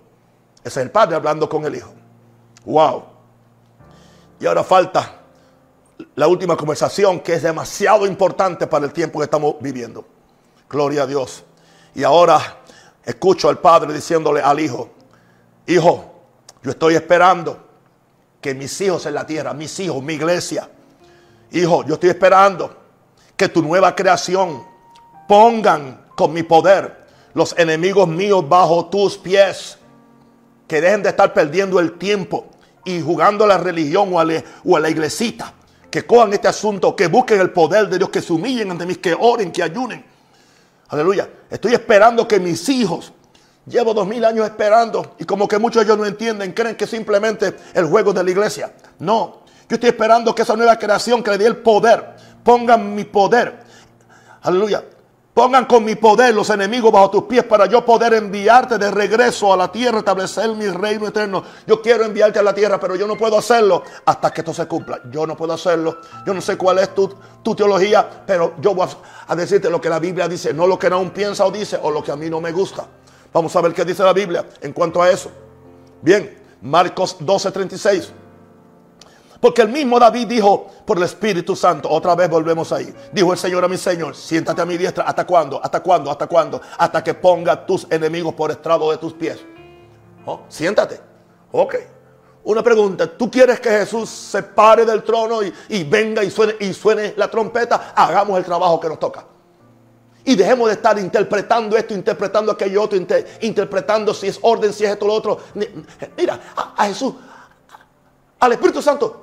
Es 0.63 0.77
el 0.77 0.91
padre 0.91 1.17
hablando 1.17 1.49
con 1.49 1.65
el 1.65 1.77
hijo. 1.77 1.93
Wow. 2.65 3.12
Y 4.43 4.47
ahora 4.47 4.65
falta 4.65 5.21
la 6.17 6.27
última 6.27 6.57
conversación 6.57 7.21
que 7.21 7.35
es 7.35 7.45
demasiado 7.45 8.05
importante 8.05 8.67
para 8.67 8.85
el 8.85 8.93
tiempo 8.93 9.21
que 9.21 9.27
estamos 9.27 9.55
viviendo. 9.61 10.05
Gloria 10.69 11.05
a 11.05 11.07
Dios. 11.07 11.45
Y 11.95 12.03
ahora 12.03 12.59
escucho 13.05 13.49
al 13.49 13.61
padre 13.61 13.93
diciéndole 13.95 14.41
al 14.41 14.59
hijo, 14.59 14.91
hijo, 15.65 16.13
yo 16.61 16.73
estoy 16.73 16.97
esperando 16.97 17.57
que 18.41 18.53
mis 18.53 18.81
hijos 18.81 19.07
en 19.07 19.15
la 19.15 19.25
tierra, 19.25 19.55
mis 19.55 19.79
hijos, 19.79 20.03
mi 20.03 20.15
iglesia, 20.15 20.69
hijo, 21.53 21.85
yo 21.85 21.95
estoy 21.95 22.11
esperando 22.11 22.77
que 23.37 23.49
tu 23.49 23.63
nueva 23.63 23.95
creación 23.95 24.67
pongan 25.29 26.07
con 26.17 26.33
mi 26.33 26.43
poder 26.43 27.07
los 27.33 27.57
enemigos 27.57 28.09
míos 28.09 28.49
bajo 28.49 28.87
tus 28.87 29.17
pies. 29.17 29.79
Que 30.67 30.81
dejen 30.81 31.05
de 31.05 31.11
estar 31.11 31.33
perdiendo 31.33 31.79
el 31.79 31.97
tiempo 31.97 32.52
y 32.85 33.01
jugando 33.01 33.45
a 33.45 33.49
la 33.49 33.59
religión 33.59 34.11
o 34.13 34.19
a, 34.21 34.25
la, 34.81 34.91
iglesita. 34.91 35.53
Que 35.91 36.07
cojan 36.07 36.33
este 36.33 36.49
asunto, 36.49 36.97
que 36.97 37.07
busquen 37.07 37.41
el 37.41 37.51
poder 37.51 37.89
de 37.89 37.99
Dios, 37.99 38.09
que 38.09 38.23
se 38.23 38.33
humillen 38.33 38.71
ante 38.71 38.87
mí, 38.87 38.97
que 38.97 39.15
oren, 39.19 39.53
que 39.53 39.63
ayunen. 39.63 40.05
Aleluya. 40.89 41.29
Estoy 41.51 41.75
esperando 41.75 42.27
que 42.27 42.41
mis 42.41 42.67
hijos, 42.71 43.13
llevo 43.67 43.93
dos 43.93 44.07
mil 44.07 44.25
años 44.25 44.47
esperando 44.47 45.17
y 45.19 45.25
como 45.25 45.47
que 45.47 45.59
muchos 45.59 45.81
de 45.81 45.87
ellos 45.87 45.99
no 45.99 46.07
entienden, 46.07 46.53
creen 46.53 46.77
que 46.77 46.87
simplemente 46.87 47.55
el 47.75 47.87
juego 47.87 48.13
de 48.13 48.25
la 48.25 48.31
iglesia. 48.31 48.73
No, 48.99 49.43
yo 49.69 49.77
estoy 49.77 49.91
esperando 49.91 50.35
que 50.35 50.43
esa 50.43 50.57
nueva 50.57 50.79
creación 50.79 51.23
que 51.23 51.31
le 51.31 51.39
dé 51.39 51.47
el 51.47 51.57
poder, 51.59 52.17
pongan 52.43 52.95
mi 52.95 53.05
poder. 53.05 53.61
Aleluya. 54.43 54.83
Pongan 55.35 55.65
con 55.65 55.83
mi 55.83 55.95
poder 55.95 56.35
los 56.35 56.51
enemigos 56.51 56.93
bajo 56.93 57.11
tus 57.11 57.23
pies 57.23 57.43
para 57.45 57.65
yo 57.65 57.87
poder 57.87 58.13
enviarte 58.13 58.77
de 58.77 58.91
regreso 58.91 59.51
a 59.51 59.57
la 59.57 59.73
tierra, 59.73 60.01
establecer 60.01 60.51
mi 60.51 60.69
reino 60.69 61.09
eterno. 61.09 61.43
Yo 61.67 61.81
quiero 61.81 62.05
enviarte 62.05 62.39
a 62.39 62.43
la 62.43 62.55
tierra, 62.55 62.79
pero 62.79 62.97
yo 62.97 63.07
no 63.07 63.17
puedo 63.17 63.39
hacerlo 63.39 63.83
hasta 64.05 64.31
que 64.31 64.43
esto 64.43 64.53
se 64.53 64.67
cumpla. 64.67 65.01
Yo 65.11 65.27
no 65.27 65.35
puedo 65.35 65.55
hacerlo. 65.55 66.01
Yo 66.27 66.35
no 66.35 66.43
sé 66.43 66.59
cuál 66.59 66.81
es 66.81 66.95
tu, 66.95 67.11
tu 67.43 67.55
teología, 67.55 68.25
pero 68.27 68.57
yo 68.61 68.75
voy 68.75 68.87
a, 69.27 69.35
decirte 69.35 69.71
lo 69.71 69.81
que 69.81 69.89
la 69.89 69.99
Biblia 69.99 70.29
dice, 70.29 70.53
no 70.53 70.67
lo 70.67 70.79
que 70.79 70.89
aún 70.89 71.09
piensa 71.11 71.47
o 71.47 71.51
dice 71.51 71.79
o 71.83 71.91
lo 71.91 72.05
que 72.05 72.13
a 72.13 72.17
mí 72.17 72.29
no 72.29 72.39
me 72.39 72.53
gusta. 72.53 72.85
Vamos 73.33 73.57
a 73.57 73.63
ver 73.63 73.73
qué 73.73 73.87
dice 73.87 74.03
la 74.03 74.13
Biblia 74.13 74.47
en 74.61 74.75
cuanto 74.75 75.01
a 75.01 75.11
eso. 75.11 75.31
Bien, 76.03 76.43
Marcos 76.61 77.17
12:36. 77.21 78.22
Porque 79.43 79.63
el 79.63 79.71
mismo 79.71 79.99
David 79.99 80.29
dijo 80.29 80.69
por 80.87 80.99
el 80.99 81.03
Espíritu 81.03 81.57
Santo, 81.57 81.91
otra 81.91 82.15
vez 82.15 82.31
volvemos 82.31 82.71
ahí. 82.71 82.95
Dijo 83.11 83.33
el 83.33 83.39
Señor 83.41 83.65
a 83.65 83.69
mi 83.69 83.77
Señor, 83.77 84.15
siéntate 84.15 84.63
a 84.63 84.65
mi 84.65 84.77
diestra. 84.79 85.03
¿Hasta 85.03 85.27
cuándo? 85.27 85.61
¿Hasta 85.61 85.81
cuándo? 85.81 86.13
¿Hasta 86.13 86.29
cuándo? 86.29 86.61
Hasta 86.79 87.03
que 87.03 87.13
ponga 87.15 87.67
tus 87.67 87.85
enemigos 87.91 88.35
por 88.35 88.53
estrado 88.53 88.89
de 88.93 88.99
tus 88.99 89.15
pies. 89.15 89.41
Oh, 90.27 90.43
siéntate. 90.47 91.01
Ok. 91.51 91.75
Una 92.45 92.63
pregunta, 92.63 93.09
¿tú 93.19 93.29
quieres 93.29 93.59
que 93.59 93.69
Jesús 93.71 94.09
se 94.09 94.45
pare 94.45 94.85
del 94.85 95.03
trono 95.03 95.41
y, 95.43 95.83
venga 95.83 96.23
y 96.23 96.31
suene, 96.31 96.55
y 96.61 96.73
suene 96.73 97.15
la 97.17 97.29
trompeta? 97.29 97.95
Hagamos 97.97 98.39
el 98.39 98.45
trabajo 98.45 98.79
que 98.79 98.89
nos 98.89 99.01
toca. 99.01 99.27
Y 100.25 100.37
dejemos 100.37 100.69
de 100.69 100.75
estar 100.75 100.97
interpretando 101.01 101.77
esto, 101.77 101.95
interpretando 101.95 102.53
aquello 102.53 102.81
otro, 102.81 102.97
interpretando 103.41 104.15
si 104.15 104.29
es 104.29 104.39
orden, 104.41 104.73
si 104.73 104.85
es 104.85 104.93
esto, 104.93 105.05
lo 105.05 105.15
otro. 105.15 105.41
Mira, 106.17 106.39
a 106.77 106.87
Jesús, 106.87 107.15
al 108.39 108.53
Espíritu 108.53 108.81
Santo, 108.81 109.22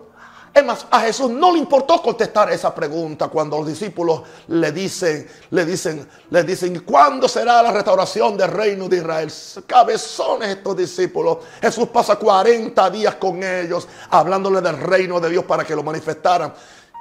a 0.67 0.99
Jesús 1.01 1.29
no 1.29 1.51
le 1.51 1.59
importó 1.59 2.01
contestar 2.01 2.51
esa 2.51 2.73
pregunta 2.73 3.27
cuando 3.27 3.57
los 3.57 3.67
discípulos 3.67 4.23
le 4.47 4.71
dicen, 4.71 5.27
le 5.51 5.65
dicen, 5.65 6.07
le 6.29 6.43
dicen, 6.43 6.79
¿cuándo 6.81 7.27
será 7.27 7.61
la 7.63 7.71
restauración 7.71 8.35
del 8.37 8.49
reino 8.49 8.89
de 8.89 8.97
Israel? 8.97 9.31
Cabezones 9.65 10.49
estos 10.49 10.75
discípulos. 10.75 11.37
Jesús 11.61 11.87
pasa 11.89 12.15
40 12.15 12.89
días 12.89 13.15
con 13.15 13.43
ellos 13.43 13.87
hablándole 14.09 14.61
del 14.61 14.77
reino 14.77 15.19
de 15.19 15.29
Dios 15.29 15.45
para 15.45 15.63
que 15.63 15.75
lo 15.75 15.83
manifestaran. 15.83 16.53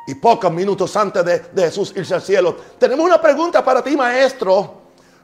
Y 0.06 0.14
pocos 0.14 0.50
minutos 0.50 0.96
antes 0.96 1.24
de, 1.24 1.42
Jesús 1.54 1.92
irse 1.94 2.14
al 2.14 2.22
cielo, 2.22 2.56
tenemos 2.78 3.04
una 3.04 3.20
pregunta 3.20 3.64
para 3.64 3.82
ti, 3.82 3.96
maestro. 3.96 4.74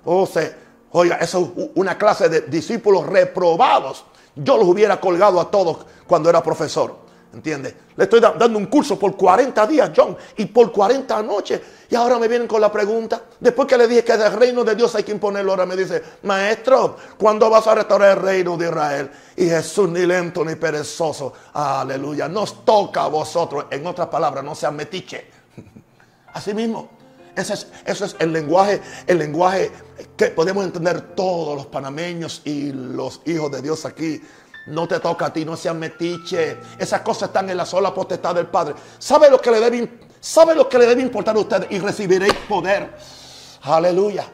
O 0.05 0.27
sea, 0.27 0.55
oiga, 0.91 1.17
eso 1.17 1.53
es 1.57 1.71
una 1.75 1.97
clase 1.97 2.29
de 2.29 2.43
discípulos 2.43 3.07
reprobados. 3.07 4.05
Yo 4.35 4.59
los 4.59 4.67
hubiera 4.69 5.01
colgado 5.01 5.41
a 5.41 5.51
todos 5.51 5.87
cuando 6.07 6.29
era 6.29 6.43
profesor. 6.43 7.04
¿Entiendes? 7.35 7.75
Le 7.97 8.05
estoy 8.05 8.21
dando 8.21 8.57
un 8.57 8.67
curso 8.67 8.97
por 8.97 9.17
40 9.17 9.67
días, 9.67 9.91
John, 9.95 10.17
y 10.37 10.47
por 10.47 10.71
40 10.71 11.21
noches. 11.25 11.61
Y 11.91 11.97
ahora 11.97 12.17
me 12.17 12.29
vienen 12.29 12.47
con 12.47 12.61
la 12.61 12.71
pregunta. 12.71 13.23
Después 13.41 13.67
que 13.67 13.77
le 13.77 13.89
dije 13.89 14.05
que 14.05 14.17
del 14.17 14.33
reino 14.33 14.63
de 14.63 14.77
Dios 14.77 14.95
hay 14.95 15.03
que 15.03 15.11
imponerlo, 15.11 15.51
ahora 15.51 15.67
me 15.67 15.75
dice, 15.75 16.01
maestro, 16.23 16.97
¿cuándo 17.19 17.51
vas 17.51 17.67
a 17.67 17.75
restaurar 17.75 18.17
el 18.17 18.23
reino 18.23 18.57
de 18.57 18.69
Israel? 18.69 19.11
Y 19.37 19.47
Jesús 19.47 19.89
ni 19.89 20.07
lento 20.07 20.45
ni 20.45 20.55
perezoso. 20.55 21.33
Aleluya. 21.53 22.29
Nos 22.29 22.65
toca 22.65 23.03
a 23.03 23.09
vosotros. 23.09 23.67
En 23.69 23.85
otras 23.85 24.07
palabras, 24.07 24.45
no 24.45 24.55
sean 24.55 24.77
metiche. 24.77 25.27
Así 26.33 26.55
mismo. 26.55 26.91
Ese 27.35 27.55
es, 27.55 27.67
eso 27.85 28.05
es 28.05 28.15
el 28.21 28.33
lenguaje, 28.33 28.81
el 29.09 29.19
lenguaje 29.19 29.73
que 30.17 30.27
podemos 30.27 30.65
entender 30.65 31.01
todos 31.17 31.57
los 31.57 31.67
panameños 31.67 32.43
y 32.45 32.71
los 32.71 33.23
hijos 33.25 33.51
de 33.51 33.61
Dios 33.61 33.85
aquí 33.85 34.23
no 34.67 34.89
te 34.89 35.01
toca 35.01 35.27
a 35.27 35.33
ti, 35.33 35.45
no 35.45 35.57
seas 35.57 35.75
metiche. 35.75 36.59
Esas 36.79 37.01
cosas 37.01 37.29
están 37.29 37.51
en 37.51 37.57
la 37.57 37.67
sola 37.67 37.93
potestad 37.93 38.35
del 38.35 38.47
Padre. 38.47 38.75
¿Sabe 38.99 39.31
lo 39.31 39.41
que 39.41 39.51
le 39.51 39.61
debe, 39.61 39.99
sabe 40.21 40.55
lo 40.55 40.69
que 40.69 40.79
le 40.79 40.87
debe 40.87 41.03
importar 41.03 41.37
a 41.37 41.41
usted? 41.41 41.67
Y 41.71 41.79
recibiréis 41.79 42.35
poder. 42.49 42.91
Aleluya 43.63 44.27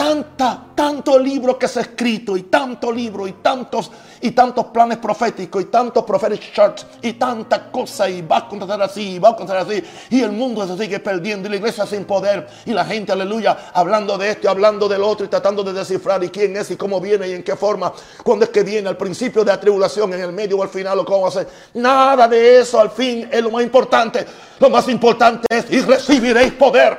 tanta, 0.00 0.64
tanto 0.74 1.18
libro 1.18 1.58
que 1.58 1.68
se 1.68 1.78
ha 1.78 1.82
escrito 1.82 2.34
y 2.34 2.44
tanto 2.44 2.90
libro 2.90 3.28
y 3.28 3.32
tantos 3.32 3.90
y 4.22 4.30
tantos 4.30 4.64
planes 4.66 4.96
proféticos 4.96 5.60
y 5.60 5.66
tantos 5.66 6.04
prophetic 6.04 6.54
charts 6.54 6.86
y 7.02 7.12
tanta 7.12 7.70
cosa 7.70 8.08
y 8.08 8.22
va 8.22 8.38
a 8.38 8.48
contar 8.48 8.80
así 8.80 9.16
y 9.16 9.18
va 9.18 9.28
a 9.28 9.36
contar 9.36 9.58
así 9.58 9.84
y 10.08 10.22
el 10.22 10.32
mundo 10.32 10.66
se 10.66 10.82
sigue 10.82 11.00
perdiendo 11.00 11.48
y 11.48 11.50
la 11.50 11.56
iglesia 11.56 11.84
sin 11.84 12.06
poder 12.06 12.48
y 12.64 12.72
la 12.72 12.86
gente, 12.86 13.12
aleluya, 13.12 13.70
hablando 13.74 14.16
de 14.16 14.30
esto 14.30 14.46
y 14.46 14.48
hablando 14.48 14.88
del 14.88 15.02
otro 15.02 15.26
y 15.26 15.28
tratando 15.28 15.62
de 15.62 15.74
descifrar 15.74 16.24
y 16.24 16.30
quién 16.30 16.56
es 16.56 16.70
y 16.70 16.76
cómo 16.76 16.98
viene 16.98 17.28
y 17.28 17.32
en 17.32 17.42
qué 17.42 17.54
forma, 17.54 17.92
cuándo 18.24 18.46
es 18.46 18.50
que 18.50 18.62
viene, 18.62 18.88
al 18.88 18.96
principio 18.96 19.44
de 19.44 19.52
la 19.52 19.60
tribulación, 19.60 20.14
en 20.14 20.20
el 20.22 20.32
medio 20.32 20.56
o 20.56 20.62
al 20.62 20.70
final 20.70 20.98
o 20.98 21.04
cómo 21.04 21.26
hacer. 21.26 21.46
Nada 21.74 22.26
de 22.26 22.60
eso 22.60 22.80
al 22.80 22.90
fin 22.90 23.28
es 23.30 23.42
lo 23.42 23.50
más 23.50 23.62
importante. 23.62 24.24
Lo 24.58 24.70
más 24.70 24.88
importante 24.88 25.46
es 25.50 25.70
y 25.70 25.82
recibiréis 25.82 26.54
poder. 26.54 26.98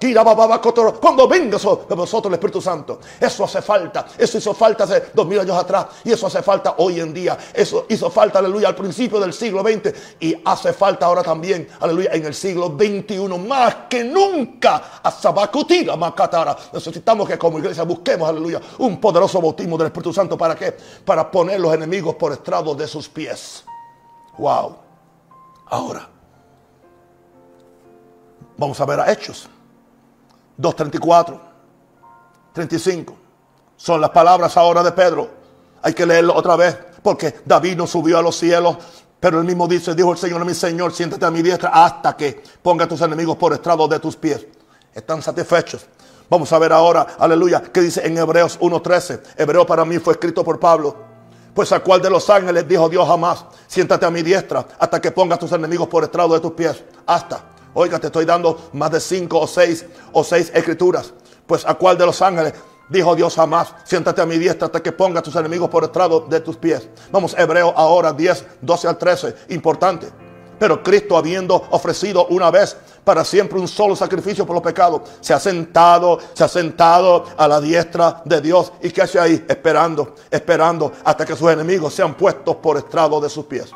Cuando 0.00 1.26
venga 1.26 1.58
de 1.58 1.94
vosotros 1.94 2.26
el 2.30 2.34
Espíritu 2.34 2.60
Santo. 2.60 3.00
Eso 3.20 3.44
hace 3.44 3.60
falta. 3.60 4.06
Eso 4.16 4.38
hizo 4.38 4.54
falta 4.54 4.84
hace 4.84 5.10
dos 5.12 5.26
mil 5.26 5.40
años 5.40 5.56
atrás. 5.56 5.86
Y 6.04 6.12
eso 6.12 6.28
hace 6.28 6.40
falta 6.42 6.76
hoy 6.78 7.00
en 7.00 7.12
día. 7.12 7.36
Eso 7.52 7.86
hizo 7.88 8.08
falta, 8.08 8.38
aleluya, 8.38 8.68
al 8.68 8.76
principio 8.76 9.18
del 9.18 9.32
siglo 9.32 9.62
XX. 9.62 9.92
Y 10.20 10.40
hace 10.44 10.72
falta 10.72 11.06
ahora 11.06 11.22
también, 11.22 11.68
aleluya, 11.80 12.10
en 12.12 12.26
el 12.26 12.34
siglo 12.34 12.76
XXI. 12.78 13.26
Más 13.38 13.74
que 13.88 14.04
nunca. 14.04 15.00
A 15.02 15.10
Sabacutira, 15.10 15.96
Macatara. 15.96 16.56
Necesitamos 16.72 17.28
que 17.28 17.36
como 17.36 17.58
iglesia 17.58 17.82
busquemos, 17.82 18.28
aleluya, 18.28 18.60
un 18.78 19.00
poderoso 19.00 19.40
bautismo 19.40 19.76
del 19.76 19.88
Espíritu 19.88 20.12
Santo. 20.12 20.38
¿Para 20.38 20.54
qué? 20.54 20.76
Para 21.04 21.28
poner 21.28 21.58
los 21.58 21.74
enemigos 21.74 22.14
por 22.14 22.32
estrado 22.32 22.72
de 22.74 22.86
sus 22.86 23.08
pies. 23.08 23.64
Wow. 24.38 24.76
Ahora. 25.66 26.08
Vamos 28.56 28.80
a 28.80 28.84
ver 28.84 29.00
a 29.00 29.12
Hechos. 29.12 29.48
2.34, 30.58 31.40
35. 32.52 33.16
Son 33.76 34.00
las 34.00 34.10
palabras 34.10 34.56
ahora 34.56 34.82
de 34.82 34.92
Pedro. 34.92 35.30
Hay 35.82 35.94
que 35.94 36.04
leerlo 36.04 36.34
otra 36.34 36.56
vez 36.56 36.76
porque 37.02 37.40
David 37.44 37.76
no 37.76 37.86
subió 37.86 38.18
a 38.18 38.22
los 38.22 38.36
cielos. 38.36 38.76
Pero 39.20 39.40
él 39.40 39.44
mismo 39.44 39.66
dice, 39.66 39.94
dijo 39.94 40.12
el 40.12 40.18
Señor 40.18 40.42
a 40.42 40.44
mi 40.44 40.54
Señor, 40.54 40.92
siéntate 40.92 41.24
a 41.26 41.30
mi 41.30 41.42
diestra 41.42 41.70
hasta 41.70 42.16
que 42.16 42.42
ponga 42.62 42.84
a 42.84 42.88
tus 42.88 43.00
enemigos 43.00 43.36
por 43.36 43.52
estrado 43.52 43.88
de 43.88 43.98
tus 43.98 44.16
pies. 44.16 44.46
Están 44.94 45.22
satisfechos. 45.22 45.86
Vamos 46.30 46.52
a 46.52 46.58
ver 46.58 46.72
ahora, 46.72 47.06
aleluya, 47.18 47.62
qué 47.72 47.80
dice 47.80 48.06
en 48.06 48.16
Hebreos 48.18 48.60
1.13. 48.60 49.20
Hebreo 49.36 49.66
para 49.66 49.84
mí 49.84 49.98
fue 49.98 50.12
escrito 50.12 50.44
por 50.44 50.60
Pablo. 50.60 50.94
Pues 51.54 51.72
a 51.72 51.80
cuál 51.80 52.00
de 52.00 52.10
los 52.10 52.28
ángeles 52.30 52.68
dijo 52.68 52.88
Dios 52.88 53.08
jamás, 53.08 53.44
siéntate 53.66 54.06
a 54.06 54.10
mi 54.10 54.22
diestra 54.22 54.64
hasta 54.78 55.00
que 55.00 55.10
pongas 55.10 55.38
tus 55.38 55.50
enemigos 55.50 55.88
por 55.88 56.04
estrado 56.04 56.34
de 56.34 56.40
tus 56.40 56.52
pies. 56.52 56.84
Hasta. 57.06 57.42
Oiga, 57.74 57.98
te 57.98 58.06
estoy 58.06 58.24
dando 58.24 58.70
más 58.72 58.90
de 58.90 59.00
cinco 59.00 59.40
o 59.40 59.46
seis 59.46 59.84
o 60.12 60.24
seis 60.24 60.50
escrituras. 60.54 61.12
Pues 61.46 61.66
a 61.66 61.74
cuál 61.74 61.96
de 61.96 62.06
los 62.06 62.20
ángeles 62.20 62.54
Dijo 62.88 63.14
Dios 63.14 63.34
jamás, 63.34 63.74
siéntate 63.84 64.22
a 64.22 64.26
mi 64.26 64.38
diestra 64.38 64.66
hasta 64.66 64.82
que 64.82 64.92
ponga 64.92 65.20
a 65.20 65.22
tus 65.22 65.36
enemigos 65.36 65.68
por 65.68 65.84
estrado 65.84 66.20
de 66.20 66.40
tus 66.40 66.56
pies. 66.56 66.88
Vamos, 67.12 67.34
Hebreo 67.36 67.72
ahora 67.76 68.12
10, 68.12 68.46
12 68.62 68.88
al 68.88 68.96
13, 68.96 69.34
importante. 69.50 70.08
Pero 70.58 70.82
Cristo 70.82 71.16
habiendo 71.16 71.54
ofrecido 71.70 72.26
una 72.28 72.50
vez 72.50 72.76
para 73.04 73.24
siempre 73.24 73.60
un 73.60 73.68
solo 73.68 73.94
sacrificio 73.94 74.44
por 74.44 74.54
los 74.54 74.62
pecados, 74.62 75.02
se 75.20 75.34
ha 75.34 75.38
sentado, 75.38 76.18
se 76.32 76.42
ha 76.42 76.48
sentado 76.48 77.26
a 77.36 77.46
la 77.46 77.60
diestra 77.60 78.22
de 78.24 78.40
Dios. 78.40 78.72
¿Y 78.82 78.90
qué 78.90 79.02
hace 79.02 79.20
ahí? 79.20 79.44
Esperando, 79.46 80.14
esperando 80.30 80.92
hasta 81.04 81.24
que 81.24 81.36
sus 81.36 81.50
enemigos 81.50 81.94
sean 81.94 82.14
puestos 82.14 82.56
por 82.56 82.78
estrado 82.78 83.20
de 83.20 83.28
sus 83.28 83.44
pies. 83.44 83.70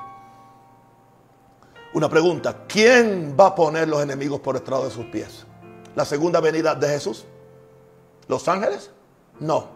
Una 1.94 2.08
pregunta, 2.08 2.64
¿quién 2.66 3.36
va 3.38 3.48
a 3.48 3.54
poner 3.54 3.86
los 3.86 4.02
enemigos 4.02 4.40
por 4.40 4.56
estrado 4.56 4.84
de 4.84 4.90
sus 4.90 5.04
pies? 5.06 5.44
¿La 5.94 6.06
segunda 6.06 6.40
venida 6.40 6.74
de 6.74 6.88
Jesús? 6.88 7.26
¿Los 8.28 8.48
ángeles? 8.48 8.90
No, 9.40 9.68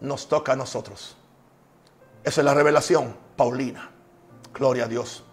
nos 0.00 0.28
toca 0.28 0.52
a 0.52 0.56
nosotros. 0.56 1.16
Esa 2.22 2.40
es 2.40 2.44
la 2.44 2.54
revelación 2.54 3.16
paulina. 3.36 3.90
Gloria 4.54 4.84
a 4.84 4.88
Dios. 4.88 5.24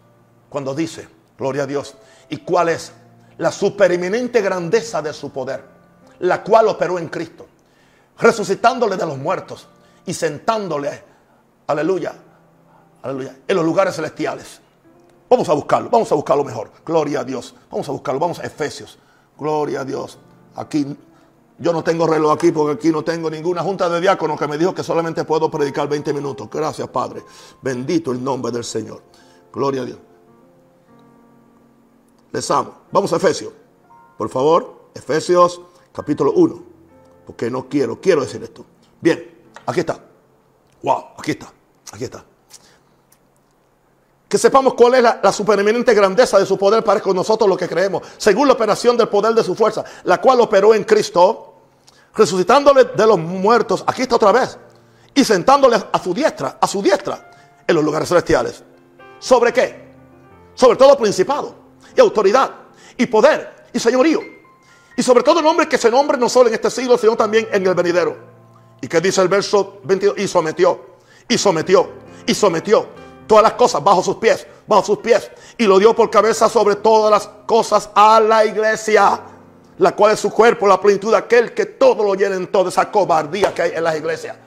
Cuando 0.50 0.74
dice, 0.74 1.08
gloria 1.38 1.64
a 1.64 1.68
Dios, 1.68 1.96
¿y 2.30 2.38
cuál 2.38 2.70
es 2.70 2.92
la 3.38 3.52
supereminente 3.52 4.42
grandeza 4.42 5.04
de 5.04 5.14
su 5.14 5.32
poder? 5.32 5.64
La 6.20 6.42
cual 6.42 6.68
operó 6.68 6.98
en 6.98 7.10
Cristo, 7.10 7.46
resucitándole 8.18 8.98
de 8.98 9.06
los 9.06 9.20
muertos 9.20 9.68
y 10.04 10.16
sentándole, 10.16 11.04
aleluya, 11.68 12.16
aleluya, 13.04 13.36
en 13.48 13.56
los 13.56 13.66
lugares 13.66 13.96
celestiales. 13.96 14.62
Vamos 15.36 15.50
a 15.50 15.54
buscarlo, 15.54 15.90
vamos 15.90 16.10
a 16.10 16.16
buscarlo 16.16 16.46
mejor. 16.46 16.72
Gloria 16.86 17.20
a 17.20 17.24
Dios. 17.26 17.54
Vamos 17.70 17.90
a 17.90 17.92
buscarlo, 17.92 18.22
vamos 18.22 18.40
a 18.40 18.44
Efesios. 18.44 18.98
Gloria 19.38 19.82
a 19.82 19.84
Dios. 19.84 20.18
Aquí 20.56 20.96
yo 21.60 21.74
no 21.74 21.84
tengo 21.84 22.08
reloj 22.08 22.32
aquí 22.32 22.54
porque 22.54 22.76
aquí 22.76 22.90
no 22.90 23.04
tengo 23.04 23.30
ninguna 23.30 23.62
junta 23.62 23.90
de 23.90 24.00
diáconos 24.00 24.40
que 24.40 24.48
me 24.48 24.58
dijo 24.58 24.74
que 24.74 24.82
solamente 24.82 25.26
puedo 25.26 25.52
predicar 25.52 25.90
20 25.90 26.14
minutos. 26.14 26.50
Gracias, 26.50 26.88
Padre. 26.88 27.22
Bendito 27.62 28.14
el 28.14 28.24
nombre 28.24 28.50
del 28.50 28.64
Señor. 28.64 29.02
Gloria 29.52 29.82
a 29.82 29.86
Dios. 29.86 29.98
Les 32.32 32.50
amo. 32.50 32.74
Vamos 32.94 33.12
a 33.12 33.18
Efesios. 33.18 33.52
Por 34.18 34.30
favor, 34.30 34.88
Efesios 34.94 35.60
capítulo 35.92 36.32
1. 36.32 36.64
Porque 37.26 37.52
no 37.52 37.68
quiero, 37.68 38.00
quiero 38.00 38.22
decir 38.22 38.42
esto. 38.42 38.66
Bien, 39.02 39.38
aquí 39.66 39.82
está. 39.82 40.00
Wow, 40.82 41.08
aquí 41.18 41.32
está. 41.32 41.52
Aquí 41.92 42.06
está. 42.06 42.24
Que 44.28 44.38
sepamos 44.38 44.74
cuál 44.74 44.96
es 44.96 45.04
la, 45.04 45.32
supereminente 45.32 45.94
grandeza 45.94 46.40
de 46.40 46.46
su 46.46 46.58
poder 46.58 46.84
para 46.84 47.00
con 47.00 47.16
nosotros 47.16 47.48
lo 47.48 47.56
que 47.56 47.68
creemos, 47.68 48.02
según 48.18 48.48
la 48.48 48.54
operación 48.54 48.98
del 48.98 49.08
poder 49.08 49.34
de 49.36 49.44
su 49.44 49.56
fuerza, 49.56 49.84
la 50.04 50.20
cual 50.20 50.42
operó 50.42 50.74
en 50.74 50.84
Cristo, 50.84 51.54
resucitándole 52.14 52.86
de 52.86 53.06
los 53.06 53.20
muertos, 53.20 53.84
aquí 53.86 54.02
está 54.02 54.16
otra 54.16 54.32
vez, 54.32 54.58
y 55.14 55.24
sentándole 55.24 55.78
a 55.92 56.04
su 56.04 56.14
diestra, 56.14 56.58
a 56.60 56.68
su 56.68 56.82
diestra, 56.82 57.32
en 57.68 57.76
los 57.76 57.84
lugares 57.84 58.10
celestiales. 58.10 58.64
¿Sobre 59.20 59.54
qué? 59.54 59.94
Sobre 60.56 60.78
todo 60.78 60.98
principado, 60.98 61.56
y 61.96 62.02
autoridad, 62.02 62.52
y 62.98 63.06
poder, 63.06 63.68
y 63.74 63.80
señorío, 63.80 64.22
y 64.98 65.04
sobre 65.04 65.24
todo 65.24 65.40
el 65.40 65.46
nombre 65.46 65.68
que 65.68 65.78
se 65.78 65.92
nombre 65.92 66.18
no 66.18 66.30
solo 66.30 66.48
en 66.48 66.56
este 66.56 66.72
siglo, 66.72 66.98
sino 66.98 67.16
también 67.16 67.48
en 67.52 67.66
el 67.68 67.76
venidero. 67.76 68.18
¿Y 68.82 68.88
qué 68.88 69.00
dice 69.02 69.22
el 69.22 69.28
verso 69.28 69.80
22? 69.84 70.18
Y 70.18 70.28
sometió, 70.28 70.98
y 71.28 71.38
sometió, 71.38 71.90
y 72.26 72.34
sometió 72.34 73.05
todas 73.28 73.44
las 73.44 73.54
cosas 73.54 73.84
bajo 73.84 74.04
sus 74.04 74.18
pies, 74.18 74.46
bajo 74.68 74.84
sus 74.84 75.00
pies. 75.00 75.30
Y 75.58 75.66
lo 75.66 75.80
dio 75.80 75.96
por 75.96 76.10
cabeza 76.10 76.50
sobre 76.50 76.76
todas 76.76 77.12
las 77.12 77.30
cosas 77.46 77.90
a 77.96 78.20
la 78.20 78.46
iglesia, 78.46 79.20
la 79.78 79.96
cual 79.96 80.14
es 80.14 80.20
su 80.20 80.32
cuerpo, 80.32 80.68
la 80.68 80.80
plenitud 80.80 81.12
de 81.12 81.18
aquel 81.18 81.54
que 81.54 81.66
todo 81.66 82.04
lo 82.04 82.16
llena 82.16 82.36
en 82.36 82.48
toda 82.48 82.70
esa 82.70 82.92
cobardía 82.92 83.54
que 83.54 83.62
hay 83.62 83.72
en 83.76 83.84
las 83.84 83.96
iglesias. 83.96 84.38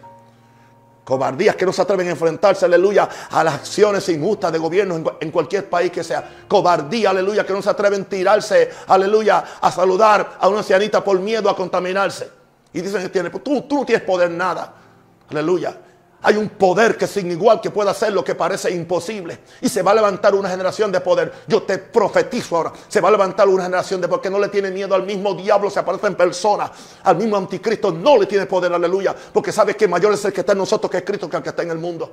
Cobardías 1.04 1.56
que 1.56 1.64
no 1.64 1.72
se 1.72 1.80
atreven 1.80 2.06
a 2.08 2.10
enfrentarse, 2.10 2.66
aleluya, 2.66 3.08
a 3.30 3.42
las 3.42 3.54
acciones 3.54 4.06
injustas 4.10 4.52
de 4.52 4.58
gobierno 4.58 5.16
en, 5.18 5.30
cualquier 5.30 5.68
país 5.70 5.90
que 5.90 6.04
sea. 6.04 6.42
Cobardía, 6.46 7.10
aleluya, 7.10 7.46
que 7.46 7.54
no 7.54 7.62
se 7.62 7.70
atreven 7.70 8.02
a 8.02 8.04
tirarse, 8.04 8.70
aleluya, 8.86 9.42
a 9.58 9.72
saludar 9.72 10.36
a 10.38 10.48
una 10.48 10.58
ancianita 10.58 11.02
por 11.02 11.18
miedo 11.18 11.48
a 11.48 11.56
contaminarse. 11.56 12.30
Y 12.74 12.82
dicen 12.82 13.00
que 13.00 13.08
tiene, 13.08 13.30
tú, 13.30 13.62
tú 13.62 13.76
no 13.76 13.86
tienes 13.86 14.04
poder 14.04 14.30
nada. 14.30 14.74
Aleluya. 15.30 15.78
Hay 16.20 16.36
un 16.36 16.48
poder 16.48 16.96
que 16.96 17.06
sin 17.06 17.30
igual 17.30 17.60
que 17.60 17.70
pueda 17.70 17.92
hacer 17.92 18.12
lo 18.12 18.24
que 18.24 18.34
parece 18.34 18.70
imposible. 18.72 19.38
Y 19.60 19.68
se 19.68 19.82
va 19.82 19.92
a 19.92 19.94
levantar 19.94 20.34
una 20.34 20.50
generación 20.50 20.90
de 20.90 21.00
poder. 21.00 21.32
Yo 21.46 21.62
te 21.62 21.78
profetizo 21.78 22.56
ahora. 22.56 22.72
Se 22.88 23.00
va 23.00 23.08
a 23.08 23.12
levantar 23.12 23.48
una 23.48 23.62
generación 23.62 24.00
de 24.00 24.08
porque 24.08 24.28
no 24.28 24.38
le 24.40 24.48
tiene 24.48 24.70
miedo 24.72 24.96
al 24.96 25.04
mismo 25.04 25.34
diablo. 25.34 25.70
Se 25.70 25.78
aparece 25.78 26.08
en 26.08 26.16
persona. 26.16 26.72
Al 27.04 27.16
mismo 27.16 27.36
anticristo 27.36 27.92
no 27.92 28.18
le 28.18 28.26
tiene 28.26 28.46
poder. 28.46 28.72
Aleluya. 28.72 29.14
Porque 29.32 29.52
sabe 29.52 29.76
que 29.76 29.86
mayor 29.86 30.12
es 30.12 30.24
el 30.24 30.32
que 30.32 30.40
está 30.40 30.52
en 30.52 30.58
nosotros 30.58 30.90
que 30.90 30.98
es 30.98 31.04
Cristo 31.04 31.30
que 31.30 31.36
el 31.36 31.42
que 31.42 31.50
está 31.50 31.62
en 31.62 31.70
el 31.70 31.78
mundo. 31.78 32.12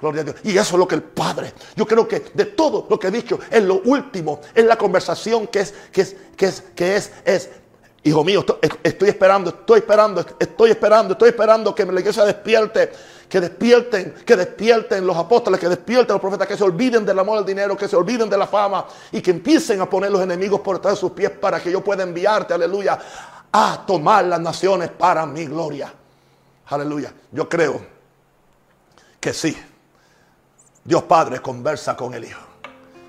Gloria 0.00 0.22
a 0.22 0.24
Dios. 0.24 0.36
Y 0.42 0.56
eso 0.56 0.74
es 0.74 0.78
lo 0.78 0.88
que 0.88 0.94
el 0.96 1.02
Padre. 1.02 1.52
Yo 1.76 1.86
creo 1.86 2.08
que 2.08 2.24
de 2.34 2.46
todo 2.46 2.86
lo 2.90 2.98
que 2.98 3.08
he 3.08 3.10
dicho, 3.10 3.38
en 3.50 3.68
lo 3.68 3.82
último, 3.84 4.40
en 4.54 4.66
la 4.66 4.76
conversación 4.76 5.46
que 5.46 5.60
es, 5.60 5.74
que 5.92 6.00
es, 6.00 6.16
que 6.36 6.46
es, 6.46 6.62
que 6.74 6.96
es, 6.96 7.12
es 7.24 7.50
Hijo 8.02 8.24
mío, 8.24 8.44
estoy 8.82 9.08
esperando, 9.10 9.50
estoy 9.50 9.80
esperando, 9.80 10.24
estoy 10.38 10.70
esperando, 10.70 11.12
estoy 11.12 11.28
esperando 11.28 11.74
que 11.74 11.84
la 11.84 12.00
iglesia 12.00 12.24
despierte 12.24 12.90
que 13.30 13.40
despierten, 13.40 14.12
que 14.26 14.36
despierten 14.36 15.06
los 15.06 15.16
apóstoles, 15.16 15.60
que 15.60 15.68
despierten 15.68 16.14
los 16.14 16.20
profetas, 16.20 16.48
que 16.48 16.56
se 16.56 16.64
olviden 16.64 17.06
del 17.06 17.16
amor 17.16 17.38
al 17.38 17.46
dinero, 17.46 17.76
que 17.76 17.86
se 17.86 17.94
olviden 17.94 18.28
de 18.28 18.36
la 18.36 18.48
fama 18.48 18.84
y 19.12 19.22
que 19.22 19.30
empiecen 19.30 19.80
a 19.80 19.88
poner 19.88 20.10
los 20.10 20.20
enemigos 20.20 20.60
por 20.60 20.76
detrás 20.76 20.94
de 20.94 21.00
sus 21.00 21.12
pies 21.12 21.30
para 21.30 21.62
que 21.62 21.70
yo 21.70 21.82
pueda 21.82 22.02
enviarte, 22.02 22.52
aleluya, 22.52 22.98
a 23.52 23.84
tomar 23.86 24.24
las 24.24 24.40
naciones 24.40 24.90
para 24.90 25.24
mi 25.26 25.46
gloria. 25.46 25.94
Aleluya. 26.66 27.14
Yo 27.30 27.48
creo 27.48 27.80
que 29.20 29.32
sí. 29.32 29.56
Dios 30.82 31.04
Padre 31.04 31.40
conversa 31.40 31.96
con 31.96 32.12
el 32.14 32.24
Hijo. 32.24 32.40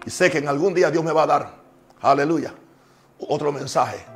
Y 0.06 0.12
sé 0.12 0.30
que 0.30 0.38
en 0.38 0.48
algún 0.48 0.76
día 0.76 0.92
Dios 0.92 1.04
me 1.04 1.12
va 1.12 1.24
a 1.24 1.28
dar, 1.28 1.56
aleluya, 2.00 2.54
otro 3.28 3.52
mensaje. 3.52 4.11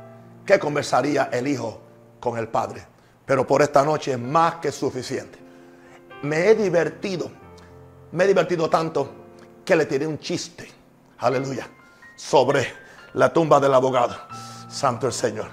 ¿Qué 0.46 0.58
conversaría 0.58 1.28
el 1.32 1.48
Hijo 1.48 1.80
con 2.20 2.38
el 2.38 2.48
Padre? 2.48 2.86
Pero 3.26 3.46
por 3.46 3.60
esta 3.60 3.84
noche 3.84 4.12
es 4.12 4.18
más 4.18 4.56
que 4.56 4.70
suficiente 4.70 5.46
me 6.22 6.48
he 6.48 6.54
divertido. 6.54 7.30
Me 8.12 8.24
he 8.24 8.26
divertido 8.26 8.68
tanto 8.68 9.08
que 9.64 9.76
le 9.76 9.86
tiré 9.86 10.06
un 10.06 10.18
chiste. 10.18 10.68
Aleluya. 11.18 11.68
Sobre 12.16 12.66
la 13.14 13.32
tumba 13.32 13.60
del 13.60 13.74
abogado. 13.74 14.16
Santo 14.68 15.06
el 15.06 15.12
Señor. 15.12 15.46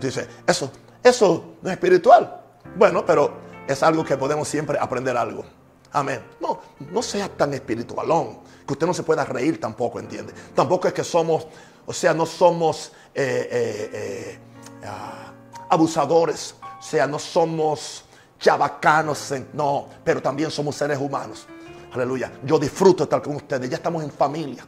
Dice, 0.00 0.28
eso, 0.46 0.70
eso 1.02 1.56
no 1.62 1.68
es 1.68 1.74
espiritual. 1.74 2.40
Bueno, 2.76 3.04
pero 3.04 3.32
es 3.66 3.82
algo 3.82 4.04
que 4.04 4.16
podemos 4.16 4.48
siempre 4.48 4.78
aprender 4.78 5.16
algo. 5.16 5.44
Amén. 5.92 6.22
No, 6.40 6.60
no 6.90 7.02
sea 7.02 7.28
tan 7.28 7.54
espiritualón. 7.54 8.40
Que 8.66 8.74
usted 8.74 8.86
no 8.86 8.94
se 8.94 9.02
pueda 9.02 9.24
reír 9.24 9.60
tampoco, 9.60 9.98
¿entiende? 9.98 10.32
Tampoco 10.54 10.88
es 10.88 10.94
que 10.94 11.02
somos, 11.04 11.46
o 11.88 11.92
sea, 11.94 12.12
no 12.12 12.26
somos 12.26 12.92
eh, 13.14 13.48
eh, 13.50 13.90
eh, 13.94 14.38
ah, 14.84 15.32
abusadores. 15.70 16.54
O 16.78 16.82
sea, 16.82 17.06
no 17.06 17.18
somos 17.18 18.04
chabacanos, 18.38 19.32
no, 19.54 19.88
pero 20.04 20.20
también 20.20 20.50
somos 20.50 20.76
seres 20.76 20.98
humanos. 20.98 21.46
Aleluya. 21.90 22.30
Yo 22.44 22.58
disfruto 22.58 23.04
estar 23.04 23.22
con 23.22 23.36
ustedes. 23.36 23.70
Ya 23.70 23.76
estamos 23.76 24.04
en 24.04 24.10
familia. 24.10 24.66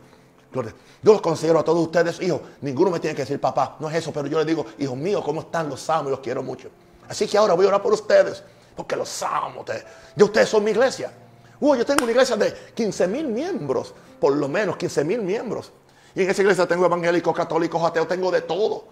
Yo 0.51 1.13
los 1.13 1.21
considero 1.21 1.59
a 1.59 1.63
todos 1.63 1.81
ustedes 1.81 2.23
hijos. 2.23 2.41
Ninguno 2.63 2.91
me 2.91 2.99
tiene 2.99 3.15
que 3.15 3.23
decir 3.23 3.39
papá. 3.39 3.77
No 3.81 3.91
es 3.91 3.97
eso, 3.97 4.13
pero 4.15 4.27
yo 4.27 4.39
les 4.39 4.47
digo, 4.47 4.65
hijos 4.79 4.97
míos, 4.97 5.23
¿cómo 5.23 5.43
están? 5.43 5.69
Los 5.69 5.91
amo 5.91 6.09
y 6.09 6.13
los 6.13 6.21
quiero 6.21 6.43
mucho. 6.43 6.71
Así 7.07 7.29
que 7.29 7.37
ahora 7.37 7.53
voy 7.53 7.67
a 7.67 7.69
orar 7.69 7.83
por 7.83 7.93
ustedes. 7.93 8.43
Porque 8.75 8.97
los 8.97 9.23
amo. 9.23 9.61
Ustedes. 9.61 9.85
Ya 10.17 10.25
ustedes 10.25 10.49
son 10.49 10.65
mi 10.65 10.71
iglesia. 10.71 11.13
Uh, 11.61 11.77
yo 11.77 11.85
tengo 11.85 12.05
una 12.05 12.13
iglesia 12.13 12.35
de 12.37 12.51
15 12.75 13.07
mil 13.09 13.29
miembros. 13.29 13.93
Por 14.19 14.35
lo 14.35 14.49
menos 14.49 14.79
15 14.79 15.05
mil 15.05 15.21
miembros. 15.21 15.71
Y 16.15 16.23
en 16.23 16.31
esa 16.31 16.43
iglesia 16.43 16.67
tengo 16.67 16.87
evangélicos, 16.87 17.35
católicos, 17.35 17.83
ateos. 17.83 18.09
Tengo 18.09 18.31
de 18.31 18.43
todo. 18.43 18.85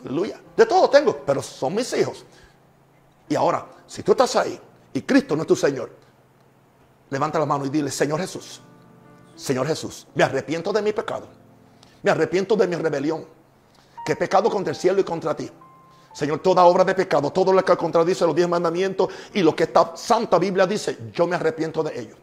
Aleluya. 0.00 0.40
De 0.56 0.66
todo 0.66 0.88
tengo. 0.88 1.16
Pero 1.24 1.42
son 1.42 1.74
mis 1.74 1.92
hijos. 1.94 2.24
Y 3.28 3.34
ahora, 3.34 3.66
si 3.86 4.02
tú 4.02 4.12
estás 4.12 4.34
ahí 4.36 4.58
y 4.92 5.02
Cristo 5.02 5.36
no 5.36 5.42
es 5.42 5.48
tu 5.48 5.56
Señor, 5.56 5.90
levanta 7.10 7.38
la 7.38 7.46
mano 7.46 7.66
y 7.66 7.68
dile, 7.68 7.90
Señor 7.90 8.20
Jesús, 8.20 8.62
Señor 9.36 9.66
Jesús, 9.66 10.06
me 10.14 10.24
arrepiento 10.24 10.72
de 10.72 10.82
mi 10.82 10.92
pecado. 10.92 11.28
Me 12.02 12.10
arrepiento 12.10 12.56
de 12.56 12.66
mi 12.66 12.76
rebelión. 12.76 13.26
Que 14.04 14.12
he 14.12 14.16
pecado 14.16 14.48
contra 14.48 14.70
el 14.70 14.76
cielo 14.76 15.00
y 15.00 15.04
contra 15.04 15.36
ti. 15.36 15.50
Señor, 16.12 16.40
toda 16.40 16.64
obra 16.64 16.84
de 16.84 16.94
pecado, 16.94 17.30
todo 17.30 17.52
lo 17.52 17.64
que 17.64 17.76
contradice 17.76 18.26
los 18.26 18.34
diez 18.34 18.48
mandamientos 18.48 19.08
y 19.34 19.42
lo 19.42 19.54
que 19.54 19.64
esta 19.64 19.96
santa 19.96 20.38
Biblia 20.38 20.66
dice, 20.66 20.98
yo 21.12 21.26
me 21.26 21.36
arrepiento 21.36 21.82
de 21.82 22.00
ello. 22.00 22.16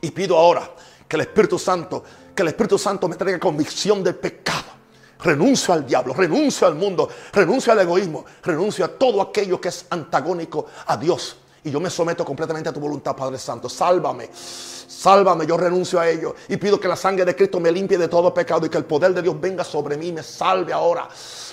Y 0.00 0.10
pido 0.10 0.36
ahora 0.36 0.70
que 1.08 1.16
el 1.16 1.22
Espíritu 1.22 1.58
Santo, 1.58 2.04
que 2.34 2.42
el 2.42 2.48
Espíritu 2.48 2.78
Santo 2.78 3.08
me 3.08 3.16
traiga 3.16 3.38
convicción 3.38 4.02
del 4.02 4.14
pecado. 4.14 4.72
Renuncio 5.20 5.72
al 5.72 5.86
diablo, 5.86 6.14
renuncio 6.14 6.66
al 6.66 6.74
mundo, 6.74 7.08
renuncio 7.32 7.72
al 7.72 7.80
egoísmo, 7.80 8.24
renuncio 8.42 8.84
a 8.84 8.88
todo 8.88 9.22
aquello 9.22 9.60
que 9.60 9.68
es 9.68 9.86
antagónico 9.90 10.66
a 10.86 10.96
Dios 10.96 11.36
Y 11.64 11.70
yo 11.70 11.78
me 11.78 11.90
someto 11.90 12.24
completamente 12.24 12.68
a 12.68 12.72
tu 12.72 12.80
voluntad, 12.80 13.14
Padre 13.14 13.38
Santo. 13.38 13.68
Sálvame. 13.68 14.28
Sálvame, 14.32 15.46
yo 15.46 15.56
renuncio 15.56 16.00
a 16.00 16.08
ello. 16.08 16.34
Y 16.48 16.56
pido 16.56 16.78
que 16.78 16.88
la 16.88 16.96
sangre 16.96 17.24
de 17.24 17.36
Cristo 17.36 17.60
me 17.60 17.70
limpie 17.70 17.96
de 17.98 18.08
todo 18.08 18.34
pecado 18.34 18.66
y 18.66 18.68
que 18.68 18.78
el 18.78 18.84
poder 18.84 19.14
de 19.14 19.22
Dios 19.22 19.40
venga 19.40 19.62
sobre 19.62 19.96
mí 19.96 20.08
y 20.08 20.12
me 20.12 20.22
salve 20.22 20.72
ahora. 20.72 21.08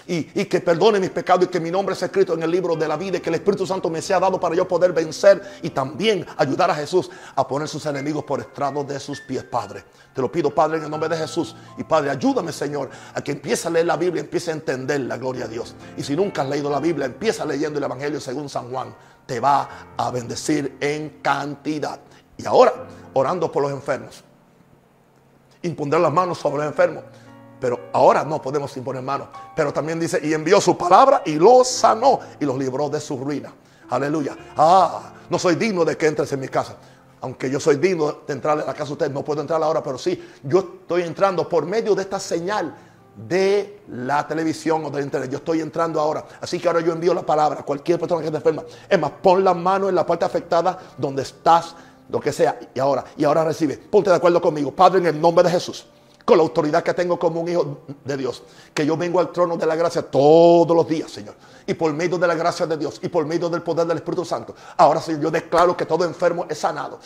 Y, 0.07 0.23
que 0.23 0.59
perdone 0.61 0.99
mis 0.99 1.11
pecados 1.11 1.45
y 1.45 1.47
que 1.47 1.59
mi 1.59 1.69
nombre 1.69 1.93
sea 1.93 2.07
escrito 2.07 2.33
en 2.33 2.41
el 2.41 2.49
libro 2.49 2.75
de 2.75 2.87
la 2.87 2.97
vida 2.97 3.17
y 3.17 3.19
que 3.19 3.29
el 3.29 3.35
Espíritu 3.35 3.67
Santo 3.67 3.91
me 3.91 4.01
sea 4.01 4.19
dado 4.19 4.39
para 4.39 4.55
yo 4.55 4.67
poder 4.67 4.91
vencer 4.91 5.59
y 5.61 5.69
también 5.69 6.25
ayudar 6.37 6.71
a 6.71 6.75
Jesús 6.75 7.11
a 7.35 7.47
poner 7.47 7.67
sus 7.67 7.85
enemigos 7.85 8.23
por 8.23 8.39
estrado 8.39 8.83
de 8.83 8.99
sus 8.99 9.21
pies, 9.21 9.43
Padre. 9.43 9.83
Te 10.13 10.21
lo 10.21 10.31
pido, 10.31 10.49
Padre, 10.49 10.79
en 10.79 10.85
el 10.85 10.89
nombre 10.89 11.07
de 11.09 11.17
Jesús. 11.17 11.55
Y 11.77 11.83
Padre, 11.83 12.09
ayúdame, 12.09 12.51
Señor, 12.51 12.89
a 13.13 13.21
que 13.21 13.33
empiece 13.33 13.67
a 13.67 13.71
leer 13.71 13.85
la 13.85 13.97
Biblia, 13.97 14.21
empiece 14.21 14.49
a 14.49 14.55
entender 14.55 15.01
la 15.01 15.17
gloria 15.17 15.45
de 15.45 15.53
Dios. 15.53 15.75
Y 15.95 16.01
si 16.01 16.15
nunca 16.15 16.41
has 16.41 16.49
leído 16.49 16.71
la 16.71 16.79
Biblia, 16.79 17.05
empieza 17.05 17.45
leyendo 17.45 17.77
el 17.77 17.85
Evangelio 17.85 18.19
según 18.19 18.49
San 18.49 18.71
Juan 18.71 18.95
te 19.29 19.39
va 19.39 19.69
a 19.95 20.09
bendecir 20.09 20.75
en 20.79 21.21
cantidad. 21.21 21.99
Y 22.35 22.47
ahora, 22.47 22.73
orando 23.13 23.51
por 23.51 23.61
los 23.61 23.71
enfermos. 23.71 24.23
Imponer 25.61 25.99
las 25.99 26.11
manos 26.11 26.39
sobre 26.39 26.63
los 26.63 26.71
enfermos. 26.71 27.03
Pero 27.59 27.91
ahora 27.93 28.23
no 28.23 28.41
podemos 28.41 28.75
imponer 28.75 29.03
manos. 29.03 29.27
Pero 29.55 29.71
también 29.71 29.99
dice, 29.99 30.19
y 30.23 30.33
envió 30.33 30.59
su 30.59 30.75
palabra 30.75 31.21
y 31.27 31.35
los 31.35 31.67
sanó 31.67 32.19
y 32.39 32.45
los 32.45 32.57
libró 32.57 32.89
de 32.89 32.99
su 32.99 33.17
ruina. 33.17 33.53
Aleluya. 33.91 34.35
Ah, 34.57 35.13
no 35.29 35.37
soy 35.37 35.53
digno 35.53 35.85
de 35.85 35.95
que 35.95 36.07
entres 36.07 36.33
en 36.33 36.39
mi 36.39 36.47
casa. 36.47 36.75
Aunque 37.21 37.51
yo 37.51 37.59
soy 37.59 37.75
digno 37.75 38.21
de 38.25 38.33
entrar 38.33 38.57
a 38.57 38.65
la 38.65 38.73
casa 38.73 38.85
de 38.85 38.93
usted, 38.93 39.11
no 39.11 39.23
puedo 39.23 39.41
entrar 39.41 39.61
ahora, 39.61 39.83
pero 39.83 39.99
sí, 39.99 40.27
yo 40.41 40.79
estoy 40.81 41.03
entrando 41.03 41.47
por 41.47 41.67
medio 41.67 41.93
de 41.93 42.01
esta 42.01 42.19
señal 42.19 42.75
de 43.15 43.81
la 43.89 44.27
televisión 44.27 44.85
o 44.85 44.89
del 44.89 45.05
internet. 45.05 45.29
Yo 45.31 45.37
estoy 45.37 45.61
entrando 45.61 45.99
ahora. 45.99 46.25
Así 46.41 46.59
que 46.59 46.67
ahora 46.67 46.81
yo 46.81 46.93
envío 46.93 47.13
la 47.13 47.25
palabra 47.25 47.61
a 47.61 47.63
cualquier 47.63 47.99
persona 47.99 48.21
que 48.21 48.27
esté 48.27 48.37
enferma. 48.37 48.63
Es 48.89 48.99
más, 48.99 49.11
pon 49.21 49.43
la 49.43 49.53
mano 49.53 49.89
en 49.89 49.95
la 49.95 50.05
parte 50.05 50.25
afectada 50.25 50.77
donde 50.97 51.23
estás, 51.23 51.75
lo 52.09 52.19
que 52.19 52.31
sea. 52.31 52.59
Y 52.73 52.79
ahora, 52.79 53.03
y 53.17 53.23
ahora 53.23 53.43
recibe. 53.43 53.77
Ponte 53.77 54.09
de 54.09 54.15
acuerdo 54.15 54.41
conmigo. 54.41 54.71
Padre, 54.71 54.99
en 54.99 55.07
el 55.07 55.21
nombre 55.21 55.43
de 55.43 55.51
Jesús 55.51 55.85
con 56.29 56.37
la 56.37 56.43
autoridad 56.43 56.83
que 56.83 56.93
tengo 56.93 57.17
como 57.17 57.41
un 57.41 57.49
hijo 57.49 57.79
de 58.05 58.15
Dios, 58.15 58.43
que 58.71 58.85
yo 58.85 58.95
vengo 58.95 59.19
al 59.19 59.31
trono 59.31 59.57
de 59.57 59.65
la 59.65 59.75
gracia 59.75 60.03
todos 60.03 60.77
los 60.77 60.87
días, 60.87 61.09
Señor. 61.09 61.33
Y 61.65 61.73
por 61.73 61.91
medio 61.91 62.19
de 62.19 62.27
la 62.27 62.35
gracia 62.35 62.67
de 62.67 62.77
Dios 62.77 62.99
y 63.01 63.09
por 63.09 63.25
medio 63.25 63.49
del 63.49 63.63
poder 63.63 63.87
del 63.87 63.97
Espíritu 63.97 64.23
Santo, 64.23 64.53
ahora 64.77 65.01
Señor, 65.01 65.21
yo 65.21 65.31
declaro 65.31 65.75
que 65.75 65.87
todo 65.87 66.05
enfermo 66.05 66.45
es 66.47 66.59
sanado, 66.59 66.99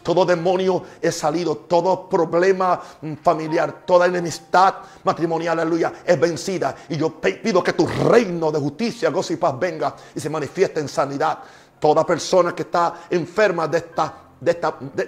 todo 0.00 0.24
demonio 0.24 0.84
es 1.02 1.16
salido, 1.16 1.56
todo 1.56 2.08
problema 2.08 2.80
familiar, 3.20 3.82
toda 3.84 4.06
enemistad 4.06 4.74
matrimonial, 5.02 5.58
aleluya, 5.58 5.94
es 6.06 6.20
vencida. 6.20 6.76
Y 6.88 6.96
yo 6.96 7.20
pido 7.20 7.64
que 7.64 7.72
tu 7.72 7.84
reino 7.84 8.52
de 8.52 8.60
justicia, 8.60 9.10
gozo 9.10 9.32
y 9.32 9.36
paz 9.38 9.58
venga 9.58 9.96
y 10.14 10.20
se 10.20 10.30
manifieste 10.30 10.78
en 10.78 10.86
sanidad. 10.86 11.40
Toda 11.80 12.06
persona 12.06 12.54
que 12.54 12.62
está 12.62 12.94
enferma 13.10 13.66
de 13.66 13.78
esta 13.78 14.27
de, 14.40 14.58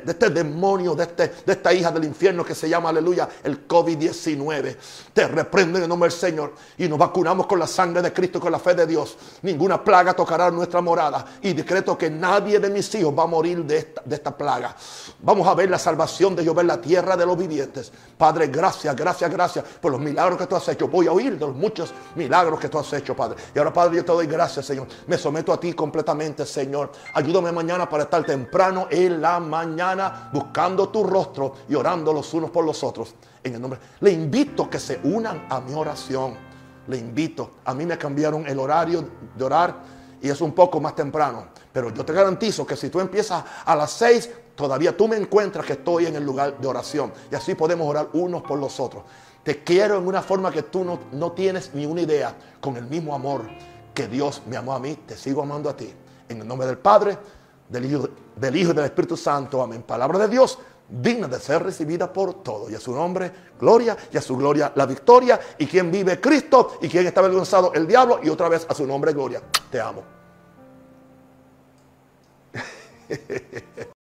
este 0.07 0.31
demonio, 0.31 0.95
de, 0.95 1.05
este, 1.05 1.33
de 1.45 1.53
esta 1.53 1.73
hija 1.73 1.91
del 1.91 2.05
infierno 2.05 2.45
que 2.45 2.55
se 2.55 2.69
llama, 2.69 2.89
aleluya, 2.89 3.29
el 3.43 3.67
COVID-19. 3.67 4.77
Te 5.13 5.29
reprendo 5.29 5.79
en 5.79 5.85
el 5.85 5.89
nombre 5.89 6.09
del 6.09 6.19
Señor 6.19 6.55
y 6.79 6.89
nos 6.89 6.99
vacunamos 6.99 7.47
con 7.47 7.59
la 7.59 7.67
sangre 7.67 8.03
de 8.03 8.13
Cristo 8.13 8.39
y 8.39 8.41
con 8.41 8.53
la 8.53 8.59
fe 8.59 8.75
de 8.75 8.87
Dios. 8.87 9.17
Ninguna 9.43 9.83
plaga 9.83 10.15
tocará 10.15 10.51
nuestra 10.51 10.81
morada 10.81 11.25
y 11.43 11.53
decreto 11.53 11.97
que 11.97 12.11
nadie 12.11 12.59
de 12.59 12.71
mis 12.71 12.93
hijos 12.95 13.15
va 13.17 13.25
a 13.25 13.27
morir 13.27 13.65
de 13.65 13.79
esta, 13.79 14.03
de 14.05 14.15
esta 14.15 14.37
plaga. 14.37 14.75
Vamos 15.21 15.47
a 15.47 15.55
ver 15.55 15.71
la 15.71 15.79
salvación 15.79 16.35
de 16.35 16.43
Dios, 16.43 16.55
ver 16.55 16.67
la 16.67 16.81
tierra 16.81 17.17
de 17.17 17.27
los 17.27 17.37
vivientes. 17.37 17.93
Padre, 18.17 18.49
gracias, 18.49 18.95
gracias, 18.97 19.31
gracias 19.31 19.65
por 19.81 19.93
los 19.93 20.01
milagros 20.01 20.39
que 20.39 20.47
tú 20.47 20.57
has 20.57 20.69
hecho. 20.69 20.89
Voy 20.89 21.07
a 21.07 21.13
oír 21.13 21.39
de 21.39 21.47
los 21.47 21.55
muchos 21.55 21.93
milagros 22.17 22.59
que 22.59 22.69
tú 22.69 22.79
has 22.79 22.93
hecho, 22.93 23.15
Padre. 23.15 23.37
Y 23.55 23.59
ahora, 23.59 23.73
Padre, 23.73 23.97
yo 23.97 24.05
te 24.05 24.13
doy 24.13 24.27
gracias, 24.27 24.67
Señor. 24.67 24.87
Me 25.07 25.17
someto 25.17 25.53
a 25.53 25.61
ti 25.61 25.73
completamente, 25.73 26.45
Señor. 26.45 26.91
Ayúdame 27.15 27.53
mañana 27.53 27.89
para 27.89 28.05
estar 28.05 28.25
temprano 28.25 28.89
en 28.91 29.20
la 29.21 29.39
mañana 29.41 30.31
buscando 30.33 30.89
tu 30.89 31.05
rostro 31.05 31.55
y 31.69 31.75
orando 31.75 32.13
los 32.13 32.33
unos 32.35 32.51
por 32.51 32.65
los 32.65 32.83
otros. 32.83 33.15
En 33.43 33.55
el 33.55 33.61
nombre. 33.61 33.81
Le 34.01 34.11
invito 34.11 34.69
que 34.69 34.79
se 34.79 35.01
unan 35.05 35.47
a 35.49 35.61
mi 35.61 35.75
oración. 35.75 36.37
Le 36.87 36.99
invito. 36.99 37.51
A 37.65 37.75
mí 37.75 37.87
me 37.87 37.97
cambiaron 37.97 38.47
el 38.47 38.59
horario 38.59 39.09
de 39.37 39.45
orar 39.45 39.77
y 40.21 40.29
es 40.29 40.41
un 40.41 40.53
poco 40.53 40.81
más 40.81 40.95
temprano. 40.95 41.49
Pero 41.73 41.93
yo 41.95 42.05
te 42.05 42.13
garantizo 42.13 42.67
que 42.67 42.77
si 42.77 42.91
tú 42.91 43.01
empiezas 43.01 43.45
a 43.65 43.77
las 43.77 43.91
seis, 43.93 44.31
todavía 44.55 44.97
tú 44.97 45.09
me 45.09 45.17
encuentras 45.17 45.65
que 45.65 45.75
estoy 45.75 46.07
en 46.07 46.17
el 46.17 46.25
lugar 46.25 46.59
de 46.59 46.67
oración. 46.67 47.13
Y 47.31 47.35
así 47.35 47.55
podemos 47.55 47.89
orar 47.89 48.09
unos 48.13 48.43
por 48.43 48.59
los 48.59 48.79
otros. 48.81 49.05
Te 49.43 49.65
quiero 49.65 49.99
en 49.99 50.07
una 50.07 50.21
forma 50.21 50.51
que 50.51 50.65
tú 50.65 50.85
no, 50.85 50.99
no 51.13 51.33
tienes 51.33 51.73
ni 51.75 51.87
una 51.87 52.03
idea. 52.03 52.35
Con 52.61 52.77
el 52.77 52.85
mismo 52.85 53.15
amor 53.15 53.43
que 53.95 54.07
Dios 54.07 54.43
me 54.47 54.57
amó 54.57 54.75
a 54.75 54.81
mí, 54.81 54.97
te 55.07 55.17
sigo 55.17 55.43
amando 55.43 55.71
a 55.71 55.77
ti. 55.77 55.93
En 56.29 56.41
el 56.43 56.47
nombre 56.47 56.67
del 56.67 56.79
Padre, 56.79 57.17
del 57.71 57.87
Hijo, 57.87 58.09
del 58.37 58.57
Hijo 58.57 58.73
y 58.73 58.75
del 58.75 58.85
Espíritu 58.85 59.17
Santo. 59.17 59.63
Amén. 59.63 59.83
Palabra 59.83 60.19
de 60.19 60.29
Dios, 60.29 60.59
digna 60.89 61.29
de 61.29 61.39
ser 61.39 61.63
recibida 61.63 62.13
por 62.13 62.43
todos. 62.43 62.71
Y 62.71 62.75
a 62.75 62.81
su 62.81 62.93
nombre, 62.93 63.33
gloria, 63.59 63.97
y 64.13 64.19
a 64.19 64.21
su 64.21 64.37
gloria, 64.37 64.73
la 64.75 64.87
victoria. 64.87 65.41
Y 65.59 65.67
quien 65.67 65.91
vive 65.91 66.21
Cristo, 66.21 66.79
y 66.83 66.89
quien 66.89 67.07
está 67.07 67.21
avergonzado, 67.21 67.73
el 67.73 67.87
diablo. 67.87 68.21
Y 68.23 68.29
otra 68.29 68.49
vez 68.49 68.67
a 68.69 68.75
su 68.75 68.87
nombre, 68.87 69.13
gloria. 69.13 69.41
Te 69.71 69.81
amo. 69.81 70.03